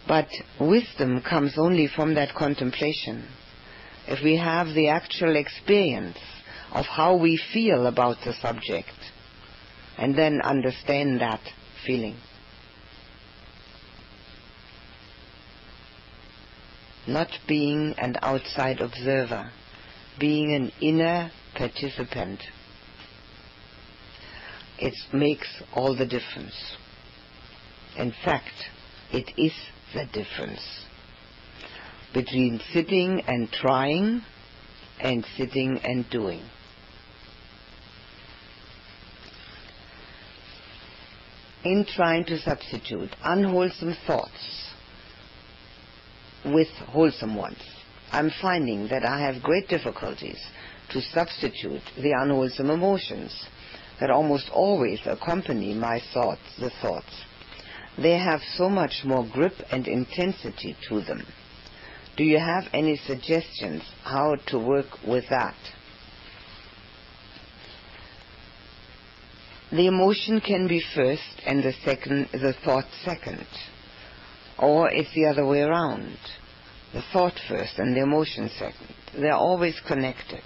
But 0.07 0.28
wisdom 0.59 1.22
comes 1.22 1.53
only 1.57 1.88
from 1.88 2.15
that 2.15 2.34
contemplation. 2.34 3.28
If 4.07 4.24
we 4.24 4.38
have 4.38 4.74
the 4.74 4.88
actual 4.88 5.36
experience 5.36 6.17
of 6.72 6.86
how 6.86 7.15
we 7.15 7.39
feel 7.53 7.86
about 7.86 8.17
the 8.26 8.34
subject 8.34 8.89
and 9.97 10.15
then 10.17 10.41
understand 10.41 11.22
that 11.22 11.41
feeling. 11.86 12.15
Not 17.07 17.30
being 17.47 17.95
an 17.97 18.15
outside 18.22 18.82
observer, 18.82 19.51
being 20.20 20.53
an 20.53 20.72
inner 20.82 21.32
participant. 21.55 22.39
It 24.80 24.95
makes 25.13 25.47
all 25.73 25.95
the 25.95 26.05
difference. 26.05 26.55
In 27.97 28.13
fact, 28.23 28.53
it 29.11 29.32
is 29.38 29.53
the 29.93 30.05
difference 30.05 30.86
between 32.13 32.61
sitting 32.73 33.21
and 33.27 33.51
trying 33.51 34.21
and 35.01 35.25
sitting 35.38 35.80
and 35.84 36.09
doing. 36.09 36.41
in 41.63 41.86
trying 41.95 42.23
to 42.25 42.38
substitute 42.39 43.09
unwholesome 43.23 43.95
thoughts 44.07 44.71
with 46.45 46.69
wholesome 46.88 47.36
ones, 47.36 47.59
I'm 48.11 48.32
finding 48.41 48.88
that 48.88 49.05
I 49.05 49.19
have 49.21 49.43
great 49.43 49.67
difficulties 49.67 50.39
to 50.91 51.01
substitute 51.01 51.82
the 51.97 52.13
unwholesome 52.17 52.69
emotions 52.69 53.45
that 54.00 54.10
almost 54.10 54.50
always 54.54 55.00
accompany 55.06 55.74
my 55.74 56.02
thoughts, 56.14 56.41
the 56.60 56.72
thoughts. 56.82 57.24
They 57.97 58.18
have 58.18 58.41
so 58.56 58.70
much 58.70 59.02
more 59.04 59.28
grip 59.32 59.56
and 59.72 59.88
intensity 59.88 60.76
to 60.88 61.02
them. 61.02 61.26
Do 62.16 62.24
you 62.24 62.39
have 62.39 62.64
any 62.74 62.97
suggestions 62.97 63.84
how 64.04 64.36
to 64.47 64.60
work 64.60 64.88
with 65.06 65.26
that? 65.30 65.56
the 69.72 69.86
emotion 69.88 70.41
can 70.41 70.68
be 70.68 70.82
first 70.95 71.41
and 71.45 71.64
the 71.64 71.74
second 71.86 72.28
the 72.32 72.54
thought 72.66 72.86
second 73.06 73.45
or 74.58 74.89
it's 74.89 75.14
the 75.14 75.26
other 75.26 75.45
way 75.45 75.62
around 75.62 76.18
the 76.93 77.04
thought 77.14 77.39
first 77.47 77.78
and 77.78 77.95
the 77.95 78.02
emotion 78.02 78.50
second 78.58 78.95
they're 79.14 79.34
always 79.34 79.80
connected 79.88 80.41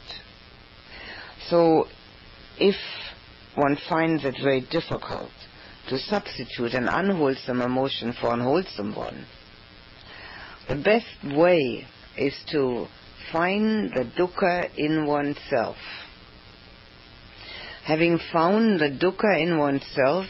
so 1.50 1.88
if 2.60 2.76
one 3.56 3.78
finds 3.90 4.26
it 4.26 4.36
very 4.42 4.62
difficult 4.62 5.32
to 5.90 5.98
substitute 5.98 6.74
an 6.74 6.88
unwholesome 6.88 7.62
emotion 7.62 8.14
for 8.20 8.34
an 8.34 8.40
wholesome 8.40 8.96
one 8.96 9.26
the 10.70 10.76
best 10.76 11.38
way 11.38 11.86
is 12.18 12.34
to 12.50 12.88
find 13.32 13.90
the 13.92 14.10
dukkha 14.18 14.70
in 14.78 15.06
oneself 15.06 15.76
having 17.84 18.18
found 18.32 18.80
the 18.80 18.90
dukkha 18.90 19.42
in 19.42 19.58
oneself, 19.58 20.26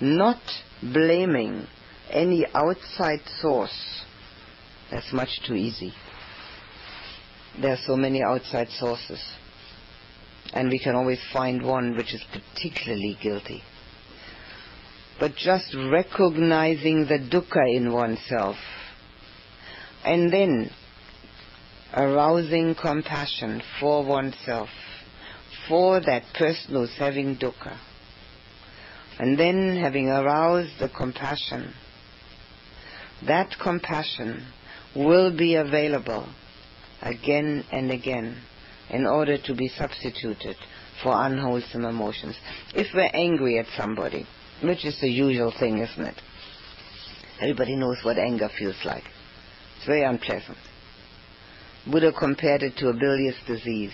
not 0.00 0.40
blaming 0.82 1.66
any 2.10 2.44
outside 2.54 3.20
source. 3.40 4.02
That's 4.90 5.12
much 5.12 5.40
too 5.46 5.54
easy. 5.54 5.92
There 7.60 7.72
are 7.72 7.78
so 7.86 7.96
many 7.96 8.22
outside 8.22 8.68
sources. 8.70 9.20
And 10.52 10.70
we 10.70 10.78
can 10.78 10.94
always 10.94 11.20
find 11.32 11.62
one 11.62 11.96
which 11.96 12.14
is 12.14 12.24
particularly 12.32 13.16
guilty. 13.22 13.62
But 15.20 15.34
just 15.36 15.74
recognizing 15.74 17.06
the 17.06 17.18
dukkha 17.18 17.74
in 17.74 17.92
oneself 17.92 18.56
and 20.04 20.32
then 20.32 20.70
arousing 21.94 22.74
compassion 22.74 23.62
for 23.80 24.04
oneself 24.04 24.68
for 25.68 26.00
that 26.00 26.22
person 26.34 26.74
who's 26.74 26.94
having 26.98 27.36
dukkha. 27.36 27.76
And 29.18 29.38
then 29.38 29.76
having 29.76 30.08
aroused 30.08 30.78
the 30.78 30.88
compassion, 30.88 31.74
that 33.26 33.56
compassion 33.60 34.46
will 34.94 35.36
be 35.36 35.56
available 35.56 36.28
again 37.02 37.64
and 37.72 37.90
again 37.90 38.40
in 38.90 39.06
order 39.06 39.38
to 39.38 39.54
be 39.54 39.68
substituted 39.68 40.56
for 41.02 41.12
unwholesome 41.14 41.84
emotions. 41.84 42.36
If 42.74 42.88
we're 42.94 43.10
angry 43.12 43.58
at 43.58 43.66
somebody, 43.76 44.26
which 44.62 44.84
is 44.84 45.00
the 45.00 45.08
usual 45.08 45.52
thing, 45.58 45.78
isn't 45.78 46.04
it? 46.04 46.20
Everybody 47.40 47.76
knows 47.76 47.98
what 48.02 48.18
anger 48.18 48.48
feels 48.58 48.78
like. 48.84 49.04
It's 49.76 49.86
very 49.86 50.02
unpleasant. 50.02 50.58
Buddha 51.86 52.12
compared 52.12 52.62
it 52.62 52.76
to 52.78 52.88
a 52.88 52.92
bilious 52.92 53.36
disease. 53.46 53.92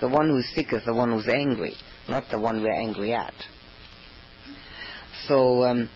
The 0.00 0.08
one 0.08 0.28
who's 0.28 0.48
sick 0.54 0.72
is 0.72 0.84
the 0.84 0.94
one 0.94 1.10
who's 1.10 1.28
angry, 1.28 1.74
not 2.08 2.24
the 2.30 2.38
one 2.38 2.62
we're 2.62 2.72
angry 2.72 3.14
at. 3.14 3.34
So, 5.26 5.64
um, 5.64 5.88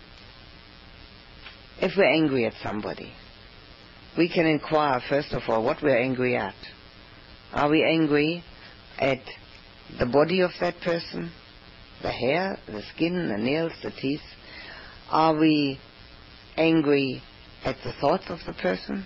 if 1.81 1.93
we're 1.97 2.11
angry 2.11 2.45
at 2.45 2.53
somebody, 2.61 3.11
we 4.17 4.29
can 4.29 4.45
inquire 4.45 5.01
first 5.09 5.33
of 5.33 5.43
all 5.47 5.63
what 5.63 5.81
we're 5.81 5.97
angry 5.97 6.35
at. 6.35 6.55
Are 7.53 7.69
we 7.69 7.83
angry 7.83 8.43
at 8.99 9.21
the 9.99 10.05
body 10.05 10.41
of 10.41 10.51
that 10.59 10.79
person, 10.81 11.31
the 12.01 12.11
hair, 12.11 12.57
the 12.67 12.81
skin, 12.93 13.29
the 13.29 13.37
nails, 13.37 13.73
the 13.83 13.91
teeth? 13.91 14.21
Are 15.09 15.35
we 15.35 15.79
angry 16.57 17.21
at 17.63 17.77
the 17.83 17.93
thoughts 18.01 18.25
of 18.29 18.39
the 18.45 18.53
person? 18.53 19.05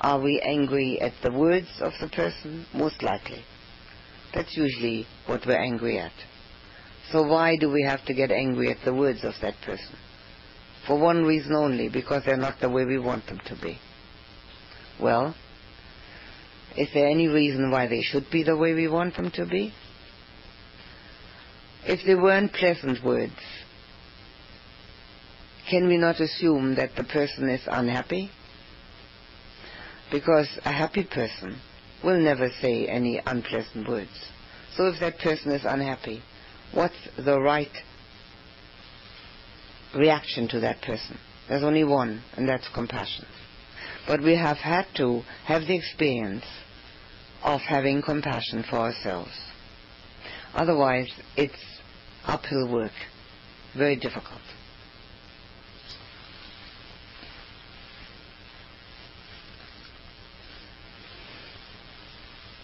Are 0.00 0.20
we 0.20 0.40
angry 0.40 1.00
at 1.00 1.12
the 1.22 1.32
words 1.32 1.68
of 1.80 1.92
the 2.00 2.08
person? 2.08 2.66
Most 2.74 3.02
likely. 3.02 3.44
That's 4.34 4.56
usually 4.56 5.06
what 5.26 5.46
we're 5.46 5.60
angry 5.60 5.98
at. 5.98 6.12
So 7.10 7.22
why 7.22 7.56
do 7.56 7.70
we 7.70 7.82
have 7.82 8.04
to 8.06 8.14
get 8.14 8.30
angry 8.30 8.70
at 8.70 8.84
the 8.84 8.94
words 8.94 9.24
of 9.24 9.34
that 9.42 9.54
person? 9.64 9.96
for 10.86 10.98
one 10.98 11.24
reason 11.24 11.54
only, 11.54 11.88
because 11.88 12.22
they're 12.24 12.36
not 12.36 12.60
the 12.60 12.68
way 12.68 12.84
we 12.84 12.98
want 12.98 13.26
them 13.26 13.40
to 13.46 13.56
be. 13.62 13.78
Well, 15.00 15.34
is 16.76 16.88
there 16.94 17.08
any 17.08 17.28
reason 17.28 17.70
why 17.70 17.86
they 17.86 18.02
should 18.02 18.30
be 18.30 18.42
the 18.42 18.56
way 18.56 18.74
we 18.74 18.88
want 18.88 19.16
them 19.16 19.30
to 19.32 19.46
be? 19.46 19.72
If 21.84 22.06
they 22.06 22.14
weren't 22.14 22.52
pleasant 22.52 23.02
words, 23.04 23.32
can 25.70 25.88
we 25.88 25.96
not 25.96 26.20
assume 26.20 26.74
that 26.76 26.96
the 26.96 27.04
person 27.04 27.48
is 27.48 27.62
unhappy? 27.66 28.30
Because 30.10 30.48
a 30.64 30.72
happy 30.72 31.04
person 31.04 31.60
will 32.04 32.20
never 32.20 32.50
say 32.60 32.86
any 32.86 33.20
unpleasant 33.24 33.88
words. 33.88 34.10
So 34.76 34.86
if 34.86 35.00
that 35.00 35.18
person 35.18 35.52
is 35.52 35.62
unhappy, 35.64 36.22
what's 36.72 36.94
the 37.16 37.40
right 37.40 37.70
reaction 39.96 40.48
to 40.48 40.60
that 40.60 40.82
person? 40.82 41.18
There's 41.48 41.64
only 41.64 41.84
one, 41.84 42.22
and 42.36 42.48
that's 42.48 42.68
compassion. 42.74 43.26
But 44.06 44.22
we 44.22 44.34
have 44.36 44.58
had 44.58 44.86
to 44.96 45.22
have 45.44 45.62
the 45.62 45.76
experience 45.76 46.44
of 47.42 47.60
having 47.60 48.02
compassion 48.02 48.64
for 48.68 48.76
ourselves. 48.76 49.32
Otherwise, 50.54 51.08
it's 51.36 51.54
uphill 52.26 52.70
work, 52.70 52.92
very 53.76 53.96
difficult. 53.96 54.40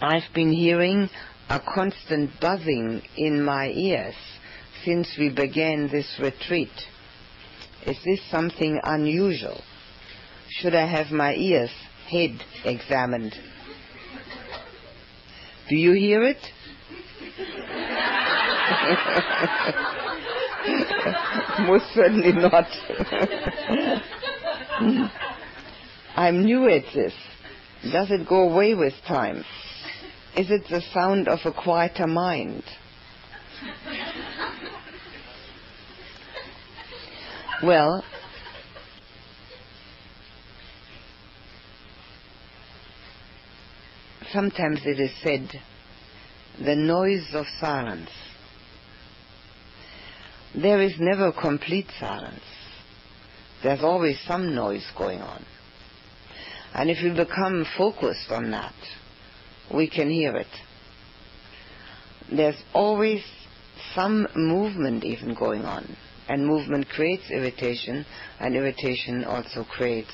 I've 0.01 0.32
been 0.34 0.53
hearing 0.53 1.09
a 1.49 1.59
constant 1.59 2.30
buzzing 2.41 3.03
in 3.16 3.43
my 3.43 3.68
ears 3.68 4.14
since 4.84 5.16
we 5.18 5.30
began 5.30 5.89
this 5.89 6.18
retreat. 6.20 6.70
Is 7.87 7.97
this 8.05 8.20
something 8.30 8.78
unusual? 8.82 9.62
Should 10.61 10.74
I 10.74 10.86
have 10.86 11.12
my 11.12 11.34
ears 11.34 11.70
head 12.11 12.42
examined? 12.64 13.34
Do 15.68 15.76
you 15.76 15.92
hear 15.92 16.22
it? 16.22 16.38
Most 21.66 21.84
certainly 21.94 22.32
not. 22.32 22.66
I'm 26.16 26.44
new 26.44 26.68
at 26.68 26.84
this. 26.94 27.12
Does 27.92 28.11
it 28.11 28.26
go 28.26 28.48
away 28.48 28.74
with 28.74 28.94
time? 29.07 29.44
Is 30.36 30.50
it 30.50 30.62
the 30.70 30.80
sound 30.94 31.28
of 31.28 31.40
a 31.44 31.52
quieter 31.52 32.07
mind? 32.07 32.62
Well, 37.62 38.02
sometimes 44.33 44.81
it 44.85 45.01
is 45.01 45.11
said, 45.22 45.51
the 46.64 46.77
noise 46.77 47.27
of 47.35 47.47
silence. 47.61 48.11
There 50.55 50.81
is 50.81 50.95
never 50.99 51.33
complete 51.33 51.87
silence. 51.99 52.43
There's 53.62 53.83
always 53.83 54.18
some 54.27 54.55
noise 54.55 54.87
going 54.97 55.20
on. 55.20 55.45
And 56.74 56.91
if 56.91 57.03
we 57.03 57.11
become 57.11 57.66
focused 57.77 58.31
on 58.31 58.51
that, 58.51 58.74
we 59.74 59.89
can 59.89 60.11
hear 60.11 60.37
it. 60.37 60.47
There's 62.31 62.62
always 62.74 63.22
some 63.95 64.27
movement 64.35 65.05
even 65.05 65.35
going 65.35 65.62
on. 65.62 65.97
And 66.29 66.47
movement 66.47 66.89
creates 66.89 67.31
irritation, 67.31 68.05
and 68.41 68.55
irritation 68.55 69.24
also 69.24 69.64
creates 69.64 70.12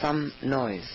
some 0.00 0.32
noise. 0.42 0.90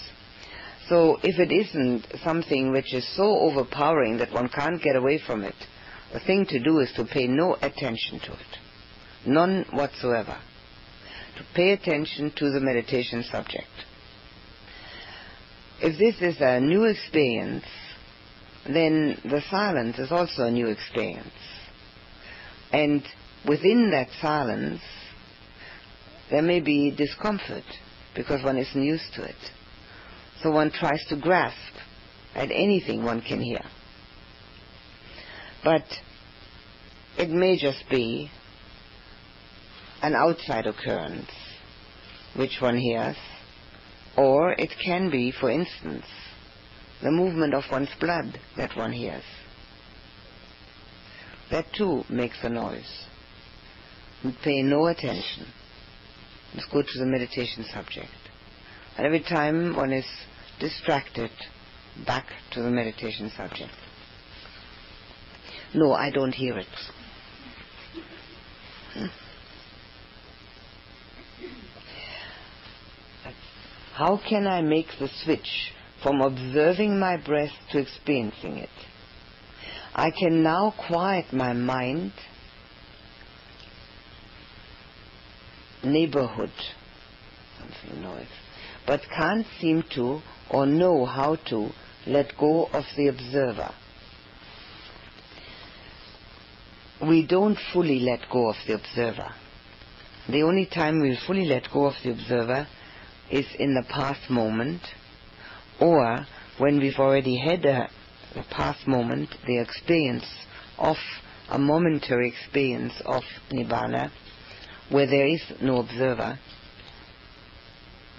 So 0.90 1.18
if 1.22 1.38
it 1.40 1.52
isn't 1.52 2.08
something 2.24 2.72
which 2.72 2.94
is 2.94 3.08
so 3.16 3.24
overpowering 3.24 4.18
that 4.18 4.32
one 4.32 4.48
can't 4.48 4.82
get 4.82 4.96
away 4.96 5.20
from 5.26 5.44
it, 5.44 5.56
the 6.14 6.20
thing 6.22 6.46
to 6.46 6.60
do 6.60 6.80
is 6.80 6.92
to 6.96 7.04
pay 7.04 7.28
no 7.28 7.56
attention 7.56 8.20
to 8.20 8.34
it. 8.34 8.58
None 9.26 9.66
whatsoever. 9.72 10.38
To 11.38 11.44
pay 11.54 11.72
attention 11.72 12.32
to 12.38 12.52
the 12.52 12.62
meditation 12.62 13.24
subject. 13.24 13.68
If 15.82 16.00
this 16.00 16.22
is 16.22 16.42
a 16.42 16.60
new 16.60 16.86
experience, 16.86 17.66
then 18.66 19.20
the 19.24 19.42
silence 19.50 20.00
is 20.00 20.12
also 20.12 20.44
a 20.44 20.52
new 20.52 20.68
experience. 20.68 21.28
And 22.72 23.04
within 23.48 23.92
that 23.92 24.08
silence, 24.22 24.82
there 26.32 26.42
may 26.42 26.62
be 26.62 26.92
discomfort 26.92 27.64
because 28.16 28.44
one 28.44 28.58
isn't 28.58 28.82
used 28.84 29.14
to 29.16 29.24
it. 29.24 29.36
So 30.42 30.52
one 30.52 30.72
tries 30.72 31.04
to 31.10 31.16
grasp 31.16 31.74
at 32.36 32.52
anything 32.52 33.04
one 33.04 33.22
can 33.22 33.42
hear. 33.42 33.64
But 35.64 35.86
it 37.18 37.30
may 37.30 37.58
just 37.58 37.84
be 37.90 38.30
an 40.02 40.14
outside 40.14 40.68
occurrence 40.68 41.32
which 42.36 42.58
one 42.62 42.78
hears, 42.78 43.18
or 44.16 44.52
it 44.52 44.72
can 44.84 45.10
be, 45.10 45.32
for 45.32 45.50
instance, 45.50 46.06
the 47.02 47.12
movement 47.12 47.54
of 47.56 47.64
one's 47.72 47.90
blood 48.00 48.40
that 48.56 48.76
one 48.78 48.94
hears. 48.94 49.24
That 51.50 51.66
too 51.74 52.04
makes 52.10 52.38
a 52.44 52.50
noise. 52.50 53.06
We 54.24 54.36
pay 54.44 54.62
no 54.62 54.88
attention. 54.88 55.48
Let's 56.54 56.68
go 56.68 56.82
to 56.82 57.00
the 57.00 57.06
meditation 57.06 57.66
subject. 57.72 58.27
And 58.98 59.06
every 59.06 59.22
time 59.22 59.76
one 59.76 59.94
is 59.94 60.06
distracted, 60.60 61.30
back 62.06 62.26
to 62.54 62.62
the 62.62 62.70
meditation 62.70 63.32
subject. 63.38 63.72
No, 65.76 65.94
I 65.94 66.10
don't 66.10 66.34
hear 66.34 66.58
it. 66.58 66.68
Hmm. 68.94 69.06
How 73.94 74.20
can 74.30 74.48
I 74.48 74.62
make 74.62 74.88
the 75.00 75.10
switch 75.24 75.72
from 76.02 76.22
observing 76.22 77.00
my 77.00 77.18
breath 77.18 77.52
to 77.72 77.80
experiencing 77.80 78.58
it? 78.58 78.70
I 79.94 80.12
can 80.12 80.44
now 80.44 80.74
quiet 80.88 81.34
my 81.34 81.54
mind, 81.54 82.14
neighborhood, 85.84 86.52
something 87.60 88.02
noise, 88.04 88.28
but 88.88 89.02
can't 89.16 89.46
seem 89.60 89.84
to 89.94 90.22
or 90.50 90.66
know 90.66 91.06
how 91.06 91.36
to 91.50 91.70
let 92.08 92.36
go 92.38 92.66
of 92.74 92.86
the 92.96 93.08
observer. 93.08 93.72
We 97.02 97.28
don't 97.28 97.58
fully 97.74 98.00
let 98.00 98.22
go 98.32 98.50
of 98.50 98.56
the 98.66 98.76
observer. 98.76 99.34
The 100.30 100.42
only 100.42 100.66
time 100.66 101.02
we 101.02 101.20
fully 101.28 101.46
let 101.46 101.72
go 101.72 101.86
of 101.86 101.94
the 102.04 102.12
observer 102.12 102.68
is 103.30 103.46
in 103.60 103.76
the 103.76 103.84
path 103.88 104.30
moment 104.30 104.82
or 105.80 106.26
when 106.58 106.80
we've 106.80 106.98
already 106.98 107.38
had 107.38 107.66
a, 107.66 107.90
a 108.36 108.44
path 108.50 108.88
moment, 108.88 109.30
the 109.46 109.60
experience 109.60 110.26
of 110.78 110.96
a 111.50 111.60
momentary 111.60 112.30
experience 112.30 112.94
of 113.06 113.24
nibbana 113.52 114.12
where 114.90 115.06
there 115.06 115.28
is 115.28 115.42
no 115.62 115.78
observer, 115.80 116.40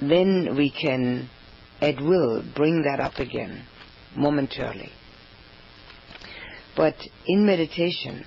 then 0.01 0.55
we 0.57 0.71
can 0.71 1.29
at 1.81 2.01
will 2.01 2.43
bring 2.55 2.83
that 2.83 3.01
up 3.01 3.19
again 3.19 3.65
momentarily. 4.17 4.91
But 6.77 6.97
in 7.27 7.45
meditation, 7.45 8.25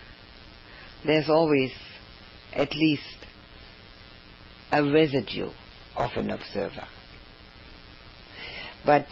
there's 1.05 1.29
always 1.29 1.71
at 2.53 2.73
least 2.75 3.17
a 4.71 4.83
residue 4.83 5.49
of 5.95 6.11
an 6.15 6.31
observer. 6.31 6.87
But 8.85 9.07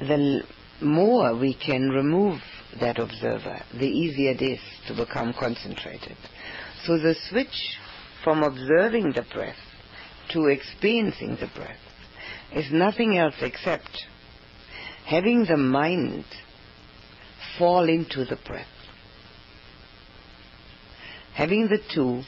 the 0.00 0.42
more 0.80 1.36
we 1.36 1.54
can 1.54 1.90
remove 1.90 2.40
that 2.80 2.98
observer, 2.98 3.60
the 3.72 3.86
easier 3.86 4.32
it 4.32 4.42
is 4.42 4.58
to 4.88 4.94
become 4.94 5.32
concentrated. 5.32 6.16
So 6.84 6.98
the 6.98 7.14
switch 7.28 7.78
from 8.22 8.42
observing 8.42 9.12
the 9.12 9.24
breath 9.32 9.56
to 10.32 10.46
experiencing 10.46 11.36
the 11.40 11.50
breath 11.54 11.78
is 12.54 12.72
nothing 12.72 13.16
else 13.18 13.34
except 13.40 14.04
having 15.06 15.44
the 15.44 15.56
mind 15.56 16.24
fall 17.58 17.88
into 17.88 18.24
the 18.24 18.38
breath. 18.46 18.66
Having 21.34 21.68
the 21.68 21.80
two 21.94 22.22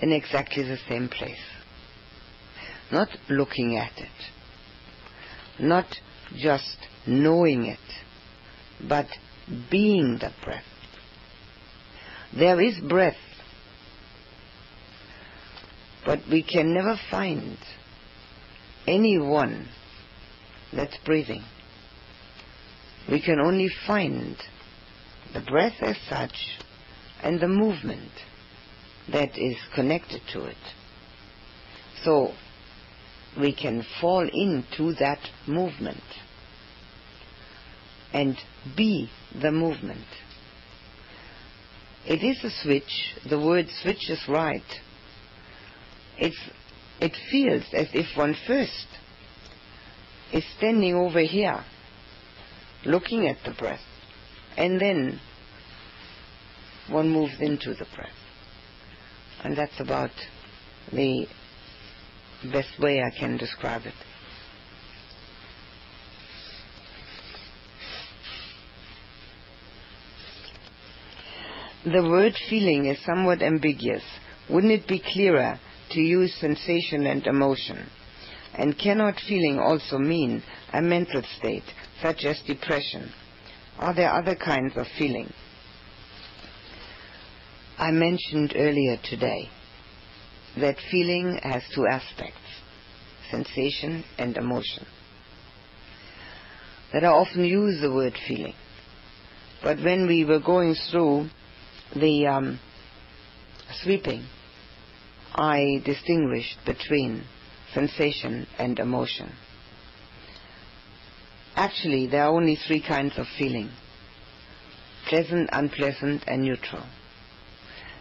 in 0.00 0.12
exactly 0.12 0.62
the 0.64 0.78
same 0.88 1.08
place 1.08 1.38
not 2.92 3.08
looking 3.30 3.76
at 3.76 3.92
it, 3.96 4.10
not 5.58 5.86
just 6.36 6.76
knowing 7.06 7.64
it, 7.64 7.78
but 8.86 9.06
being 9.70 10.18
the 10.20 10.30
breath. 10.44 10.62
There 12.36 12.60
is 12.60 12.78
breath. 12.80 13.16
But 16.04 16.20
we 16.30 16.42
can 16.42 16.74
never 16.74 16.98
find 17.10 17.56
anyone 18.86 19.68
that's 20.72 20.96
breathing. 21.04 21.44
We 23.10 23.20
can 23.20 23.38
only 23.38 23.68
find 23.86 24.36
the 25.32 25.40
breath 25.40 25.76
as 25.80 25.96
such 26.08 26.34
and 27.22 27.40
the 27.40 27.48
movement 27.48 28.10
that 29.10 29.30
is 29.36 29.56
connected 29.74 30.22
to 30.32 30.44
it. 30.44 30.56
So 32.04 32.32
we 33.38 33.54
can 33.54 33.84
fall 34.00 34.28
into 34.32 34.94
that 34.94 35.20
movement 35.46 36.02
and 38.12 38.36
be 38.76 39.08
the 39.40 39.50
movement. 39.50 40.06
It 42.06 42.24
is 42.24 42.42
a 42.44 42.50
switch. 42.62 43.14
The 43.28 43.38
word 43.38 43.66
switch 43.82 44.10
is 44.10 44.20
right. 44.28 44.62
It's, 46.22 46.38
it 47.00 47.16
feels 47.32 47.64
as 47.72 47.88
if 47.92 48.16
one 48.16 48.36
first 48.46 48.86
is 50.32 50.44
standing 50.56 50.94
over 50.94 51.18
here, 51.18 51.64
looking 52.84 53.26
at 53.26 53.38
the 53.44 53.50
breath, 53.50 53.82
and 54.56 54.80
then 54.80 55.20
one 56.88 57.10
moves 57.10 57.34
into 57.40 57.74
the 57.74 57.86
breath. 57.96 58.12
And 59.42 59.56
that's 59.56 59.80
about 59.80 60.12
the 60.92 61.26
best 62.52 62.78
way 62.78 63.02
I 63.02 63.10
can 63.10 63.36
describe 63.36 63.82
it. 63.84 63.94
The 71.84 72.08
word 72.08 72.34
feeling 72.48 72.86
is 72.86 73.04
somewhat 73.04 73.42
ambiguous. 73.42 74.04
Wouldn't 74.48 74.72
it 74.72 74.86
be 74.86 75.02
clearer 75.04 75.58
to 75.92 76.00
use 76.00 76.34
sensation 76.40 77.06
and 77.06 77.26
emotion? 77.26 77.88
And 78.54 78.78
cannot 78.78 79.14
feeling 79.26 79.58
also 79.58 79.98
mean 79.98 80.42
a 80.72 80.82
mental 80.82 81.22
state, 81.38 81.64
such 82.02 82.24
as 82.24 82.40
depression? 82.46 83.10
Are 83.78 83.94
there 83.94 84.12
other 84.12 84.36
kinds 84.36 84.76
of 84.76 84.86
feeling? 84.98 85.32
I 87.78 87.90
mentioned 87.90 88.52
earlier 88.54 88.96
today 89.02 89.48
that 90.58 90.76
feeling 90.90 91.38
has 91.42 91.62
two 91.74 91.86
aspects 91.86 92.38
sensation 93.32 94.04
and 94.18 94.36
emotion. 94.36 94.86
That 96.92 97.04
I 97.04 97.08
often 97.08 97.44
use 97.44 97.80
the 97.80 97.90
word 97.90 98.12
feeling. 98.28 98.54
But 99.62 99.78
when 99.78 100.06
we 100.06 100.24
were 100.24 100.40
going 100.40 100.76
through 100.90 101.30
the 101.96 102.26
um, 102.26 102.60
sweeping, 103.82 104.26
I 105.34 105.82
distinguished 105.84 106.58
between 106.66 107.24
sensation 107.72 108.46
and 108.58 108.78
emotion. 108.78 109.32
Actually, 111.56 112.06
there 112.06 112.24
are 112.24 112.34
only 112.34 112.56
three 112.56 112.82
kinds 112.82 113.18
of 113.18 113.26
feeling 113.38 113.70
pleasant, 115.08 115.50
unpleasant, 115.52 116.22
and 116.26 116.42
neutral. 116.42 116.84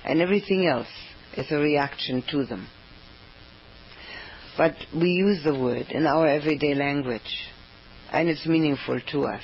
And 0.06 0.22
everything 0.22 0.66
else 0.68 0.88
is 1.36 1.52
a 1.52 1.58
reaction 1.58 2.24
to 2.32 2.46
them. 2.46 2.68
But 4.58 4.76
we 4.96 5.10
use 5.10 5.44
the 5.44 5.58
word 5.58 5.88
in 5.90 6.06
our 6.06 6.28
everyday 6.28 6.76
language, 6.76 7.50
and 8.12 8.30
it's 8.30 8.46
meaningful 8.46 9.00
to 9.12 9.26
us. 9.26 9.44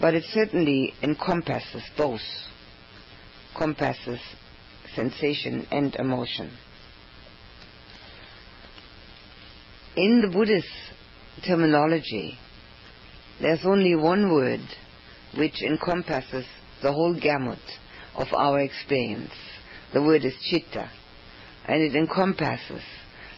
But 0.00 0.14
it 0.14 0.24
certainly 0.32 0.94
encompasses 1.02 1.82
both, 1.96 2.20
compasses 3.56 4.20
sensation 4.94 5.66
and 5.70 5.94
emotion. 5.96 6.50
In 9.96 10.22
the 10.22 10.28
Buddhist 10.28 10.68
terminology, 11.46 12.38
there's 13.40 13.64
only 13.64 13.94
one 13.94 14.32
word 14.32 14.60
which 15.36 15.62
encompasses 15.62 16.46
the 16.82 16.92
whole 16.92 17.14
gamut 17.14 17.58
of 18.14 18.28
our 18.32 18.60
experience. 18.60 19.32
The 19.92 20.02
word 20.02 20.24
is 20.24 20.34
chitta, 20.50 20.90
and 21.66 21.82
it 21.82 21.94
encompasses 21.94 22.82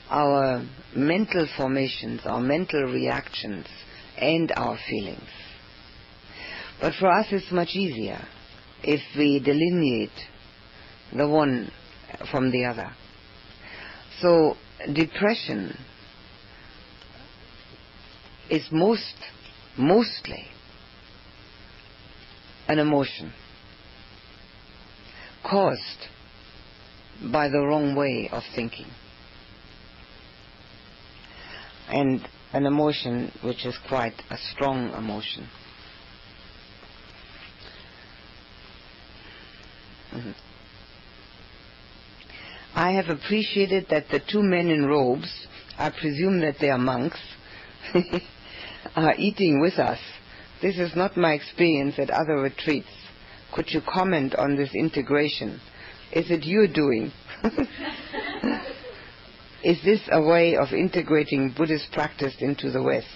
our 0.08 0.64
mental 0.94 1.48
formations, 1.56 2.20
our 2.24 2.40
mental 2.40 2.82
reactions, 2.84 3.66
and 4.16 4.52
our 4.56 4.78
feelings. 4.88 5.30
But 6.80 6.94
for 7.00 7.10
us 7.10 7.26
it's 7.30 7.50
much 7.50 7.70
easier 7.74 8.24
if 8.82 9.00
we 9.16 9.40
delineate 9.40 10.10
the 11.14 11.28
one 11.28 11.70
from 12.30 12.50
the 12.50 12.64
other. 12.64 12.92
So 14.20 14.56
depression 14.92 15.76
is 18.50 18.68
most, 18.70 19.14
mostly 19.76 20.46
an 22.68 22.78
emotion 22.78 23.32
caused 25.44 26.08
by 27.32 27.48
the 27.48 27.60
wrong 27.60 27.94
way 27.94 28.28
of 28.32 28.42
thinking. 28.54 28.86
And 31.88 32.26
an 32.52 32.66
emotion 32.66 33.32
which 33.42 33.66
is 33.66 33.76
quite 33.88 34.14
a 34.30 34.36
strong 34.52 34.92
emotion. 34.94 35.48
Mm-hmm. 40.12 40.30
I 42.74 42.92
have 42.92 43.08
appreciated 43.08 43.86
that 43.90 44.08
the 44.10 44.20
two 44.20 44.42
men 44.42 44.68
in 44.68 44.84
robes, 44.84 45.46
I 45.78 45.90
presume 45.90 46.40
that 46.40 46.56
they 46.60 46.70
are 46.70 46.78
monks, 46.78 47.20
are 48.96 49.14
eating 49.16 49.60
with 49.60 49.74
us. 49.74 50.00
This 50.60 50.78
is 50.78 50.96
not 50.96 51.16
my 51.16 51.34
experience 51.34 51.98
at 51.98 52.10
other 52.10 52.36
retreats. 52.36 52.88
Could 53.52 53.66
you 53.70 53.80
comment 53.86 54.34
on 54.34 54.56
this 54.56 54.74
integration? 54.74 55.60
Is 56.10 56.30
it 56.30 56.44
your 56.44 56.66
doing? 56.66 57.12
is 59.62 59.80
this 59.84 60.00
a 60.10 60.20
way 60.20 60.56
of 60.56 60.72
integrating 60.72 61.54
Buddhist 61.56 61.92
practice 61.92 62.34
into 62.40 62.70
the 62.70 62.82
West? 62.82 63.06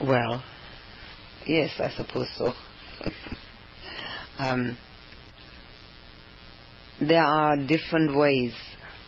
Well, 0.00 0.42
yes, 1.46 1.70
I 1.80 1.90
suppose 1.96 2.28
so. 2.36 2.52
um, 4.38 4.76
there 7.08 7.24
are 7.24 7.56
different 7.56 8.16
ways 8.16 8.54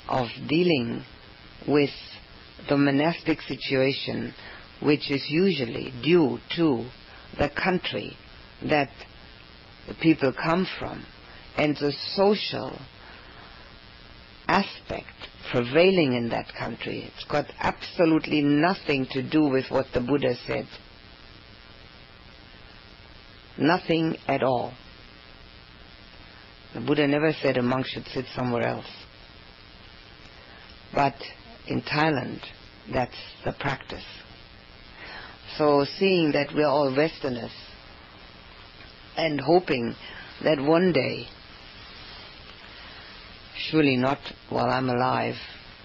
of 0.09 0.29
dealing 0.49 1.05
with 1.67 1.91
the 2.69 2.77
monastic 2.77 3.41
situation, 3.43 4.35
which 4.81 5.11
is 5.11 5.25
usually 5.29 5.93
due 6.03 6.39
to 6.57 6.87
the 7.39 7.51
country 7.51 8.17
that 8.69 8.91
the 9.89 9.95
people 9.95 10.33
come 10.33 10.67
from 10.79 11.05
and 11.57 11.77
the 11.77 11.93
social 12.15 12.79
aspect 14.49 15.07
prevailing 15.51 16.15
in 16.15 16.29
that 16.31 16.53
country. 16.59 17.11
It's 17.15 17.25
got 17.25 17.47
absolutely 17.61 18.43
nothing 18.43 19.07
to 19.13 19.23
do 19.23 19.49
with 19.49 19.67
what 19.71 19.87
the 19.95 20.01
Buddha 20.01 20.35
said. 20.47 20.67
Nothing 23.57 24.17
at 24.27 24.43
all. 24.43 24.73
The 26.75 26.81
Buddha 26.81 27.07
never 27.07 27.33
said 27.41 27.57
a 27.57 27.63
monk 27.63 27.87
should 27.87 28.07
sit 28.09 28.25
somewhere 28.35 28.67
else. 28.67 28.91
But 30.93 31.15
in 31.69 31.83
Thailand, 31.83 32.41
that's 32.93 33.17
the 33.45 33.53
practice. 33.53 34.05
So 35.57 35.85
seeing 35.99 36.33
that 36.33 36.53
we're 36.53 36.67
all 36.67 36.93
Westerners 36.95 37.53
and 39.17 39.41
hoping 39.41 39.95
that 40.43 40.61
one 40.61 40.93
day, 40.93 41.29
surely 43.57 43.97
not 43.97 44.19
while 44.51 44.69
I'm 44.69 44.91
alive, 44.91 45.37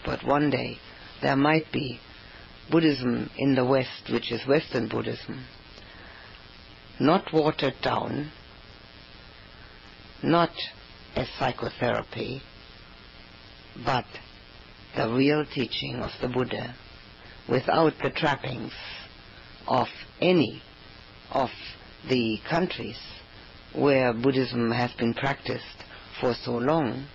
but 0.04 0.26
one 0.26 0.50
day 0.50 0.80
there 1.22 1.36
might 1.36 1.72
be 1.72 2.00
Buddhism 2.72 3.30
in 3.38 3.54
the 3.54 3.66
West, 3.66 4.10
which 4.12 4.32
is 4.32 4.48
Western 4.48 4.88
Buddhism, 4.88 5.46
not 7.00 7.32
watered 7.32 7.76
down, 7.84 8.32
not 10.24 10.52
as 11.16 11.28
psychotherapy, 11.38 12.42
but 13.86 14.06
the 14.96 15.10
real 15.10 15.46
teaching 15.46 15.96
of 15.96 16.12
the 16.22 16.28
Buddha 16.28 16.76
without 17.48 17.94
the 18.04 18.10
trappings 18.10 18.74
of 19.68 19.88
any 20.22 20.62
of 21.32 21.50
the 22.10 22.38
countries 22.50 23.00
where 23.74 24.14
Buddhism 24.14 24.72
has 24.72 24.92
been 24.94 25.14
practiced 25.14 25.64
for 26.20 26.34
so 26.44 26.58
long, 26.58 27.08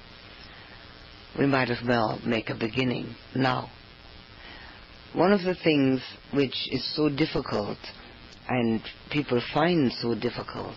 we 1.38 1.46
might 1.46 1.70
as 1.70 1.82
well 1.86 2.20
make 2.24 2.50
a 2.50 2.54
beginning 2.54 3.14
now. 3.34 3.70
One 5.12 5.32
of 5.32 5.42
the 5.42 5.54
things 5.54 6.00
which 6.32 6.68
is 6.70 6.84
so 6.96 7.08
difficult 7.08 7.78
and 8.48 8.80
people 9.10 9.40
find 9.52 9.92
so 10.00 10.14
difficult 10.14 10.76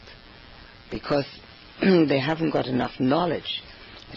because 0.91 1.25
they 1.81 2.19
haven't 2.19 2.51
got 2.51 2.65
enough 2.65 2.99
knowledge 2.99 3.61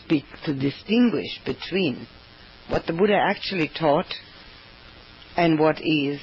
to 0.09 0.55
distinguish 0.55 1.41
between 1.45 2.07
what 2.69 2.87
the 2.87 2.93
Buddha 2.93 3.15
actually 3.15 3.71
taught 3.79 4.07
and 5.37 5.59
what 5.59 5.81
is 5.83 6.21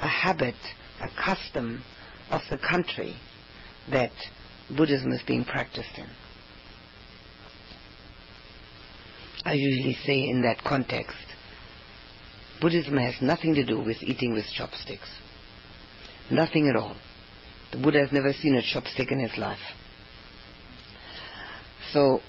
a 0.00 0.08
habit, 0.08 0.56
a 1.00 1.08
custom 1.22 1.82
of 2.30 2.42
the 2.50 2.58
country 2.58 3.16
that 3.90 4.12
Buddhism 4.76 5.12
is 5.12 5.22
being 5.26 5.44
practiced 5.44 5.96
in. 5.96 6.06
I 9.44 9.52
usually 9.54 9.96
say 10.06 10.28
in 10.28 10.42
that 10.42 10.64
context, 10.64 11.16
Buddhism 12.60 12.96
has 12.96 13.14
nothing 13.20 13.54
to 13.54 13.64
do 13.64 13.78
with 13.78 14.02
eating 14.02 14.32
with 14.32 14.46
chopsticks. 14.56 15.08
Nothing 16.30 16.68
at 16.68 16.76
all. 16.76 16.96
The 17.72 17.78
Buddha 17.78 18.00
has 18.00 18.12
never 18.12 18.32
seen 18.32 18.56
a 18.56 18.62
chopstick 18.62 19.12
in 19.12 19.20
his 19.20 19.36
life. 19.36 19.58
So, 21.94 22.20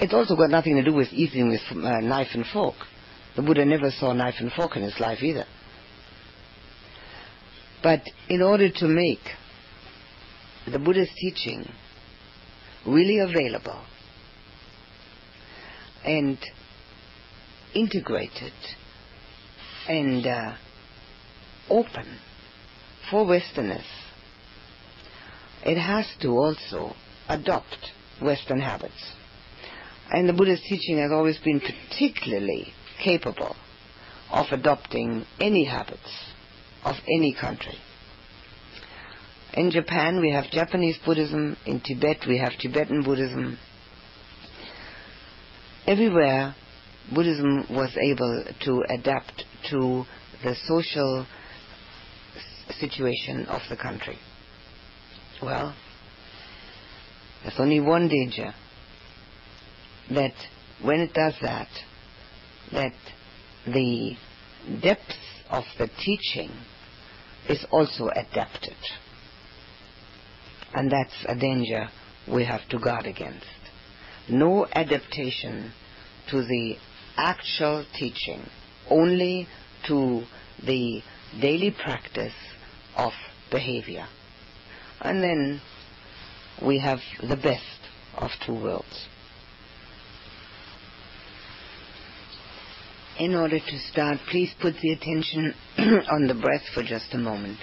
it's 0.00 0.12
also 0.12 0.34
got 0.34 0.50
nothing 0.50 0.74
to 0.74 0.82
do 0.82 0.92
with 0.92 1.12
eating 1.12 1.48
with 1.48 1.60
uh, 1.70 2.00
knife 2.00 2.30
and 2.34 2.44
fork. 2.44 2.74
The 3.36 3.42
Buddha 3.42 3.64
never 3.64 3.92
saw 3.92 4.12
knife 4.12 4.34
and 4.40 4.50
fork 4.50 4.76
in 4.76 4.82
his 4.82 4.98
life 4.98 5.22
either. 5.22 5.44
But 7.80 8.02
in 8.28 8.42
order 8.42 8.70
to 8.70 8.88
make 8.88 9.20
the 10.66 10.80
Buddha's 10.80 11.10
teaching 11.16 11.70
really 12.84 13.20
available 13.20 13.84
and 16.04 16.38
integrated 17.72 18.52
and 19.88 20.26
uh, 20.26 20.54
open 21.70 22.18
for 23.08 23.24
Westerners, 23.24 23.84
it 25.66 25.76
has 25.76 26.06
to 26.20 26.28
also 26.28 26.94
adopt 27.28 27.76
Western 28.22 28.60
habits. 28.60 29.12
And 30.10 30.28
the 30.28 30.32
Buddha's 30.32 30.62
teaching 30.68 30.98
has 30.98 31.10
always 31.10 31.38
been 31.38 31.60
particularly 31.60 32.72
capable 33.02 33.56
of 34.30 34.46
adopting 34.52 35.26
any 35.40 35.64
habits 35.64 36.32
of 36.84 36.94
any 37.08 37.34
country. 37.38 37.76
In 39.54 39.72
Japan, 39.72 40.20
we 40.20 40.30
have 40.30 40.50
Japanese 40.52 40.98
Buddhism. 41.04 41.56
In 41.66 41.80
Tibet, 41.80 42.18
we 42.28 42.38
have 42.38 42.52
Tibetan 42.60 43.02
Buddhism. 43.02 43.58
Everywhere, 45.84 46.54
Buddhism 47.12 47.66
was 47.70 47.96
able 47.96 48.44
to 48.64 48.84
adapt 48.88 49.44
to 49.70 50.04
the 50.44 50.54
social 50.66 51.26
situation 52.78 53.46
of 53.46 53.62
the 53.68 53.76
country. 53.76 54.18
Well, 55.42 55.74
there's 57.42 57.58
only 57.58 57.80
one 57.80 58.08
danger 58.08 58.54
that 60.10 60.32
when 60.82 61.00
it 61.00 61.12
does 61.12 61.34
that, 61.42 61.68
that 62.72 62.94
the 63.66 64.16
depth 64.82 65.12
of 65.50 65.64
the 65.78 65.88
teaching 66.04 66.50
is 67.48 67.64
also 67.70 68.08
adapted. 68.08 68.76
And 70.74 70.90
that's 70.90 71.24
a 71.28 71.34
danger 71.36 71.88
we 72.30 72.44
have 72.44 72.68
to 72.70 72.78
guard 72.78 73.06
against. 73.06 73.46
No 74.28 74.66
adaptation 74.72 75.72
to 76.30 76.42
the 76.42 76.76
actual 77.16 77.84
teaching, 77.96 78.44
only 78.90 79.46
to 79.86 80.22
the 80.64 81.02
daily 81.40 81.70
practice 81.70 82.34
of 82.96 83.12
behavior. 83.50 84.06
And 85.00 85.22
then 85.22 85.60
we 86.64 86.78
have 86.78 86.98
the 87.20 87.36
best 87.36 87.62
of 88.16 88.30
two 88.44 88.54
worlds. 88.54 89.08
In 93.18 93.34
order 93.34 93.58
to 93.58 93.78
start, 93.90 94.18
please 94.30 94.54
put 94.60 94.74
the 94.82 94.92
attention 94.92 95.54
on 95.78 96.26
the 96.26 96.34
breath 96.34 96.64
for 96.74 96.82
just 96.82 97.14
a 97.14 97.18
moment. 97.18 97.58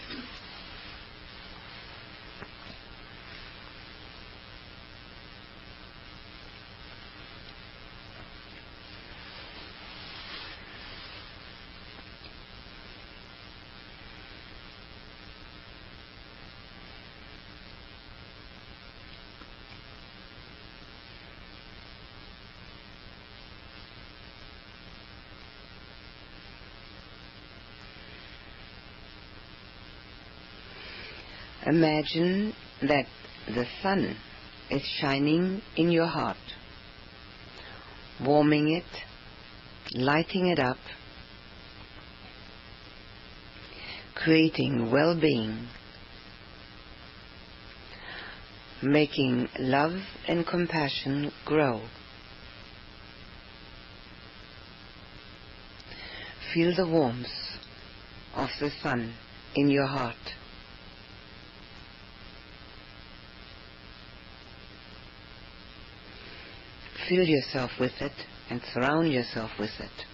Imagine 31.73 32.53
that 32.83 33.07
the 33.47 33.65
sun 33.81 34.15
is 34.69 34.83
shining 35.01 35.59
in 35.75 35.89
your 35.89 36.05
heart, 36.05 36.37
warming 38.23 38.75
it, 38.75 39.95
lighting 39.95 40.45
it 40.49 40.59
up, 40.59 40.77
creating 44.13 44.91
well 44.91 45.19
being, 45.19 45.67
making 48.83 49.49
love 49.57 49.97
and 50.27 50.45
compassion 50.45 51.31
grow. 51.43 51.81
Feel 56.53 56.75
the 56.75 56.85
warmth 56.85 57.25
of 58.35 58.49
the 58.59 58.69
sun 58.83 59.15
in 59.55 59.71
your 59.71 59.87
heart. 59.87 60.35
Fill 67.07 67.25
yourself 67.25 67.71
with 67.80 67.93
it 68.01 68.13
and 68.49 68.61
surround 68.73 69.11
yourself 69.11 69.51
with 69.59 69.71
it. 69.80 70.12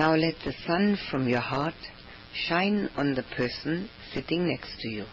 Now 0.00 0.14
let 0.14 0.36
the 0.46 0.54
sun 0.66 0.96
from 1.10 1.28
your 1.28 1.42
heart 1.42 1.74
shine 2.32 2.88
on 2.96 3.12
the 3.12 3.22
person 3.36 3.90
sitting 4.14 4.48
next 4.48 4.74
to 4.80 4.88
you, 4.88 5.04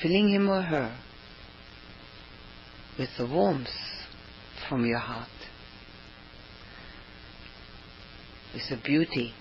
filling 0.00 0.30
him 0.30 0.48
or 0.48 0.62
her 0.62 0.98
with 2.98 3.10
the 3.18 3.26
warmth 3.26 3.68
from 4.66 4.86
your 4.86 5.00
heart, 5.00 5.28
with 8.54 8.62
the 8.70 8.78
beauty, 8.82 9.34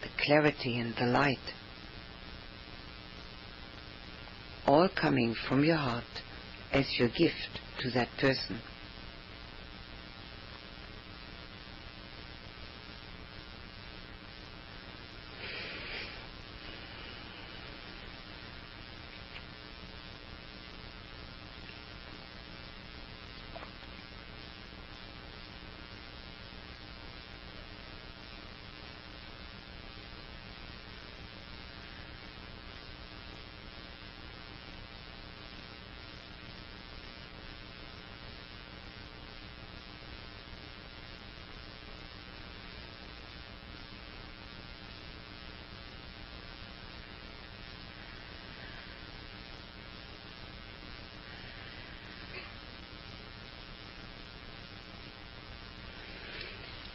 the 0.00 0.24
clarity 0.24 0.78
and 0.78 0.94
the 0.96 1.04
light, 1.04 1.52
all 4.66 4.88
coming 4.88 5.34
from 5.46 5.62
your 5.62 5.76
heart 5.76 6.22
as 6.72 6.86
your 6.98 7.08
gift 7.08 7.60
to 7.80 7.90
that 7.90 8.08
person. 8.18 8.62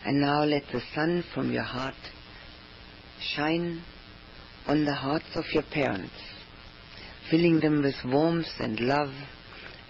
And 0.10 0.22
now 0.22 0.44
let 0.44 0.64
the 0.73 0.81
sun 0.95 1.23
from 1.36 1.52
your 1.52 1.61
heart 1.61 1.94
shine 3.36 3.84
on 4.65 4.84
the 4.84 4.95
hearts 4.95 5.36
of 5.36 5.45
your 5.53 5.61
parents, 5.61 6.15
filling 7.30 7.60
them 7.60 7.84
with 7.84 7.94
warmth 8.03 8.48
and 8.57 8.80
love 8.80 9.14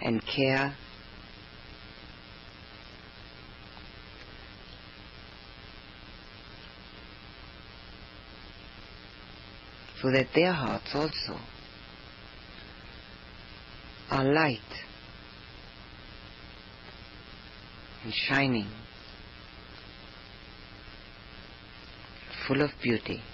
and 0.01 0.21
care. 0.25 0.75
So 10.01 10.11
that 10.11 10.27
their 10.35 10.51
hearts 10.51 10.89
also 10.93 11.39
are 14.11 14.25
light 14.25 14.59
and 18.03 18.13
shining, 18.27 18.67
full 22.49 22.63
of 22.63 22.71
beauty. 22.81 23.28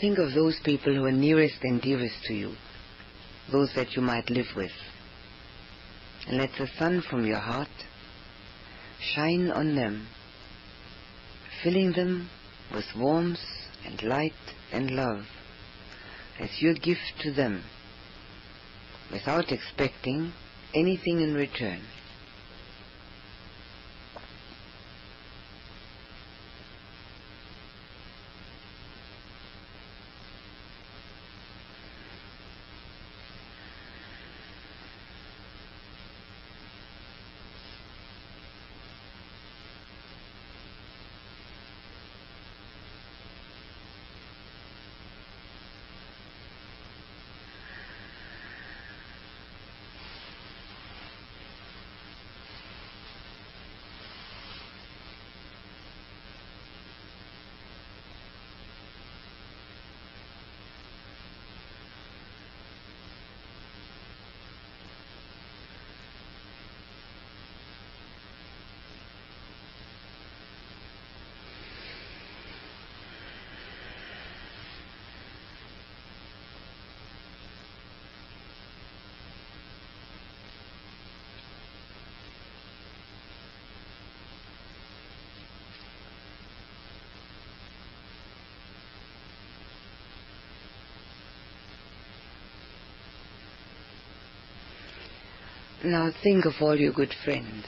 Think 0.00 0.18
of 0.18 0.34
those 0.34 0.58
people 0.62 0.94
who 0.94 1.04
are 1.04 1.12
nearest 1.12 1.56
and 1.62 1.80
dearest 1.80 2.22
to 2.24 2.34
you, 2.34 2.54
those 3.50 3.72
that 3.74 3.92
you 3.96 4.02
might 4.02 4.28
live 4.28 4.46
with. 4.54 4.72
And 6.28 6.38
let 6.38 6.50
the 6.58 6.68
sun 6.78 7.02
from 7.08 7.26
your 7.26 7.38
heart 7.38 7.68
shine 9.14 9.50
on 9.50 9.74
them, 9.74 10.06
filling 11.62 11.92
them 11.92 12.28
with 12.74 12.84
warmth 12.96 13.38
and 13.86 14.02
light 14.02 14.32
and 14.72 14.90
love 14.90 15.24
as 16.38 16.50
your 16.60 16.74
gift 16.74 17.14
to 17.20 17.32
them 17.32 17.62
without 19.10 19.52
expecting 19.52 20.32
anything 20.74 21.20
in 21.20 21.32
return. 21.34 21.80
Now 95.86 96.10
think 96.20 96.46
of 96.46 96.54
all 96.60 96.74
your 96.74 96.92
good 96.92 97.14
friends 97.24 97.64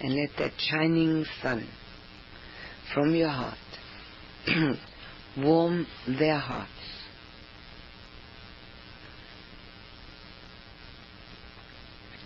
and 0.00 0.14
let 0.14 0.36
that 0.36 0.52
shining 0.58 1.24
sun 1.40 1.66
from 2.92 3.14
your 3.14 3.30
heart 3.30 3.56
warm 5.38 5.86
their 6.06 6.36
hearts. 6.36 6.70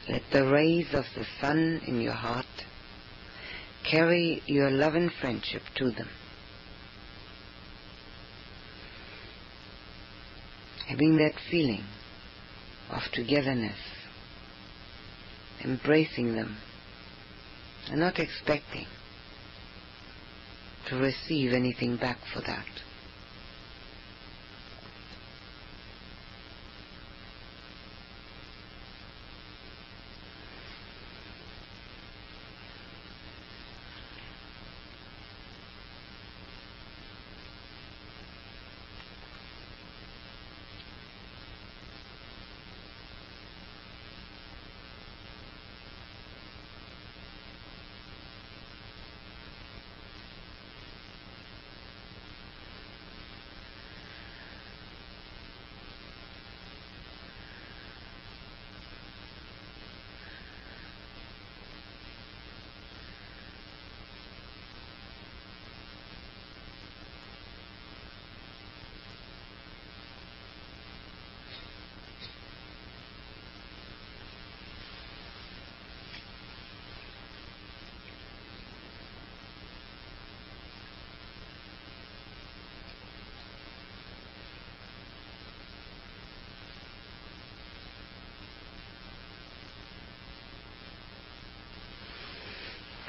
Let 0.09 0.23
the 0.33 0.45
rays 0.49 0.89
of 0.93 1.05
the 1.15 1.25
sun 1.41 1.83
in 1.87 2.01
your 2.01 2.15
heart 2.15 2.47
carry 3.89 4.43
your 4.47 4.73
love 4.73 4.97
and 4.97 5.13
friendship 5.21 5.63
to 5.77 5.93
them. 5.93 6.09
Having 10.89 11.19
that 11.19 11.35
feeling 11.49 11.85
of 12.93 13.03
togetherness, 13.13 13.79
embracing 15.65 16.35
them, 16.35 16.57
and 17.91 18.01
not 18.01 18.19
expecting 18.19 18.87
to 20.89 20.97
receive 20.97 21.53
anything 21.53 21.97
back 21.97 22.19
for 22.33 22.41
that. 22.43 22.67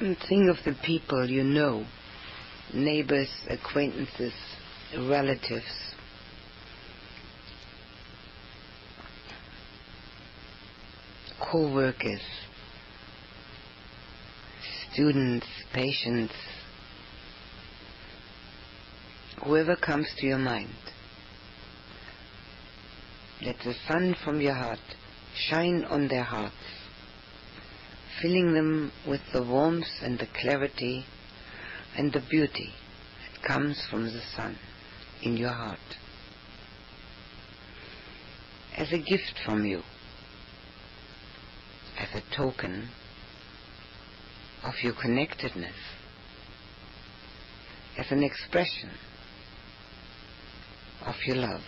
And 0.04 0.18
think 0.28 0.50
of 0.50 0.58
the 0.66 0.76
people 0.84 1.30
you 1.30 1.46
know, 1.46 1.86
neighbors, 2.74 3.30
acquaintances, 3.50 4.34
relatives. 4.98 5.64
Co-workers, 11.40 12.20
students, 14.92 15.48
patients, 15.74 16.34
whoever 19.46 19.78
comes 19.78 20.14
to 20.18 20.26
your 20.26 20.38
mind. 20.38 20.68
Let 23.42 23.56
the 23.64 23.74
sun 23.88 24.18
from 24.26 24.42
your 24.42 24.56
heart 24.56 24.80
shine 25.34 25.86
on 25.86 26.10
their 26.10 26.24
hearts, 26.24 26.83
filling 28.24 28.54
them 28.54 28.90
with 29.06 29.20
the 29.34 29.44
warmth 29.44 30.02
and 30.02 30.18
the 30.18 30.28
clarity 30.41 31.06
and 31.98 32.14
the 32.14 32.24
beauty 32.30 32.70
that 33.22 33.45
comes 33.45 33.78
from 33.91 34.06
the 34.06 34.22
sun 34.34 34.58
in 35.22 35.36
your 35.36 35.52
heart. 35.52 35.78
As 38.78 38.94
a 38.94 38.98
gift 38.98 39.38
from 39.45 39.66
you, 39.66 39.82
as 42.00 42.08
a 42.16 42.36
token 42.36 42.88
of 44.64 44.74
your 44.82 44.94
connectedness, 44.94 45.76
as 48.00 48.10
an 48.10 48.24
expression 48.24 48.90
of 51.06 51.16
your 51.26 51.36
love. 51.36 51.62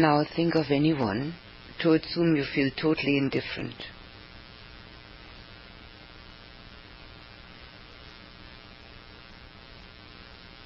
Now 0.00 0.24
think 0.34 0.54
of 0.54 0.70
anyone 0.70 1.34
towards 1.82 2.06
whom 2.14 2.34
you 2.34 2.44
feel 2.54 2.70
totally 2.70 3.18
indifferent. 3.18 3.74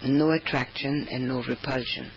No 0.05 0.31
attraction 0.31 1.09
and 1.11 1.27
no 1.27 1.43
repulsion. 1.43 2.13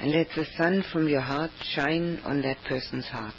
And 0.00 0.12
let 0.12 0.28
the 0.36 0.46
sun 0.56 0.84
from 0.92 1.08
your 1.08 1.22
heart 1.22 1.50
shine 1.74 2.20
on 2.24 2.42
that 2.42 2.58
person's 2.68 3.06
heart, 3.06 3.34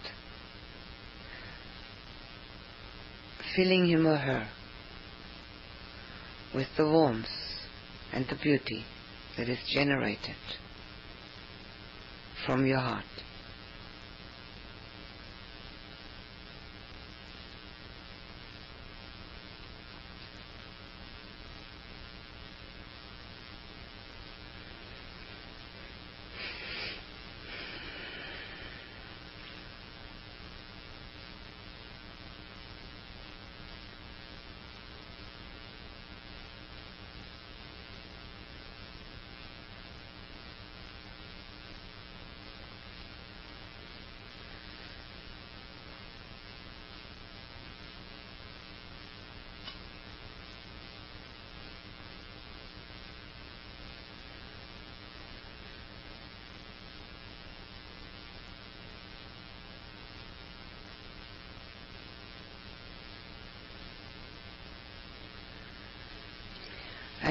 filling 3.56 3.88
him 3.88 4.06
or 4.06 4.18
her 4.18 4.49
with 6.53 6.68
the 6.76 6.84
warmth 6.84 7.30
and 8.11 8.27
the 8.27 8.36
beauty 8.36 8.84
that 9.38 9.48
is 9.48 9.60
generated 9.73 10.36
from 12.45 12.65
your 12.65 12.80
heart. 12.80 13.03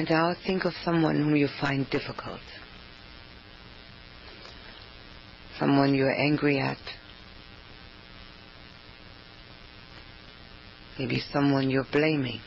And 0.07 0.11
now 0.11 0.35
think 0.45 0.65
of 0.65 0.73
someone 0.83 1.15
whom 1.15 1.35
you 1.35 1.47
find 1.59 1.89
difficult. 1.89 2.39
Someone 5.57 5.95
you're 5.95 6.13
angry 6.13 6.59
at. 6.59 6.77
Maybe 10.99 11.23
someone 11.33 11.71
you're 11.71 11.87
blaming. 11.91 12.39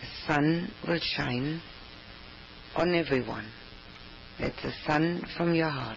The 0.00 0.26
sun 0.26 0.72
will 0.86 1.00
shine 1.00 1.62
on 2.74 2.94
everyone. 2.94 3.46
Let 4.38 4.52
the 4.62 4.72
sun 4.86 5.22
from 5.38 5.54
your 5.54 5.70
heart, 5.70 5.96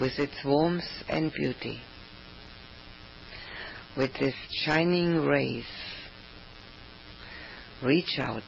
with 0.00 0.12
its 0.18 0.36
warmth 0.44 0.84
and 1.08 1.32
beauty, 1.32 1.80
with 3.96 4.10
its 4.16 4.36
shining 4.64 5.24
rays, 5.24 5.64
reach 7.82 8.18
out 8.18 8.42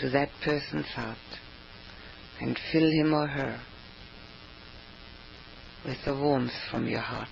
to 0.00 0.10
that 0.10 0.28
person's 0.44 0.86
heart 0.86 1.18
and 2.40 2.58
fill 2.72 2.90
him 2.90 3.12
or 3.12 3.26
her 3.26 3.60
with 5.84 5.98
the 6.04 6.14
warmth 6.14 6.52
from 6.70 6.86
your 6.88 7.00
heart. 7.00 7.28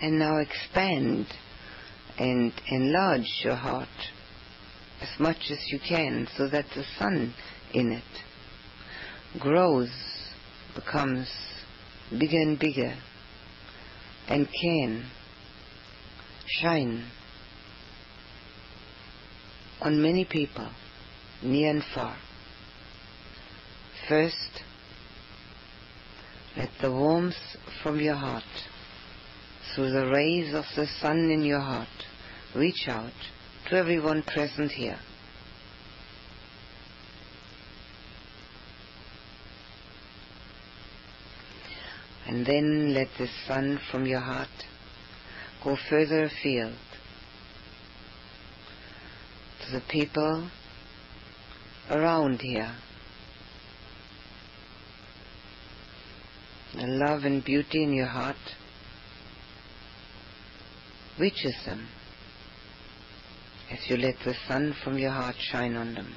And 0.00 0.18
now 0.18 0.38
expand 0.38 1.26
and 2.18 2.52
enlarge 2.68 3.28
your 3.44 3.56
heart 3.56 3.88
as 5.00 5.08
much 5.18 5.50
as 5.50 5.58
you 5.68 5.78
can 5.86 6.26
so 6.36 6.48
that 6.48 6.66
the 6.74 6.84
sun 6.98 7.34
in 7.72 7.92
it 7.92 9.38
grows, 9.38 9.90
becomes 10.74 11.28
bigger 12.10 12.40
and 12.40 12.58
bigger, 12.58 12.94
and 14.28 14.48
can 14.62 15.06
shine 16.46 17.04
on 19.80 20.02
many 20.02 20.24
people, 20.24 20.68
near 21.42 21.70
and 21.70 21.82
far. 21.94 22.16
First, 24.08 24.62
let 26.56 26.70
the 26.82 26.90
warmth 26.90 27.34
from 27.82 28.00
your 28.00 28.16
heart, 28.16 28.44
through 29.74 29.90
the 29.90 30.06
rays 30.06 30.54
of 30.54 30.64
the 30.76 30.86
sun 31.00 31.30
in 31.30 31.42
your 31.42 31.60
heart, 31.60 31.88
reach 32.54 32.88
out 32.88 33.12
to 33.68 33.76
everyone 33.76 34.22
present 34.22 34.72
here. 34.72 34.98
And 42.26 42.46
then 42.46 42.94
let 42.94 43.08
the 43.18 43.28
sun 43.46 43.80
from 43.90 44.06
your 44.06 44.20
heart 44.20 44.48
go 45.64 45.76
further 45.88 46.24
afield 46.24 46.76
to 49.64 49.72
the 49.72 49.82
people 49.88 50.48
around 51.90 52.40
here. 52.40 52.74
The 56.74 56.86
love 56.86 57.24
and 57.24 57.44
beauty 57.44 57.82
in 57.82 57.92
your 57.92 58.06
heart 58.06 58.36
reaches 61.20 61.54
them 61.66 61.86
as 63.70 63.78
you 63.88 63.96
let 63.96 64.14
the 64.24 64.34
sun 64.48 64.74
from 64.82 64.98
your 64.98 65.10
heart 65.10 65.36
shine 65.38 65.76
on 65.76 65.94
them. 65.94 66.12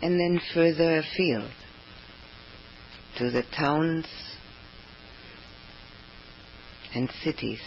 And 0.00 0.20
then 0.20 0.40
further 0.54 0.98
afield 0.98 1.50
to 3.16 3.30
the 3.32 3.42
towns 3.56 4.06
and 6.94 7.10
cities. 7.24 7.60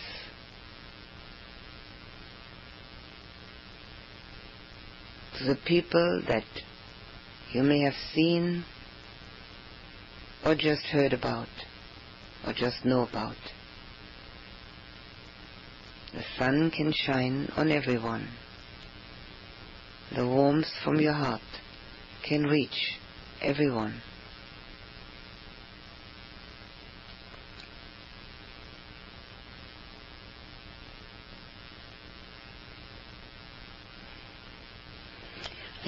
To 5.40 5.46
the 5.46 5.58
people 5.66 6.22
that 6.30 6.46
you 7.54 7.64
may 7.64 7.82
have 7.82 7.96
seen 8.14 8.64
or 10.46 10.56
just 10.56 10.84
heard 10.92 11.14
about 11.14 11.50
or 12.46 12.54
just 12.54 12.86
know 12.86 13.04
about. 13.08 13.36
The 16.14 16.24
sun 16.38 16.72
can 16.76 16.92
shine 16.94 17.50
on 17.56 17.72
everyone. 17.72 18.28
The 20.16 20.28
warmth 20.28 20.68
from 20.84 21.00
your 21.00 21.14
heart 21.14 21.42
can 22.28 22.44
reach 22.44 23.00
everyone. 23.42 24.02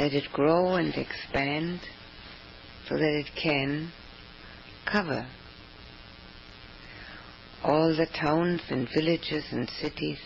Let 0.04 0.12
it 0.16 0.34
grow 0.34 0.74
and 0.74 0.94
expand 0.96 1.80
so 2.90 2.96
that 2.98 3.24
it 3.26 3.28
can 3.42 3.94
cover 4.86 5.26
all 7.64 7.96
the 7.96 8.06
towns 8.08 8.60
and 8.70 8.86
villages 8.94 9.46
and 9.52 9.70
cities 9.70 10.20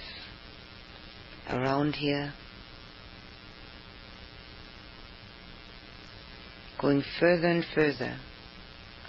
around 1.48 1.94
here, 1.94 2.34
going 6.82 7.04
further 7.20 7.48
and 7.48 7.66
further 7.76 8.18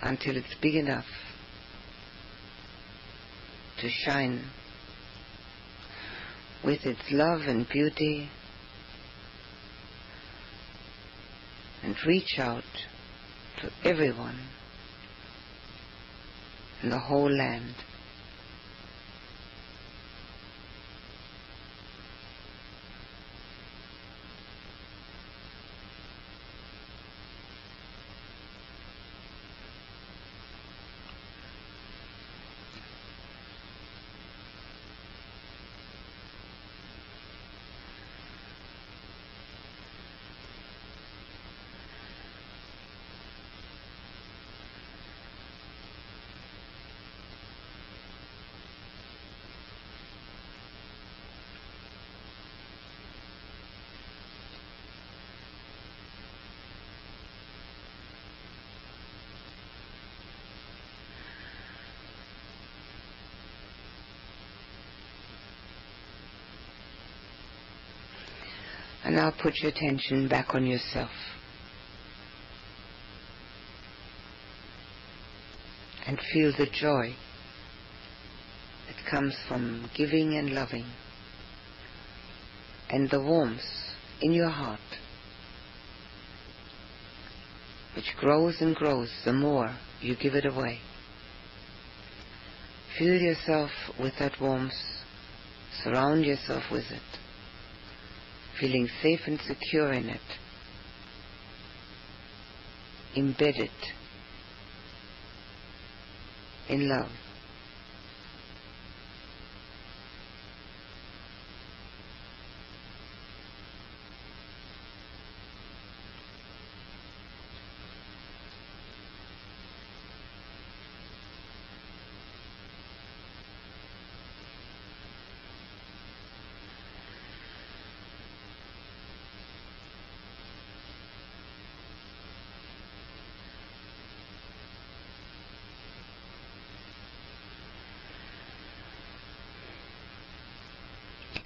until 0.03 0.36
it's 0.36 0.55
big 0.61 0.74
enough 0.74 1.07
to 3.81 3.89
shine 3.89 4.45
with 6.62 6.85
its 6.85 7.11
love 7.11 7.40
and 7.47 7.66
beauty 7.70 8.28
and 11.89 11.97
reach 12.06 12.39
out 12.39 12.65
to 13.62 13.70
everyone 13.82 14.39
in 16.82 16.90
the 16.90 16.98
whole 16.98 17.31
land. 17.31 17.74
And 69.09 69.17
now 69.17 69.31
put 69.31 69.57
your 69.61 69.71
attention 69.71 70.29
back 70.29 70.55
on 70.55 70.67
yourself. 70.67 71.09
And 76.07 76.21
feel 76.31 76.53
the 76.53 76.67
joy 76.67 77.15
that 78.87 79.11
comes 79.11 79.35
from 79.49 79.89
giving 79.97 80.37
and 80.37 80.51
loving. 80.51 80.85
And 82.91 83.09
the 83.09 83.23
warmth 83.23 83.63
in 84.21 84.35
your 84.35 84.51
heart, 84.51 84.79
which 87.97 88.15
grows 88.21 88.61
and 88.61 88.77
grows 88.77 89.11
the 89.25 89.33
more 89.33 89.75
you 90.03 90.17
give 90.17 90.35
it 90.35 90.45
away. 90.45 90.81
Fill 92.99 93.19
yourself 93.19 93.71
with 93.99 94.13
that 94.19 94.39
warmth, 94.39 94.75
surround 95.83 96.27
yourself 96.27 96.65
with 96.71 96.91
it 96.91 97.08
feeling 98.61 98.89
safe 99.03 99.21
and 99.27 99.41
secure 99.47 99.93
in 99.93 100.09
it, 100.09 100.21
embedded 103.17 103.71
in 106.69 106.89
love. 106.89 107.11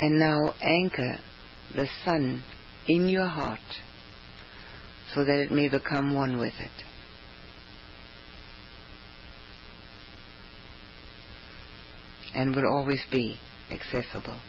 And 0.03 0.19
now 0.19 0.53
anchor 0.61 1.17
the 1.77 1.87
sun 2.05 2.43
in 2.89 3.09
your 3.09 3.29
heart 3.29 3.61
so 5.15 5.25
that 5.25 5.39
it 5.39 5.53
may 5.53 5.69
become 5.69 6.13
one 6.13 6.39
with 6.39 6.55
it. 6.59 6.85
And 12.35 12.57
will 12.57 12.67
always 12.67 13.05
be 13.13 13.39
accessible. 13.71 14.41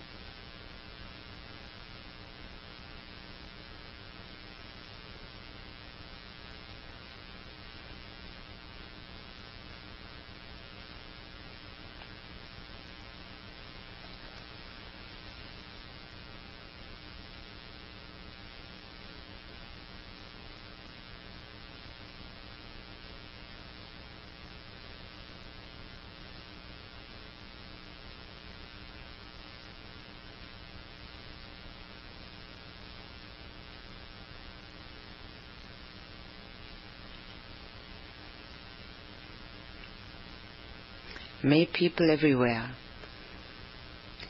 May 41.44 41.66
people 41.66 42.10
everywhere 42.10 42.72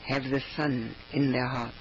have 0.08 0.24
the 0.24 0.40
sun 0.56 0.94
in 1.12 1.30
their 1.30 1.46
hearts. 1.46 1.74